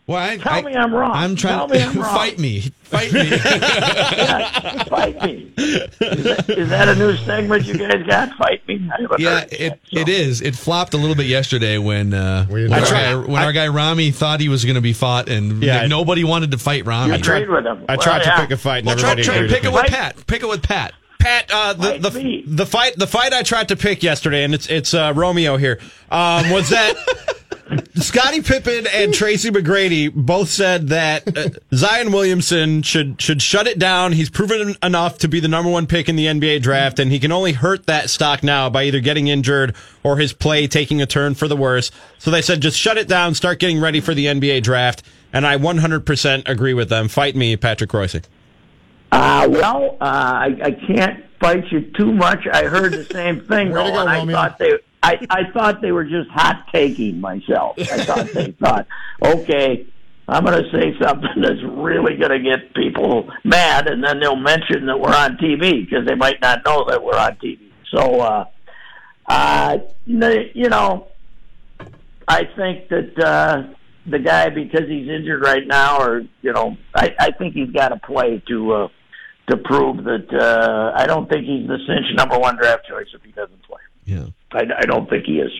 Well, 0.08 0.16
I, 0.16 0.38
Tell 0.38 0.62
me 0.62 0.74
I'm 0.74 0.92
wrong. 0.94 1.10
I'm 1.12 1.36
trying 1.36 1.58
Tell 1.58 1.68
me 1.68 1.82
I'm 1.82 1.94
wrong. 2.02 2.14
fight 2.14 2.38
me. 2.38 2.60
Fight 2.82 3.12
me. 3.12 3.28
Yeah, 3.28 4.84
fight 4.84 5.22
me. 5.22 5.52
Is 5.58 6.24
that, 6.24 6.48
is 6.48 6.68
that 6.70 6.88
a 6.88 6.94
new 6.94 7.14
segment 7.18 7.64
you 7.66 7.76
guys 7.76 8.02
got? 8.06 8.32
Fight 8.38 8.66
me. 8.66 8.88
I 8.96 9.02
haven't 9.02 9.20
Yeah, 9.20 9.44
it, 9.50 9.78
it 9.92 10.08
is. 10.08 10.40
It 10.40 10.56
flopped 10.56 10.94
a 10.94 10.96
little 10.96 11.14
bit 11.14 11.26
yesterday 11.26 11.76
when 11.76 12.14
uh, 12.14 12.46
when, 12.46 12.72
our 12.72 12.80
tried- 12.80 12.90
guy, 12.90 13.14
when 13.16 13.42
our 13.42 13.52
guy 13.52 13.68
Rami 13.68 14.10
thought 14.10 14.40
he 14.40 14.48
was 14.48 14.64
going 14.64 14.76
to 14.76 14.80
be 14.80 14.94
fought, 14.94 15.28
and 15.28 15.62
Yeah, 15.62 15.80
I- 15.82 15.86
nobody 15.88 16.24
wanted 16.24 16.52
to 16.52 16.58
fight 16.58 16.86
Rami. 16.86 17.10
You 17.12 17.18
agreed 17.18 17.50
with 17.50 17.66
him. 17.66 17.84
I 17.88 17.92
Well, 17.96 18.02
tried 18.02 18.22
to 18.22 18.28
yeah. 18.30 18.40
pick 18.40 18.50
a 18.52 18.56
fight 18.56 18.78
and 18.78 18.86
Well, 18.86 18.96
try, 18.96 19.10
everybody 19.10 19.24
try, 19.26 19.34
agreed 19.36 19.50
pick 19.50 19.64
it 19.64 19.68
me. 19.68 19.74
with 19.74 19.86
Pat. 19.86 20.26
Pick 20.26 20.42
it 20.42 20.48
with 20.48 20.62
Pat. 20.62 20.94
Pat, 21.18 21.50
uh, 21.52 21.72
the 21.74 21.82
Fight 22.00 22.02
the, 22.14 22.42
the 22.46 22.66
fight 22.66 22.96
the 22.96 23.06
fight 23.06 23.32
I 23.34 23.42
tried 23.42 23.68
to 23.68 23.76
pick 23.76 24.02
yesterday, 24.02 24.44
and 24.44 24.54
it's 24.54 24.68
it's 24.68 24.94
uh, 24.94 25.12
Romeo 25.14 25.58
here. 25.58 25.80
Um, 26.10 26.48
was 26.50 26.70
that 26.70 26.94
Scottie 28.00 28.42
Pippen 28.42 28.86
and 28.92 29.12
Tracy 29.12 29.50
McGrady 29.50 30.12
both 30.12 30.48
said 30.48 30.88
that 30.88 31.36
uh, 31.36 31.48
Zion 31.74 32.12
Williamson 32.12 32.82
should 32.82 33.20
should 33.20 33.42
shut 33.42 33.66
it 33.66 33.78
down. 33.78 34.12
He's 34.12 34.30
proven 34.30 34.76
enough 34.82 35.18
to 35.18 35.28
be 35.28 35.40
the 35.40 35.48
number 35.48 35.70
one 35.70 35.86
pick 35.86 36.08
in 36.08 36.16
the 36.16 36.26
NBA 36.26 36.62
draft, 36.62 36.98
and 36.98 37.10
he 37.10 37.18
can 37.18 37.32
only 37.32 37.52
hurt 37.52 37.86
that 37.86 38.10
stock 38.10 38.42
now 38.42 38.68
by 38.70 38.84
either 38.84 39.00
getting 39.00 39.28
injured 39.28 39.74
or 40.02 40.18
his 40.18 40.32
play 40.32 40.66
taking 40.66 41.00
a 41.02 41.06
turn 41.06 41.34
for 41.34 41.48
the 41.48 41.56
worse. 41.56 41.90
So 42.18 42.30
they 42.30 42.42
said 42.42 42.60
just 42.60 42.78
shut 42.78 42.98
it 42.98 43.08
down, 43.08 43.34
start 43.34 43.58
getting 43.58 43.80
ready 43.80 44.00
for 44.00 44.14
the 44.14 44.26
NBA 44.26 44.62
draft. 44.62 45.02
And 45.32 45.46
I 45.46 45.58
100% 45.58 46.48
agree 46.48 46.72
with 46.72 46.88
them. 46.88 47.08
Fight 47.08 47.36
me, 47.36 47.54
Patrick 47.56 47.90
Reusse. 47.90 48.24
Uh, 49.12 49.46
well, 49.50 49.96
uh, 50.00 50.04
I, 50.04 50.56
I 50.62 50.70
can't 50.72 51.24
fight 51.40 51.64
you 51.70 51.82
too 51.96 52.12
much. 52.12 52.46
I 52.50 52.64
heard 52.64 52.92
the 52.92 53.04
same 53.04 53.40
thing, 53.42 53.68
Way 53.70 53.74
though, 53.74 53.92
go, 53.92 54.00
and 54.00 54.08
I 54.08 54.18
Romeo. 54.18 54.34
thought 54.36 54.58
they, 54.58 54.78
I, 55.02 55.18
I 55.30 55.50
thought 55.52 55.80
they 55.80 55.92
were 55.92 56.04
just 56.04 56.28
hot 56.30 56.66
taking 56.72 57.20
myself. 57.20 57.78
I 57.78 58.04
thought 58.04 58.26
they 58.32 58.50
thought, 58.60 58.86
okay, 59.24 59.86
I'm 60.26 60.44
going 60.44 60.62
to 60.62 60.70
say 60.70 60.92
something 61.00 61.30
that's 61.42 61.62
really 61.62 62.16
going 62.16 62.30
to 62.30 62.40
get 62.40 62.74
people 62.74 63.30
mad, 63.44 63.88
and 63.88 64.02
then 64.02 64.20
they'll 64.20 64.36
mention 64.36 64.86
that 64.86 64.98
we're 64.98 65.14
on 65.14 65.36
TV 65.36 65.84
because 65.84 66.06
they 66.06 66.14
might 66.14 66.40
not 66.40 66.64
know 66.64 66.84
that 66.88 67.02
we're 67.02 67.16
on 67.16 67.36
TV. 67.36 67.70
So, 67.94 68.20
uh, 68.20 68.44
uh, 69.26 69.78
n- 70.06 70.50
you 70.54 70.68
know, 70.68 71.08
I 72.26 72.44
think 72.56 72.88
that 72.88 73.18
uh, 73.18 73.74
the 74.06 74.18
guy, 74.18 74.50
because 74.50 74.88
he's 74.88 75.08
injured 75.08 75.42
right 75.42 75.66
now, 75.66 76.02
or 76.02 76.22
you 76.42 76.52
know, 76.52 76.76
I, 76.94 77.14
I 77.18 77.30
think 77.30 77.54
he's 77.54 77.70
got 77.70 77.88
to 77.88 77.96
play 77.96 78.42
to 78.48 78.72
uh, 78.72 78.88
to 79.48 79.56
prove 79.56 80.04
that. 80.04 80.28
Uh, 80.30 80.92
I 80.94 81.06
don't 81.06 81.28
think 81.30 81.46
he's 81.46 81.66
the 81.66 81.78
cinch 81.86 82.14
number 82.14 82.38
one 82.38 82.56
draft 82.56 82.86
choice 82.86 83.06
if 83.14 83.22
he 83.22 83.32
doesn't 83.32 83.62
play. 83.62 83.80
Yeah. 84.04 84.26
I, 84.52 84.64
I 84.78 84.86
don't 84.86 85.08
think 85.08 85.24
he 85.24 85.40
is. 85.40 85.52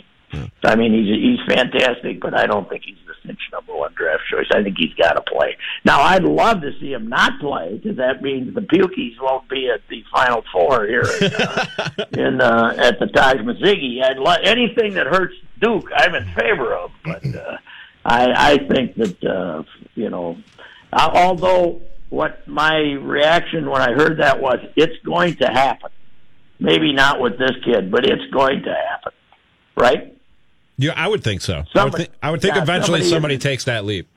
I 0.63 0.77
mean, 0.77 0.93
he's 0.93 1.09
he's 1.09 1.57
fantastic, 1.57 2.21
but 2.21 2.35
I 2.35 2.47
don't 2.47 2.69
think 2.69 2.83
he's 2.85 2.99
the 3.07 3.15
cinch 3.27 3.41
number 3.51 3.75
one 3.75 3.95
draft 3.95 4.25
choice. 4.31 4.47
I 4.53 4.63
think 4.63 4.77
he's 4.79 4.93
got 4.95 5.13
to 5.13 5.23
play. 5.23 5.57
Now, 5.85 6.03
I'd 6.03 6.25
love 6.25 6.61
to 6.61 6.73
see 6.79 6.93
him 6.93 7.09
not 7.09 7.41
play 7.41 7.79
because 7.79 7.97
that 7.97 8.21
means 8.23 8.55
the 8.55 8.61
Pukies 8.61 9.15
won't 9.21 9.49
be 9.49 9.71
at 9.73 9.81
the 9.89 10.05
Final 10.13 10.45
Four 10.53 10.87
here 10.87 11.05
in, 11.21 11.33
uh, 11.33 11.67
in 12.19 12.41
uh, 12.43 12.75
at 12.77 12.99
the 12.99 13.07
Taj 13.07 13.37
Ma-Zygi. 13.37 14.03
I'd 14.03 14.19
li- 14.19 14.45
anything 14.45 14.95
that 14.95 15.07
hurts 15.07 15.35
Duke, 15.61 15.89
I'm 15.97 16.15
in 16.15 16.25
favor 16.35 16.75
of, 16.75 16.91
but 17.05 17.25
uh, 17.25 17.57
I, 18.05 18.53
I 18.53 18.59
think 18.59 18.97
that 18.97 19.25
uh, 19.25 19.63
you 19.95 20.11
know, 20.11 20.37
uh, 20.93 21.11
although 21.15 21.81
what 22.11 22.47
my 22.47 22.77
reaction 22.77 23.71
when 23.71 23.81
I 23.81 23.93
heard 23.93 24.19
that 24.19 24.41
was, 24.41 24.59
it's 24.77 25.03
going 25.05 25.37
to 25.37 25.47
happen. 25.47 25.91
Maybe 26.61 26.93
not 26.93 27.21
with 27.21 27.39
this 27.39 27.53
kid, 27.65 27.91
but 27.91 28.05
it's 28.05 28.25
going 28.33 28.63
to 28.63 28.75
happen, 28.75 29.13
right? 29.77 30.15
Yeah, 30.77 30.93
I 30.97 31.09
would 31.09 31.23
think 31.23 31.41
so. 31.41 31.55
I 31.55 31.57
would, 31.59 31.69
Somebody- 31.73 32.05
thi- 32.05 32.11
I 32.23 32.31
would 32.31 32.41
think 32.43 32.55
yeah, 32.57 32.63
eventually 32.63 33.01
somebody- 33.01 33.11
somebody 33.11 33.39
takes 33.39 33.65
that 33.65 33.85
leap. 33.85 34.09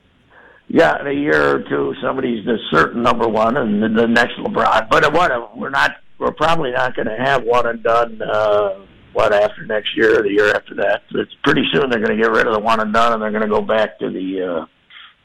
Yeah, 0.68 0.98
in 1.00 1.06
a 1.06 1.12
year 1.12 1.56
or 1.56 1.60
two, 1.68 1.94
somebody's 2.00 2.44
the 2.46 2.56
certain 2.70 3.02
number 3.02 3.28
one, 3.28 3.56
and 3.56 3.82
then 3.82 3.94
the 3.94 4.06
next 4.06 4.34
LeBron. 4.38 4.88
But 4.88 5.12
what? 5.12 5.56
We're 5.56 5.70
not. 5.70 5.96
We're 6.18 6.30
probably 6.32 6.70
not 6.70 6.94
going 6.94 7.08
to 7.08 7.16
have 7.16 7.42
one 7.42 7.66
and 7.66 7.82
done. 7.82 8.22
Uh, 8.22 8.76
what 9.12 9.34
after 9.34 9.66
next 9.66 9.94
year 9.96 10.20
or 10.20 10.22
the 10.22 10.30
year 10.30 10.50
after 10.54 10.74
that? 10.76 11.02
It's 11.14 11.34
pretty 11.44 11.64
soon 11.72 11.90
they're 11.90 11.98
going 12.00 12.16
to 12.16 12.22
get 12.22 12.30
rid 12.30 12.46
of 12.46 12.54
the 12.54 12.60
one 12.60 12.80
and 12.80 12.92
done, 12.94 13.12
and 13.12 13.20
they're 13.20 13.32
going 13.32 13.42
to 13.42 13.48
go 13.48 13.60
back 13.60 13.98
to 13.98 14.08
the. 14.08 14.42
Uh, 14.62 14.66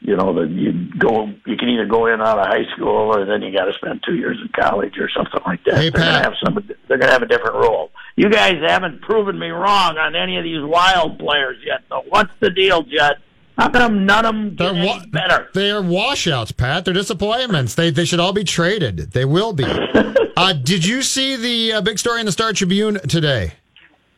you 0.00 0.16
know, 0.16 0.32
that 0.34 0.50
you 0.50 0.72
go. 0.98 1.26
You 1.46 1.56
can 1.56 1.68
either 1.68 1.86
go 1.86 2.06
in 2.06 2.20
out 2.20 2.38
of 2.38 2.46
high 2.46 2.64
school, 2.74 3.14
or 3.14 3.24
then 3.24 3.42
you 3.42 3.52
got 3.52 3.64
to 3.64 3.72
spend 3.74 4.02
two 4.06 4.14
years 4.14 4.38
in 4.40 4.48
college 4.48 4.96
or 4.98 5.08
something 5.10 5.40
like 5.44 5.64
that. 5.64 5.74
Hey, 5.74 5.90
they're 5.90 6.02
going 6.02 6.14
to 6.14 6.22
have 6.22 6.34
some. 6.42 6.54
They're 6.86 6.98
going 6.98 7.08
to 7.08 7.12
have 7.12 7.22
a 7.22 7.26
different 7.26 7.56
rule. 7.56 7.90
You 8.16 8.30
guys 8.30 8.54
haven't 8.66 9.02
proven 9.02 9.38
me 9.38 9.48
wrong 9.48 9.96
on 9.98 10.14
any 10.14 10.36
of 10.36 10.44
these 10.44 10.62
wild 10.62 11.18
players 11.18 11.58
yet. 11.64 11.82
So 11.88 12.04
what's 12.08 12.32
the 12.40 12.50
deal, 12.50 12.82
Judd? 12.82 13.16
How 13.58 13.68
come 13.70 14.06
none 14.06 14.24
of 14.24 14.34
them 14.34 14.50
get 14.50 14.72
They're 14.72 14.86
wa- 14.86 14.98
any 14.98 15.06
better? 15.10 15.48
They 15.52 15.72
are 15.72 15.82
washouts, 15.82 16.52
Pat. 16.52 16.84
They're 16.84 16.94
disappointments. 16.94 17.74
They 17.74 17.90
they 17.90 18.04
should 18.04 18.20
all 18.20 18.32
be 18.32 18.44
traded. 18.44 18.98
They 19.12 19.24
will 19.24 19.52
be. 19.52 19.64
uh, 20.36 20.52
did 20.52 20.86
you 20.86 21.02
see 21.02 21.34
the 21.34 21.72
uh, 21.74 21.80
big 21.80 21.98
story 21.98 22.20
in 22.20 22.26
the 22.26 22.32
Star 22.32 22.52
Tribune 22.52 23.00
today? 23.08 23.54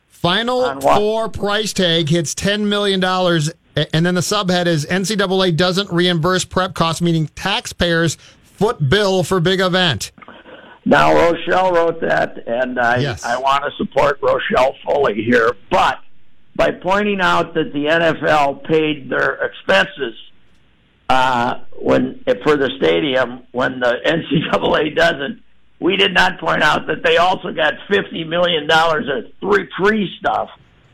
Final 0.08 0.78
four 0.82 1.30
price 1.30 1.72
tag 1.72 2.10
hits 2.10 2.34
ten 2.34 2.68
million 2.68 3.00
dollars, 3.00 3.50
and 3.76 4.04
then 4.04 4.14
the 4.14 4.20
subhead 4.20 4.66
is 4.66 4.86
NCAA 4.86 5.56
doesn't 5.56 5.90
reimburse 5.90 6.44
prep 6.44 6.74
costs, 6.74 7.00
meaning 7.00 7.28
taxpayers 7.34 8.16
foot 8.42 8.88
bill 8.88 9.22
for 9.22 9.40
big 9.40 9.60
event. 9.60 10.12
Now 10.84 11.14
Rochelle 11.14 11.72
wrote 11.72 12.00
that, 12.00 12.36
and 12.46 12.78
I 12.78 13.16
I 13.24 13.38
want 13.38 13.64
to 13.64 13.70
support 13.76 14.18
Rochelle 14.22 14.74
fully 14.84 15.14
here, 15.22 15.54
but 15.70 15.98
by 16.56 16.70
pointing 16.72 17.20
out 17.20 17.54
that 17.54 17.72
the 17.72 17.84
NFL 17.86 18.64
paid 18.64 19.08
their 19.08 19.44
expenses 19.44 20.14
uh, 21.08 21.60
when 21.80 22.24
for 22.42 22.56
the 22.56 22.70
stadium 22.78 23.44
when 23.52 23.80
the 23.80 23.94
NCAA 24.06 24.96
doesn't, 24.96 25.42
we 25.80 25.96
did 25.96 26.14
not 26.14 26.40
point 26.40 26.62
out 26.62 26.86
that 26.86 27.02
they 27.04 27.18
also 27.18 27.52
got 27.52 27.74
fifty 27.88 28.24
million 28.24 28.66
dollars 28.66 29.06
of 29.08 29.32
free 29.40 29.68
free 29.78 30.14
stuff 30.18 30.50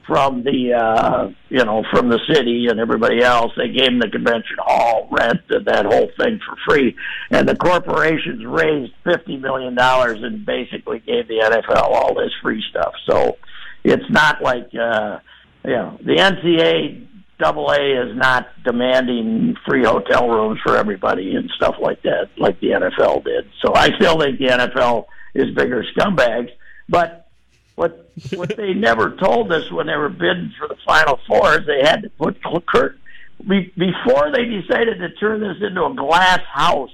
from 0.07 0.45
the 0.45 0.73
uh, 0.73 1.31
you 1.49 1.65
know 1.65 1.85
from 1.91 2.09
the 2.09 2.21
city 2.33 2.67
and 2.69 2.79
everybody 2.79 3.23
else. 3.23 3.53
They 3.57 3.69
gave 3.69 3.87
them 3.87 3.99
the 3.99 4.09
convention 4.09 4.57
hall 4.59 5.09
rent 5.11 5.41
and 5.51 5.67
that 5.67 5.87
whole 5.87 6.11
thing 6.19 6.41
for 6.47 6.57
free, 6.69 6.97
and 7.31 7.49
the 7.49 7.57
corporations 7.57 8.45
raised 8.45 8.93
fifty 9.05 9.37
million 9.37 9.75
dollars 9.75 10.23
and 10.23 10.47
basically 10.47 11.01
gave 11.01 11.29
the 11.29 11.41
NFL 11.41 11.83
all 11.83 12.15
this 12.15 12.33
free 12.43 12.63
stuff. 12.71 12.95
So 13.09 13.39
it's 13.85 14.09
not 14.11 14.43
like 14.43 14.71
uh, 14.75 15.19
you 15.65 15.73
know 15.73 15.99
the 16.03 16.17
NCAA 16.17 17.07
double 17.39 17.71
A 17.71 18.03
is 18.03 18.17
not 18.17 18.49
demanding 18.65 19.57
free 19.67 19.85
hotel 19.85 20.29
rooms 20.29 20.61
for 20.65 20.77
everybody 20.77 21.35
and 21.35 21.51
stuff 21.57 21.77
like 21.81 22.03
that, 22.03 22.31
like 22.39 22.59
the 22.61 22.69
NFL 22.69 23.25
did. 23.25 23.51
So 23.65 23.75
I 23.75 23.91
still 23.97 24.19
think 24.19 24.39
the 24.39 24.47
NFL 24.47 25.07
is 25.35 25.55
bigger 25.55 25.85
scumbags. 25.95 26.51
But 26.89 27.29
what 27.75 28.06
what 28.35 28.57
they 28.57 28.73
never 28.75 29.17
told 29.17 29.53
us 29.53 29.71
when 29.71 29.87
they 29.87 29.97
were 29.97 30.09
bidding 30.09 30.53
for 30.59 30.69
the 30.69 30.77
Final 30.87 31.19
Four 31.27 31.59
is 31.59 31.67
they 31.67 31.83
had 31.83 32.03
to 32.03 32.11
put 32.11 32.39
Kurt 32.43 32.99
before 33.47 34.33
they 34.33 34.45
decided 34.47 34.99
to 34.99 35.11
turn 35.21 35.41
this 35.41 35.57
into 35.61 35.85
a 35.85 35.95
glass 35.95 36.41
house, 36.53 36.91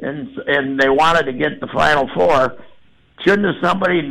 and 0.00 0.28
and 0.46 0.78
they 0.78 0.88
wanted 0.88 1.24
to 1.26 1.32
get 1.32 1.60
the 1.60 1.68
Final 1.68 2.08
Four. 2.14 2.56
Shouldn't 3.20 3.46
have 3.46 3.62
somebody 3.62 4.02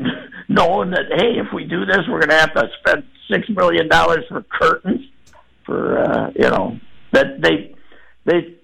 known 0.48 0.92
that 0.92 1.06
hey, 1.16 1.40
if 1.40 1.54
we 1.54 1.66
do 1.66 1.86
this, 1.86 2.00
we're 2.10 2.20
going 2.20 2.30
to 2.30 2.38
have 2.38 2.54
to 2.54 2.70
spend 2.80 3.04
six 3.30 3.48
million 3.50 3.88
dollars 3.88 4.26
for 4.30 4.44
curtains? 4.44 5.08
for 5.66 6.00
uh, 6.00 6.32
you 6.36 6.50
know 6.50 6.80
that 7.12 7.42
they 7.42 7.76
they 8.26 8.58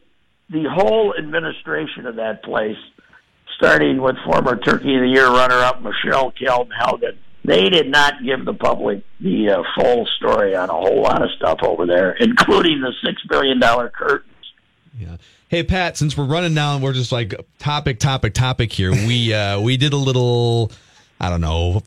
the 0.49 0.65
whole 0.69 1.13
administration 1.17 2.05
of 2.05 2.15
that 2.15 2.43
place, 2.43 2.77
starting 3.57 4.01
with 4.01 4.15
former 4.25 4.57
Turkey 4.57 4.95
of 4.95 5.01
the 5.01 5.07
Year 5.07 5.27
runner-up 5.27 5.81
Michele 5.81 6.31
Kelm-Helgen, 6.31 7.17
they 7.49 7.69
did 7.69 7.89
not 7.89 8.23
give 8.23 8.45
the 8.45 8.53
public 8.53 9.03
the 9.19 9.49
uh, 9.49 9.63
full 9.75 10.05
story 10.17 10.55
on 10.55 10.69
a 10.69 10.73
whole 10.73 11.01
lot 11.01 11.23
of 11.23 11.31
stuff 11.31 11.59
over 11.63 11.85
there, 11.85 12.11
including 12.11 12.81
the 12.81 12.93
six 13.03 13.21
billion 13.27 13.59
dollar 13.59 13.89
curtain. 13.89 14.29
Hey 15.47 15.63
Pat, 15.63 15.97
since 15.97 16.15
we're 16.15 16.25
running 16.25 16.53
down, 16.53 16.81
we're 16.81 16.93
just 16.93 17.11
like 17.11 17.33
topic, 17.57 17.97
topic, 17.99 18.35
topic 18.35 18.71
here. 18.71 18.91
We 18.91 19.33
uh 19.43 19.59
we 19.59 19.77
did 19.77 19.93
a 19.93 19.97
little, 19.97 20.71
I 21.19 21.29
don't 21.31 21.41
know, 21.41 21.81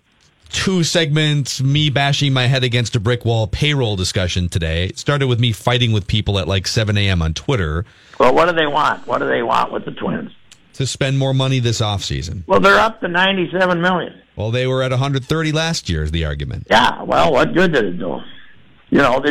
two 0.50 0.82
segments, 0.82 1.62
me 1.62 1.88
bashing 1.88 2.32
my 2.32 2.46
head 2.46 2.64
against 2.64 2.96
a 2.96 3.00
brick 3.00 3.24
wall 3.24 3.46
payroll 3.46 3.94
discussion 3.94 4.48
today. 4.48 4.86
It 4.86 4.98
started 4.98 5.28
with 5.28 5.38
me 5.38 5.52
fighting 5.52 5.92
with 5.92 6.08
people 6.08 6.40
at 6.40 6.48
like 6.48 6.66
7 6.66 6.98
a.m. 6.98 7.22
on 7.22 7.34
Twitter 7.34 7.84
Well, 8.18 8.34
what 8.34 8.46
do 8.46 8.52
they 8.56 8.66
want? 8.66 9.06
What 9.06 9.18
do 9.18 9.28
they 9.28 9.42
want 9.44 9.72
with 9.72 9.84
the 9.84 9.92
Twins? 9.92 10.32
to 10.74 10.86
spend 10.86 11.18
more 11.18 11.34
money 11.34 11.58
this 11.60 11.82
offseason. 11.82 12.42
Well, 12.46 12.58
they're 12.58 12.80
up 12.80 13.00
to 13.02 13.08
ninety-seven 13.08 13.80
million. 13.82 14.22
Well, 14.37 14.51
they 14.51 14.66
were 14.66 14.83
at 14.83 14.91
130 14.91 15.53
last 15.53 15.89
year, 15.89 16.03
is 16.03 16.11
the 16.11 16.24
argument. 16.24 16.66
Yeah, 16.70 17.03
well, 17.03 17.33
what 17.33 17.55
good 17.55 17.72
did 17.72 17.85
it 17.85 17.99
do? 17.99 18.20
You 18.91 18.99
know, 18.99 19.22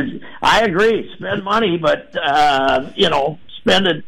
I 0.42 0.62
agree. 0.62 1.12
Spend 1.18 1.44
money, 1.44 1.78
but 1.78 2.16
uh, 2.22 2.92
you 2.96 3.10
know, 3.10 3.40
spend 3.60 3.88
it 3.88 4.04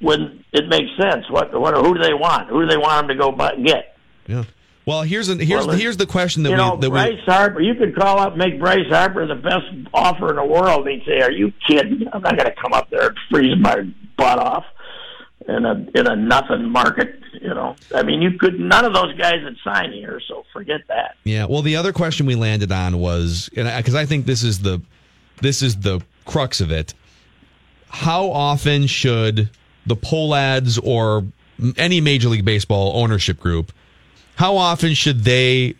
when 0.00 0.44
it 0.52 0.68
makes 0.68 0.90
sense. 1.00 1.28
What, 1.30 1.58
what, 1.58 1.74
who 1.74 1.94
do 1.94 2.02
they 2.02 2.14
want? 2.14 2.48
Who 2.48 2.62
do 2.62 2.68
they 2.68 2.76
want 2.76 3.06
them 3.06 3.16
to 3.16 3.22
go 3.22 3.32
buy, 3.32 3.54
get? 3.56 3.96
Yeah. 4.26 4.44
Well, 4.86 5.02
here's 5.02 5.28
an, 5.28 5.38
here's 5.38 5.66
Well, 5.66 5.76
here's 5.76 5.98
the 5.98 6.06
question 6.06 6.44
that 6.44 6.50
you 6.50 6.56
we 6.56 6.62
know, 6.62 6.76
that 6.76 6.88
Bryce 6.88 7.20
Harper. 7.26 7.60
You 7.60 7.74
could 7.74 7.94
call 7.94 8.18
up, 8.18 8.36
make 8.38 8.58
Bryce 8.58 8.88
Harper 8.88 9.26
the 9.26 9.34
best 9.34 9.66
offer 9.92 10.30
in 10.30 10.36
the 10.36 10.44
world. 10.44 10.86
They'd 10.86 11.02
say, 11.06 11.20
"Are 11.20 11.30
you 11.30 11.52
kidding? 11.66 12.08
I'm 12.10 12.22
not 12.22 12.38
going 12.38 12.48
to 12.48 12.54
come 12.58 12.72
up 12.72 12.88
there 12.88 13.08
and 13.08 13.16
freeze 13.30 13.58
my 13.58 13.82
butt 14.16 14.38
off 14.38 14.64
in 15.48 15.64
a 15.64 15.86
in 15.94 16.06
a 16.06 16.16
nothing 16.16 16.70
market." 16.70 17.20
You 17.40 17.54
know, 17.54 17.76
I 17.94 18.02
mean, 18.02 18.20
you 18.22 18.38
could. 18.38 18.58
None 18.58 18.84
of 18.84 18.94
those 18.94 19.16
guys 19.16 19.42
would 19.44 19.56
sign 19.62 19.92
here, 19.92 20.20
so 20.26 20.44
forget 20.52 20.80
that. 20.88 21.16
Yeah. 21.24 21.46
Well, 21.46 21.62
the 21.62 21.76
other 21.76 21.92
question 21.92 22.26
we 22.26 22.34
landed 22.34 22.72
on 22.72 22.98
was 22.98 23.48
because 23.54 23.94
I 23.94 24.06
think 24.06 24.26
this 24.26 24.42
is 24.42 24.60
the 24.60 24.80
this 25.40 25.62
is 25.62 25.76
the 25.80 26.00
crux 26.24 26.60
of 26.60 26.70
it. 26.70 26.94
How 27.88 28.30
often 28.30 28.86
should 28.86 29.50
the 29.86 29.96
Pohlads 29.96 30.78
or 30.82 31.24
any 31.76 32.00
Major 32.00 32.28
League 32.28 32.44
Baseball 32.44 32.92
ownership 33.02 33.40
group? 33.40 33.72
How 34.36 34.56
often 34.56 34.94
should 34.94 35.24
they 35.24 35.74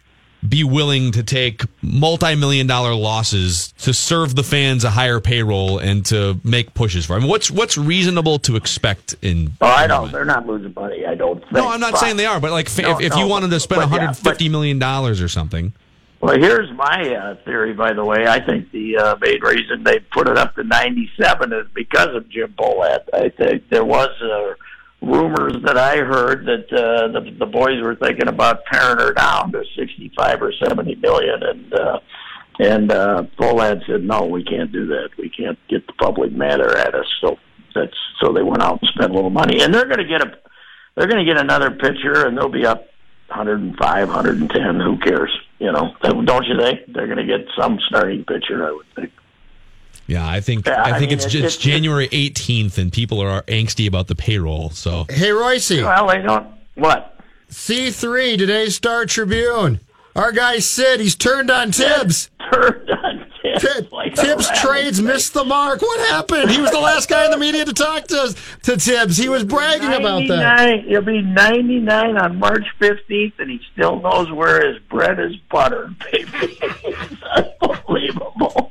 be 0.47 0.63
willing 0.65 1.13
to 1.13 1.23
take 1.23 1.63
multi-million 1.83 2.67
dollar 2.67 2.95
losses 2.95 3.73
to 3.79 3.93
serve 3.93 4.35
the 4.35 4.43
fans 4.43 4.85
a 4.85 4.91
higher 4.91 5.21
payroll 5.21 5.79
and 5.79 6.05
to 6.07 6.41
make 6.45 6.75
pushes 6.75 7.07
for? 7.07 7.15
I 7.15 7.19
mean, 7.19 7.29
what's 7.29 7.51
what's 7.51 7.79
reasonable 7.79 8.39
to 8.41 8.57
expect 8.57 9.15
in? 9.23 9.53
Oh, 9.61 9.67
I 9.67 9.87
don't. 9.87 10.13
They're 10.13 10.25
not 10.25 10.47
losing 10.47 10.73
money. 10.75 11.05
I 11.07 11.15
don't 11.15 11.41
think. 11.41 11.53
No, 11.53 11.69
I'm 11.69 11.81
not 11.81 11.93
But- 11.93 12.01
saying 12.01 12.17
they 12.17 12.27
are, 12.27 12.41
but 12.41 12.51
like 12.53 12.67
No, 12.79 12.99
if, 12.99 13.01
if 13.07 13.13
no, 13.13 13.19
you 13.19 13.27
wanted 13.27 13.51
to 13.51 13.61
spend 13.61 13.81
but 13.81 13.87
yeah, 13.91 14.07
150 14.07 14.49
million 14.49 14.79
dollars 14.79 15.21
or 15.21 15.29
something. 15.29 15.73
Well, 16.21 16.37
here's 16.37 16.71
my 16.73 17.15
uh, 17.15 17.37
theory, 17.45 17.75
by 17.75 17.93
the 17.93 18.05
way. 18.05 18.27
I 18.27 18.45
think 18.45 18.73
the 18.73 18.97
uh, 18.97 19.17
main 19.21 19.41
reason 19.41 19.85
they 19.85 20.01
put 20.01 20.29
it 20.29 20.37
up 20.37 20.57
to 20.57 20.65
97 20.65 21.53
is 21.53 21.67
because 21.75 22.13
of 22.13 22.29
Jim 22.29 22.53
Pohlad. 22.59 23.05
I 23.15 23.29
think 23.29 23.69
there 23.69 23.85
was 23.85 24.09
uh, 24.21 24.55
rumors 25.01 25.55
that 25.65 25.77
I 25.79 25.99
heard 25.99 26.47
that 26.47 26.73
uh, 26.73 27.09
the, 27.09 27.31
the 27.39 27.47
boys 27.47 27.81
were 27.83 27.95
thinking 27.95 28.29
about 28.29 28.65
paring 28.65 28.99
her 28.99 29.13
down 29.13 29.53
to 29.53 29.65
65 29.77 30.43
or 30.43 30.53
70 30.53 30.97
million, 30.97 31.43
and 31.43 31.75
uh, 31.75 32.01
and 32.61 32.91
uh, 32.91 33.23
Pohlad 33.39 33.87
said, 33.87 34.03
"No, 34.03 34.25
we 34.25 34.43
can't 34.43 34.73
do 34.73 34.87
that. 34.87 35.11
We 35.17 35.31
can't 35.31 35.59
get 35.69 35.87
the 35.87 35.93
public 35.95 36.33
madder 36.33 36.77
at 36.77 36.95
us." 36.95 37.07
So 37.21 37.39
that's 37.75 37.97
so 38.21 38.33
they 38.33 38.43
went 38.43 38.63
out 38.63 38.81
and 38.83 38.91
spent 38.95 39.13
a 39.13 39.15
little 39.15 39.31
money, 39.31 39.63
and 39.63 39.73
they're 39.73 39.87
going 39.87 39.99
to 39.99 40.05
get 40.05 40.23
a 40.23 40.37
they're 40.97 41.07
going 41.07 41.25
to 41.25 41.33
get 41.33 41.41
another 41.41 41.71
pitcher, 41.71 42.27
and 42.27 42.37
they'll 42.37 42.49
be 42.49 42.67
up 42.67 42.89
105, 43.29 44.09
110. 44.09 44.81
Who 44.81 44.99
cares? 44.99 45.31
You 45.61 45.71
know, 45.71 45.95
don't 46.03 46.47
you 46.47 46.59
think 46.59 46.81
they're 46.89 47.07
going 47.07 47.19
to 47.19 47.25
get 47.25 47.47
some 47.57 47.79
starting 47.87 48.25
pitcher? 48.25 48.67
I 48.67 48.73
would 48.73 48.87
think. 48.97 49.13
Yeah, 50.09 50.27
I 50.29 50.41
think 50.41 50.67
Yeah, 50.67 50.83
I 50.83 50.91
I 50.95 50.99
think 50.99 51.11
mean, 51.11 51.19
it's 51.19 51.27
it's- 51.27 51.33
just 51.43 51.59
it's- 51.61 51.75
January 51.75 52.09
18th, 52.09 52.79
and 52.79 52.93
people 52.93 53.21
are 53.21 53.43
angsty 53.43 53.87
about 53.87 54.07
the 54.09 54.15
payroll. 54.17 54.71
So 54.71 55.05
Hey, 55.09 55.29
Reusse. 55.29 55.85
Well, 55.85 56.09
they 56.09 56.21
don't. 56.23 56.47
What? 56.75 57.15
C3, 57.51 58.37
today's 58.39 58.75
Star 58.75 59.05
Tribune. 59.07 59.81
Our 60.17 60.33
guy 60.33 60.59
Sid, 60.59 61.01
he's 61.01 61.15
turned 61.15 61.51
on 61.51 61.71
Thibs. 61.73 62.31
Turned 62.53 62.91
on 62.91 63.27
Thibs. 63.61 63.93
like 63.93 64.17
Thibs 64.17 64.51
trades 64.61 65.01
missed 65.01 65.33
the 65.35 65.45
mark. 65.45 65.81
What 65.81 66.01
happened? 66.09 66.51
He 66.51 66.61
was 66.61 66.71
the 66.73 66.81
last 66.81 67.09
guy 67.09 67.25
in 67.25 67.31
the 67.31 67.37
media 67.39 67.65
to 67.65 67.73
talk 67.73 68.07
to 68.09 68.35
to 68.65 68.77
Thibs. 68.79 69.17
He 69.17 69.29
was 69.29 69.45
bragging 69.45 69.93
about 69.93 70.27
that. 70.29 70.85
He'll 70.87 71.03
be 71.03 71.23
99 71.23 72.17
on 72.19 72.39
March 72.39 72.67
15th, 72.81 73.35
and 73.39 73.51
he 73.51 73.61
still 73.73 74.01
knows 74.01 74.31
where 74.33 74.67
his 74.73 74.79
bread 74.91 75.19
is 75.21 75.37
buttered, 75.51 75.95
baby. 76.11 76.29
He's 76.85 77.23
unbelievable. 77.63 78.68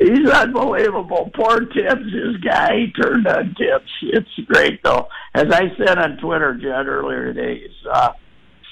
He's 0.00 0.30
unbelievable. 0.30 1.30
Poor 1.34 1.60
Thibs, 1.60 2.10
his 2.10 2.38
guy, 2.38 2.86
he 2.86 3.02
turned 3.02 3.26
on 3.26 3.54
Thibs. 3.58 3.90
It's 4.02 4.46
great, 4.46 4.82
though. 4.82 5.08
As 5.34 5.52
I 5.52 5.76
said 5.76 5.98
on 5.98 6.16
Twitter, 6.16 6.54
Judd, 6.54 6.86
earlier 6.86 7.34
today, 7.34 7.68
uh, 7.92 8.12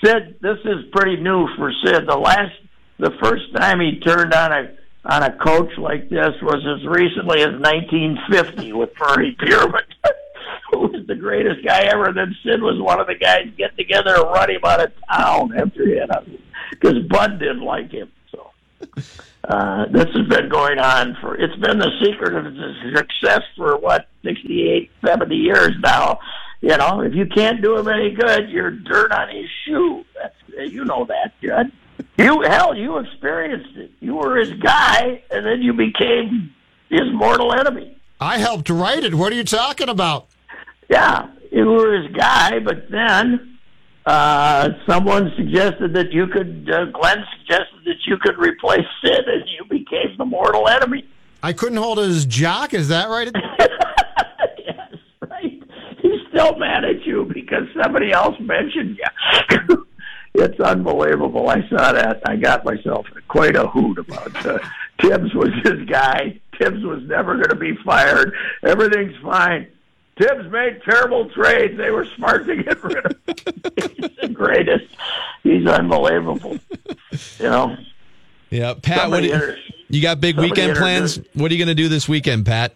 Sid, 0.03 0.37
this 0.41 0.57
is 0.65 0.87
pretty 0.91 1.21
new 1.21 1.47
for 1.57 1.71
Sid. 1.85 2.07
The 2.09 2.17
last, 2.17 2.55
the 2.99 3.13
first 3.23 3.55
time 3.55 3.79
he 3.81 4.01
turned 4.01 4.33
on 4.33 4.53
a, 4.53 4.71
on 5.05 5.23
a 5.23 5.37
coach 5.37 5.77
like 5.77 6.09
this 6.09 6.35
was 6.41 6.65
as 6.67 6.87
recently 6.87 7.43
as 7.43 7.61
1950 7.61 8.73
with 8.73 8.91
Murray 8.99 9.37
Bierman, 9.39 9.83
who 10.73 10.79
was 10.79 11.07
the 11.07 11.15
greatest 11.15 11.63
guy 11.63 11.83
ever. 11.93 12.11
Then 12.11 12.35
Sid 12.43 12.63
was 12.63 12.81
one 12.81 13.01
of 13.01 13.07
the 13.07 13.17
guys 13.17 13.49
getting 13.59 13.77
together 13.77 14.15
and 14.15 14.25
run 14.25 14.51
him 14.51 14.65
out 14.65 14.81
of 14.81 14.93
town 15.13 15.53
after 15.59 15.87
he 15.87 15.99
had 15.99 16.11
because 16.71 17.01
Bud 17.07 17.39
didn't 17.39 17.61
like 17.61 17.91
him. 17.91 18.11
So 18.33 18.51
uh, 19.49 19.87
this 19.91 20.07
has 20.15 20.27
been 20.29 20.49
going 20.51 20.79
on 20.79 21.17
for. 21.21 21.35
It's 21.35 21.57
been 21.57 21.79
the 21.79 21.91
secret 22.03 22.35
of 22.35 22.55
his 22.55 22.95
success 22.95 23.43
for 23.57 23.79
what 23.79 24.07
68, 24.23 24.91
70 25.05 25.35
years 25.35 25.73
now. 25.81 26.19
You 26.61 26.77
know, 26.77 27.01
if 27.01 27.15
you 27.15 27.25
can't 27.25 27.63
do 27.63 27.79
him 27.79 27.89
any 27.89 28.11
good, 28.11 28.51
you're 28.51 28.71
dirt 28.71 29.11
on 29.11 29.35
his 29.35 29.47
shoe. 29.65 30.05
That's, 30.15 30.73
you 30.73 30.85
know 30.85 31.07
that, 31.07 31.33
Judd. 31.43 31.73
You 32.19 32.43
hell, 32.43 32.77
you 32.77 32.99
experienced 32.99 33.75
it. 33.77 33.91
You 34.01 34.17
were 34.17 34.37
his 34.37 34.53
guy, 34.61 35.23
and 35.31 35.47
then 35.47 35.63
you 35.63 35.73
became 35.73 36.53
his 36.91 37.11
mortal 37.13 37.55
enemy. 37.55 37.97
I 38.21 38.39
helped 38.39 38.69
write 38.69 39.05
it. 39.05 39.15
What 39.15 39.33
are 39.33 39.37
you 39.37 39.45
talking 39.45 39.89
about? 39.89 40.27
Yeah, 40.91 41.29
you 41.51 41.65
were 41.65 42.03
his 42.03 42.13
guy, 42.13 42.59
but 42.59 42.91
then 42.91 43.58
uh, 44.09 44.71
someone 44.89 45.31
suggested 45.37 45.93
that 45.93 46.13
you 46.13 46.27
could. 46.29 46.67
Uh, 46.73 46.87
Glenn 46.87 47.19
suggested 47.39 47.85
that 47.85 47.99
you 48.07 48.17
could 48.17 48.39
replace 48.39 48.87
Sid, 49.05 49.29
and 49.29 49.45
you 49.47 49.65
became 49.69 50.17
the 50.17 50.25
mortal 50.25 50.67
enemy. 50.67 51.05
I 51.43 51.53
couldn't 51.53 51.77
hold 51.77 51.99
his 51.99 52.25
jock. 52.25 52.73
Is 52.73 52.89
that 52.89 53.11
right? 53.11 53.31
yes, 53.61 54.95
right. 55.31 55.63
He's 56.01 56.21
still 56.31 56.57
mad 56.57 56.87
at 56.87 57.05
you 57.05 57.31
because 57.35 57.65
somebody 57.83 58.11
else 58.11 58.35
mentioned 58.41 58.99
you. 58.99 59.87
it's 60.35 60.59
unbelievable. 60.59 61.51
I 61.51 61.69
saw 61.69 61.93
that. 61.93 62.23
I 62.25 62.37
got 62.37 62.65
myself 62.65 63.07
quite 63.29 63.57
a 63.57 63.67
hoot 63.69 63.99
about 63.99 64.47
uh, 64.47 64.59
Thibs 65.03 65.35
was 65.35 65.51
his 65.65 65.87
guy. 65.87 66.41
Thibs 66.59 66.83
was 66.83 67.03
never 67.05 67.35
going 67.35 67.51
to 67.51 67.57
be 67.57 67.77
fired. 67.85 68.35
Everything's 68.65 69.17
fine. 69.23 69.69
Thibs 70.19 70.51
made 70.51 70.83
terrible 70.83 71.31
trades. 71.31 71.79
They 71.79 71.91
were 71.91 72.05
smart 72.17 72.47
to 72.47 72.63
get 72.63 72.83
rid 72.83 73.07
of 73.07 73.13
him. 73.13 73.35
He's 73.77 74.11
the 74.21 74.29
greatest. 74.33 74.87
He's 75.45 75.67
unbelievable. 75.67 76.59
You 77.39 77.45
know. 77.45 77.77
Yeah, 78.51 78.75
Pat. 78.83 79.11
What 79.11 79.23
you, 79.23 79.55
you 79.89 80.03
got 80.03 80.21
big 80.21 80.37
weekend 80.37 80.77
plans? 80.77 81.21
What 81.35 81.51
are 81.51 81.55
you 81.55 81.65
going 81.65 81.75
to 81.75 81.81
do 81.81 81.89
this 81.89 82.09
weekend, 82.09 82.47
Pat? 82.47 82.75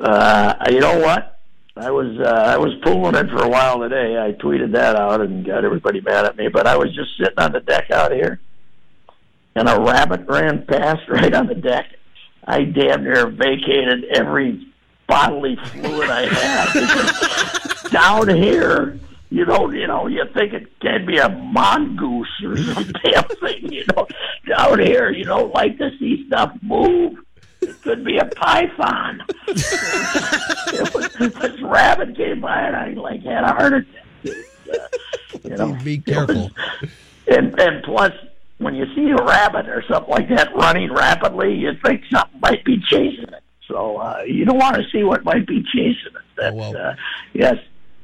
Uh, 0.00 0.54
you 0.70 0.78
know 0.78 0.98
what? 1.00 1.40
I 1.76 1.90
was 1.90 2.18
uh, 2.18 2.30
I 2.30 2.56
was 2.56 2.72
pulling 2.82 3.14
it 3.16 3.28
for 3.28 3.42
a 3.42 3.48
while 3.48 3.80
today. 3.80 4.16
I 4.18 4.32
tweeted 4.32 4.72
that 4.72 4.96
out 4.96 5.20
and 5.20 5.44
got 5.44 5.64
everybody 5.64 6.00
mad 6.00 6.24
at 6.24 6.36
me. 6.36 6.48
But 6.48 6.66
I 6.66 6.76
was 6.76 6.94
just 6.94 7.16
sitting 7.18 7.38
on 7.38 7.52
the 7.52 7.60
deck 7.60 7.90
out 7.90 8.12
here, 8.12 8.40
and 9.54 9.68
a 9.68 9.78
rabbit 9.78 10.26
ran 10.26 10.64
past 10.64 11.02
right 11.08 11.34
on 11.34 11.48
the 11.48 11.54
deck. 11.54 11.86
I 12.46 12.62
damn 12.62 13.04
near 13.04 13.26
vacated 13.26 14.04
every 14.04 14.72
bodily 15.06 15.56
fluid 15.56 16.10
I 16.10 16.26
had. 16.26 17.90
Down 17.90 18.28
here, 18.28 18.98
you 19.30 19.44
know, 19.44 19.70
you 19.70 19.86
know, 19.86 20.06
you 20.06 20.24
think 20.34 20.52
it 20.52 20.80
can 20.80 21.06
be 21.06 21.18
a 21.18 21.28
mongoose 21.28 22.28
or 22.44 22.56
some 22.74 22.92
damn 23.04 23.24
thing, 23.24 23.72
you 23.72 23.84
know. 23.94 24.06
Down 24.48 24.78
here, 24.80 25.10
you 25.10 25.24
don't 25.24 25.52
like 25.52 25.78
to 25.78 25.90
see 25.98 26.26
stuff 26.26 26.56
move. 26.62 27.18
It 27.60 27.82
could 27.82 28.04
be 28.04 28.18
a 28.18 28.26
python. 28.26 29.22
this 29.46 29.72
rabbit 31.62 32.16
came 32.16 32.40
by 32.40 32.60
and 32.60 32.76
I 32.76 32.88
like 32.90 33.22
had 33.22 33.44
a 33.44 33.48
heart 33.48 33.72
attack. 33.74 34.04
Uh, 34.72 34.88
you 35.42 35.56
know, 35.56 35.78
be 35.82 35.98
careful. 35.98 36.50
and 37.28 37.58
and 37.58 37.82
plus, 37.84 38.12
when 38.58 38.74
you 38.74 38.86
see 38.94 39.10
a 39.10 39.16
rabbit 39.16 39.68
or 39.68 39.82
something 39.88 40.10
like 40.10 40.28
that 40.28 40.54
running 40.54 40.92
rapidly, 40.92 41.54
you 41.54 41.72
think 41.84 42.02
something 42.12 42.40
might 42.40 42.64
be 42.64 42.78
chasing 42.88 43.28
it. 43.28 43.42
So 43.68 43.96
uh, 43.96 44.22
you 44.26 44.44
don't 44.44 44.58
want 44.58 44.76
to 44.76 44.84
see 44.90 45.02
what 45.02 45.24
might 45.24 45.46
be 45.46 45.62
chasing 45.62 46.14
it. 46.14 46.22
That's, 46.36 46.54
oh, 46.54 46.58
well. 46.58 46.76
uh, 46.76 46.94
yes. 47.32 47.56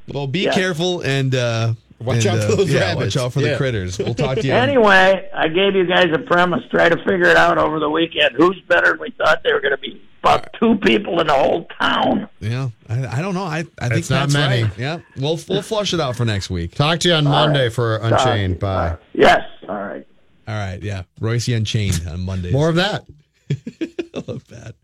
Well, 0.09 0.27
be 0.27 0.41
yes. 0.41 0.55
careful 0.55 1.01
and 1.03 1.35
uh, 1.35 1.75
watch 2.01 2.25
and, 2.27 2.41
out 2.41 2.51
for 2.51 2.57
those 2.57 2.73
yeah, 2.73 2.81
rabbits. 2.81 3.17
Watch 3.17 3.25
out 3.25 3.33
for 3.33 3.41
yeah. 3.41 3.51
the 3.53 3.57
critters. 3.57 3.99
We'll 3.99 4.15
talk 4.15 4.39
to 4.39 4.47
you. 4.47 4.53
anyway, 4.53 5.31
I 5.35 5.49
gave 5.49 5.75
you 5.75 5.87
guys 5.87 6.07
a 6.13 6.19
premise. 6.19 6.63
Try 6.71 6.89
to 6.89 6.97
figure 6.99 7.29
it 7.29 7.37
out 7.37 7.59
over 7.59 7.79
the 7.79 7.91
weekend. 7.91 8.35
Who's 8.37 8.61
better 8.69 8.91
than 8.93 9.01
we 9.01 9.11
thought 9.11 9.43
they 9.43 9.53
were 9.53 9.61
going 9.61 9.73
to 9.73 9.79
be? 9.79 10.03
About 10.25 10.53
two 10.53 10.77
people 10.77 11.21
in 11.21 11.27
the 11.27 11.35
whole 11.35 11.65
town. 11.81 12.29
Yeah, 12.39 12.69
I, 12.89 13.19
I 13.19 13.21
don't 13.21 13.35
know. 13.35 13.43
I, 13.43 13.65
I 13.81 13.89
think 13.89 14.07
that's 14.07 14.11
not 14.11 14.29
that's 14.29 14.35
many. 14.35 14.63
Right. 14.63 14.79
Yeah, 14.79 15.01
we'll 15.17 15.37
we'll 15.49 15.63
flush 15.63 15.93
it 15.93 15.99
out 15.99 16.15
for 16.15 16.25
next 16.25 16.49
week. 16.49 16.77
Talk 16.77 17.01
to 17.01 17.09
you 17.09 17.15
on 17.15 17.27
All 17.27 17.33
Monday 17.33 17.65
right. 17.65 17.73
for 17.73 17.97
Unchained. 17.97 18.61
Bye. 18.61 18.91
Uh, 18.91 18.97
yes. 19.15 19.41
All 19.69 19.75
right. 19.75 20.07
All 20.47 20.55
right. 20.55 20.81
Yeah, 20.81 21.03
Reusse 21.21 21.57
Unchained 21.57 22.07
on 22.09 22.21
Monday. 22.21 22.53
More 22.53 22.69
of 22.69 22.77
that. 22.77 23.05
I 23.51 24.23
love 24.29 24.47
that. 24.47 24.77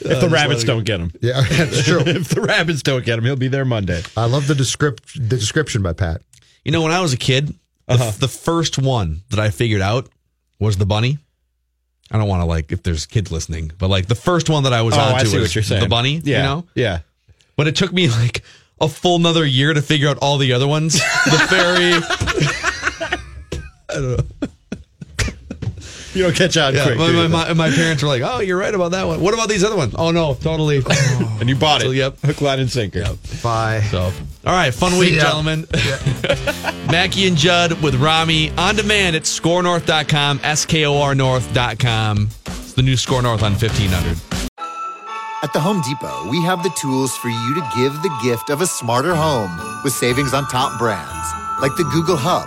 If 0.12 0.20
the 0.20 0.28
rabbits 0.28 0.64
don't 0.64 0.84
get 0.84 1.00
him. 1.00 1.12
Yeah, 1.20 1.40
that's 1.42 1.84
true. 1.84 2.00
if 2.00 2.28
the 2.28 2.40
rabbits 2.42 2.82
don't 2.82 3.04
get 3.04 3.18
him, 3.18 3.24
he'll 3.24 3.36
be 3.36 3.48
there 3.48 3.64
Monday. 3.64 4.02
I 4.16 4.26
love 4.26 4.46
the 4.46 4.54
descript 4.54 5.14
the 5.14 5.36
description 5.36 5.82
by 5.82 5.92
Pat. 5.94 6.22
You 6.64 6.72
know, 6.72 6.82
when 6.82 6.92
I 6.92 7.00
was 7.00 7.12
a 7.12 7.16
kid, 7.16 7.48
the, 7.86 7.94
Uh-huh. 7.94 8.10
the 8.18 8.28
first 8.28 8.78
one 8.78 9.22
that 9.30 9.38
I 9.40 9.50
figured 9.50 9.80
out 9.82 10.08
was 10.58 10.76
the 10.76 10.86
bunny. 10.86 11.18
I 12.10 12.18
don't 12.18 12.28
want 12.28 12.40
to 12.42 12.46
like 12.46 12.72
if 12.72 12.82
there's 12.82 13.06
kids 13.06 13.30
listening, 13.32 13.72
but 13.78 13.88
like 13.88 14.06
the 14.06 14.14
first 14.14 14.48
one 14.50 14.62
that 14.64 14.72
I 14.72 14.82
was 14.82 14.94
Oh, 14.94 15.00
on 15.00 15.14
I 15.14 15.20
to 15.20 15.26
see 15.26 15.38
was 15.38 15.48
what 15.48 15.54
you're 15.54 15.64
saying. 15.64 15.82
the 15.82 15.88
bunny. 15.88 16.20
Yeah. 16.24 16.36
You 16.38 16.42
know, 16.42 16.64
Yeah. 16.74 16.98
but 17.56 17.66
it 17.68 17.74
took 17.76 17.92
me 17.92 18.08
like 18.08 18.42
a 18.80 18.88
full 18.88 19.16
another 19.16 19.44
year 19.44 19.72
to 19.74 19.82
figure 19.82 20.08
out 20.08 20.18
all 20.18 20.38
the 20.38 20.52
other 20.52 20.66
ones. 20.68 20.94
the 20.94 21.46
fairy. 21.48 21.92
I 23.88 23.94
don't 23.94 24.18
know. 24.42 24.48
You 26.16 26.22
don't 26.22 26.34
catch 26.34 26.56
on 26.56 26.74
Yeah, 26.74 26.84
quick. 26.84 26.98
my, 26.98 27.06
do 27.08 27.28
my, 27.28 27.28
my, 27.28 27.52
my 27.52 27.70
parents 27.70 28.02
were 28.02 28.08
like, 28.08 28.22
"Oh, 28.22 28.40
you're 28.40 28.58
right 28.58 28.74
about 28.74 28.92
that 28.92 29.06
one. 29.06 29.20
What 29.20 29.34
about 29.34 29.50
these 29.50 29.62
other 29.62 29.76
ones? 29.76 29.94
Oh 29.98 30.10
no, 30.10 30.34
totally." 30.34 30.82
and 31.40 31.48
you 31.48 31.56
bought 31.56 31.82
it. 31.82 31.84
So, 31.84 31.90
yep. 31.90 32.18
Hook, 32.20 32.40
line, 32.40 32.58
and 32.58 32.70
sinker. 32.70 33.00
Yep. 33.00 33.16
Bye. 33.42 33.82
So, 33.90 34.00
all 34.00 34.12
right, 34.52 34.72
fun 34.72 34.98
week, 34.98 35.14
ya. 35.14 35.22
gentlemen. 35.24 35.66
Mackey 36.90 37.28
and 37.28 37.36
Judd 37.36 37.82
with 37.82 37.96
Rami 37.96 38.50
on 38.52 38.76
demand 38.76 39.14
at 39.14 39.24
skornorth.com, 39.24 40.40
S 40.42 40.64
K 40.64 40.86
O 40.86 40.98
R 40.98 41.14
North.com. 41.14 42.30
It's 42.46 42.72
the 42.72 42.82
new 42.82 42.96
SKOR 42.96 43.22
North 43.22 43.42
on 43.42 43.52
1500. 43.52 44.16
At 45.42 45.52
the 45.52 45.60
Home 45.60 45.82
Depot, 45.82 46.30
we 46.30 46.42
have 46.42 46.62
the 46.62 46.70
tools 46.80 47.14
for 47.18 47.28
you 47.28 47.54
to 47.54 47.60
give 47.76 47.92
the 48.02 48.20
gift 48.24 48.48
of 48.48 48.62
a 48.62 48.66
smarter 48.66 49.14
home 49.14 49.50
with 49.84 49.92
savings 49.92 50.32
on 50.32 50.48
top 50.48 50.78
brands 50.78 51.28
like 51.60 51.74
the 51.76 51.84
Google 51.84 52.16
Hub, 52.16 52.46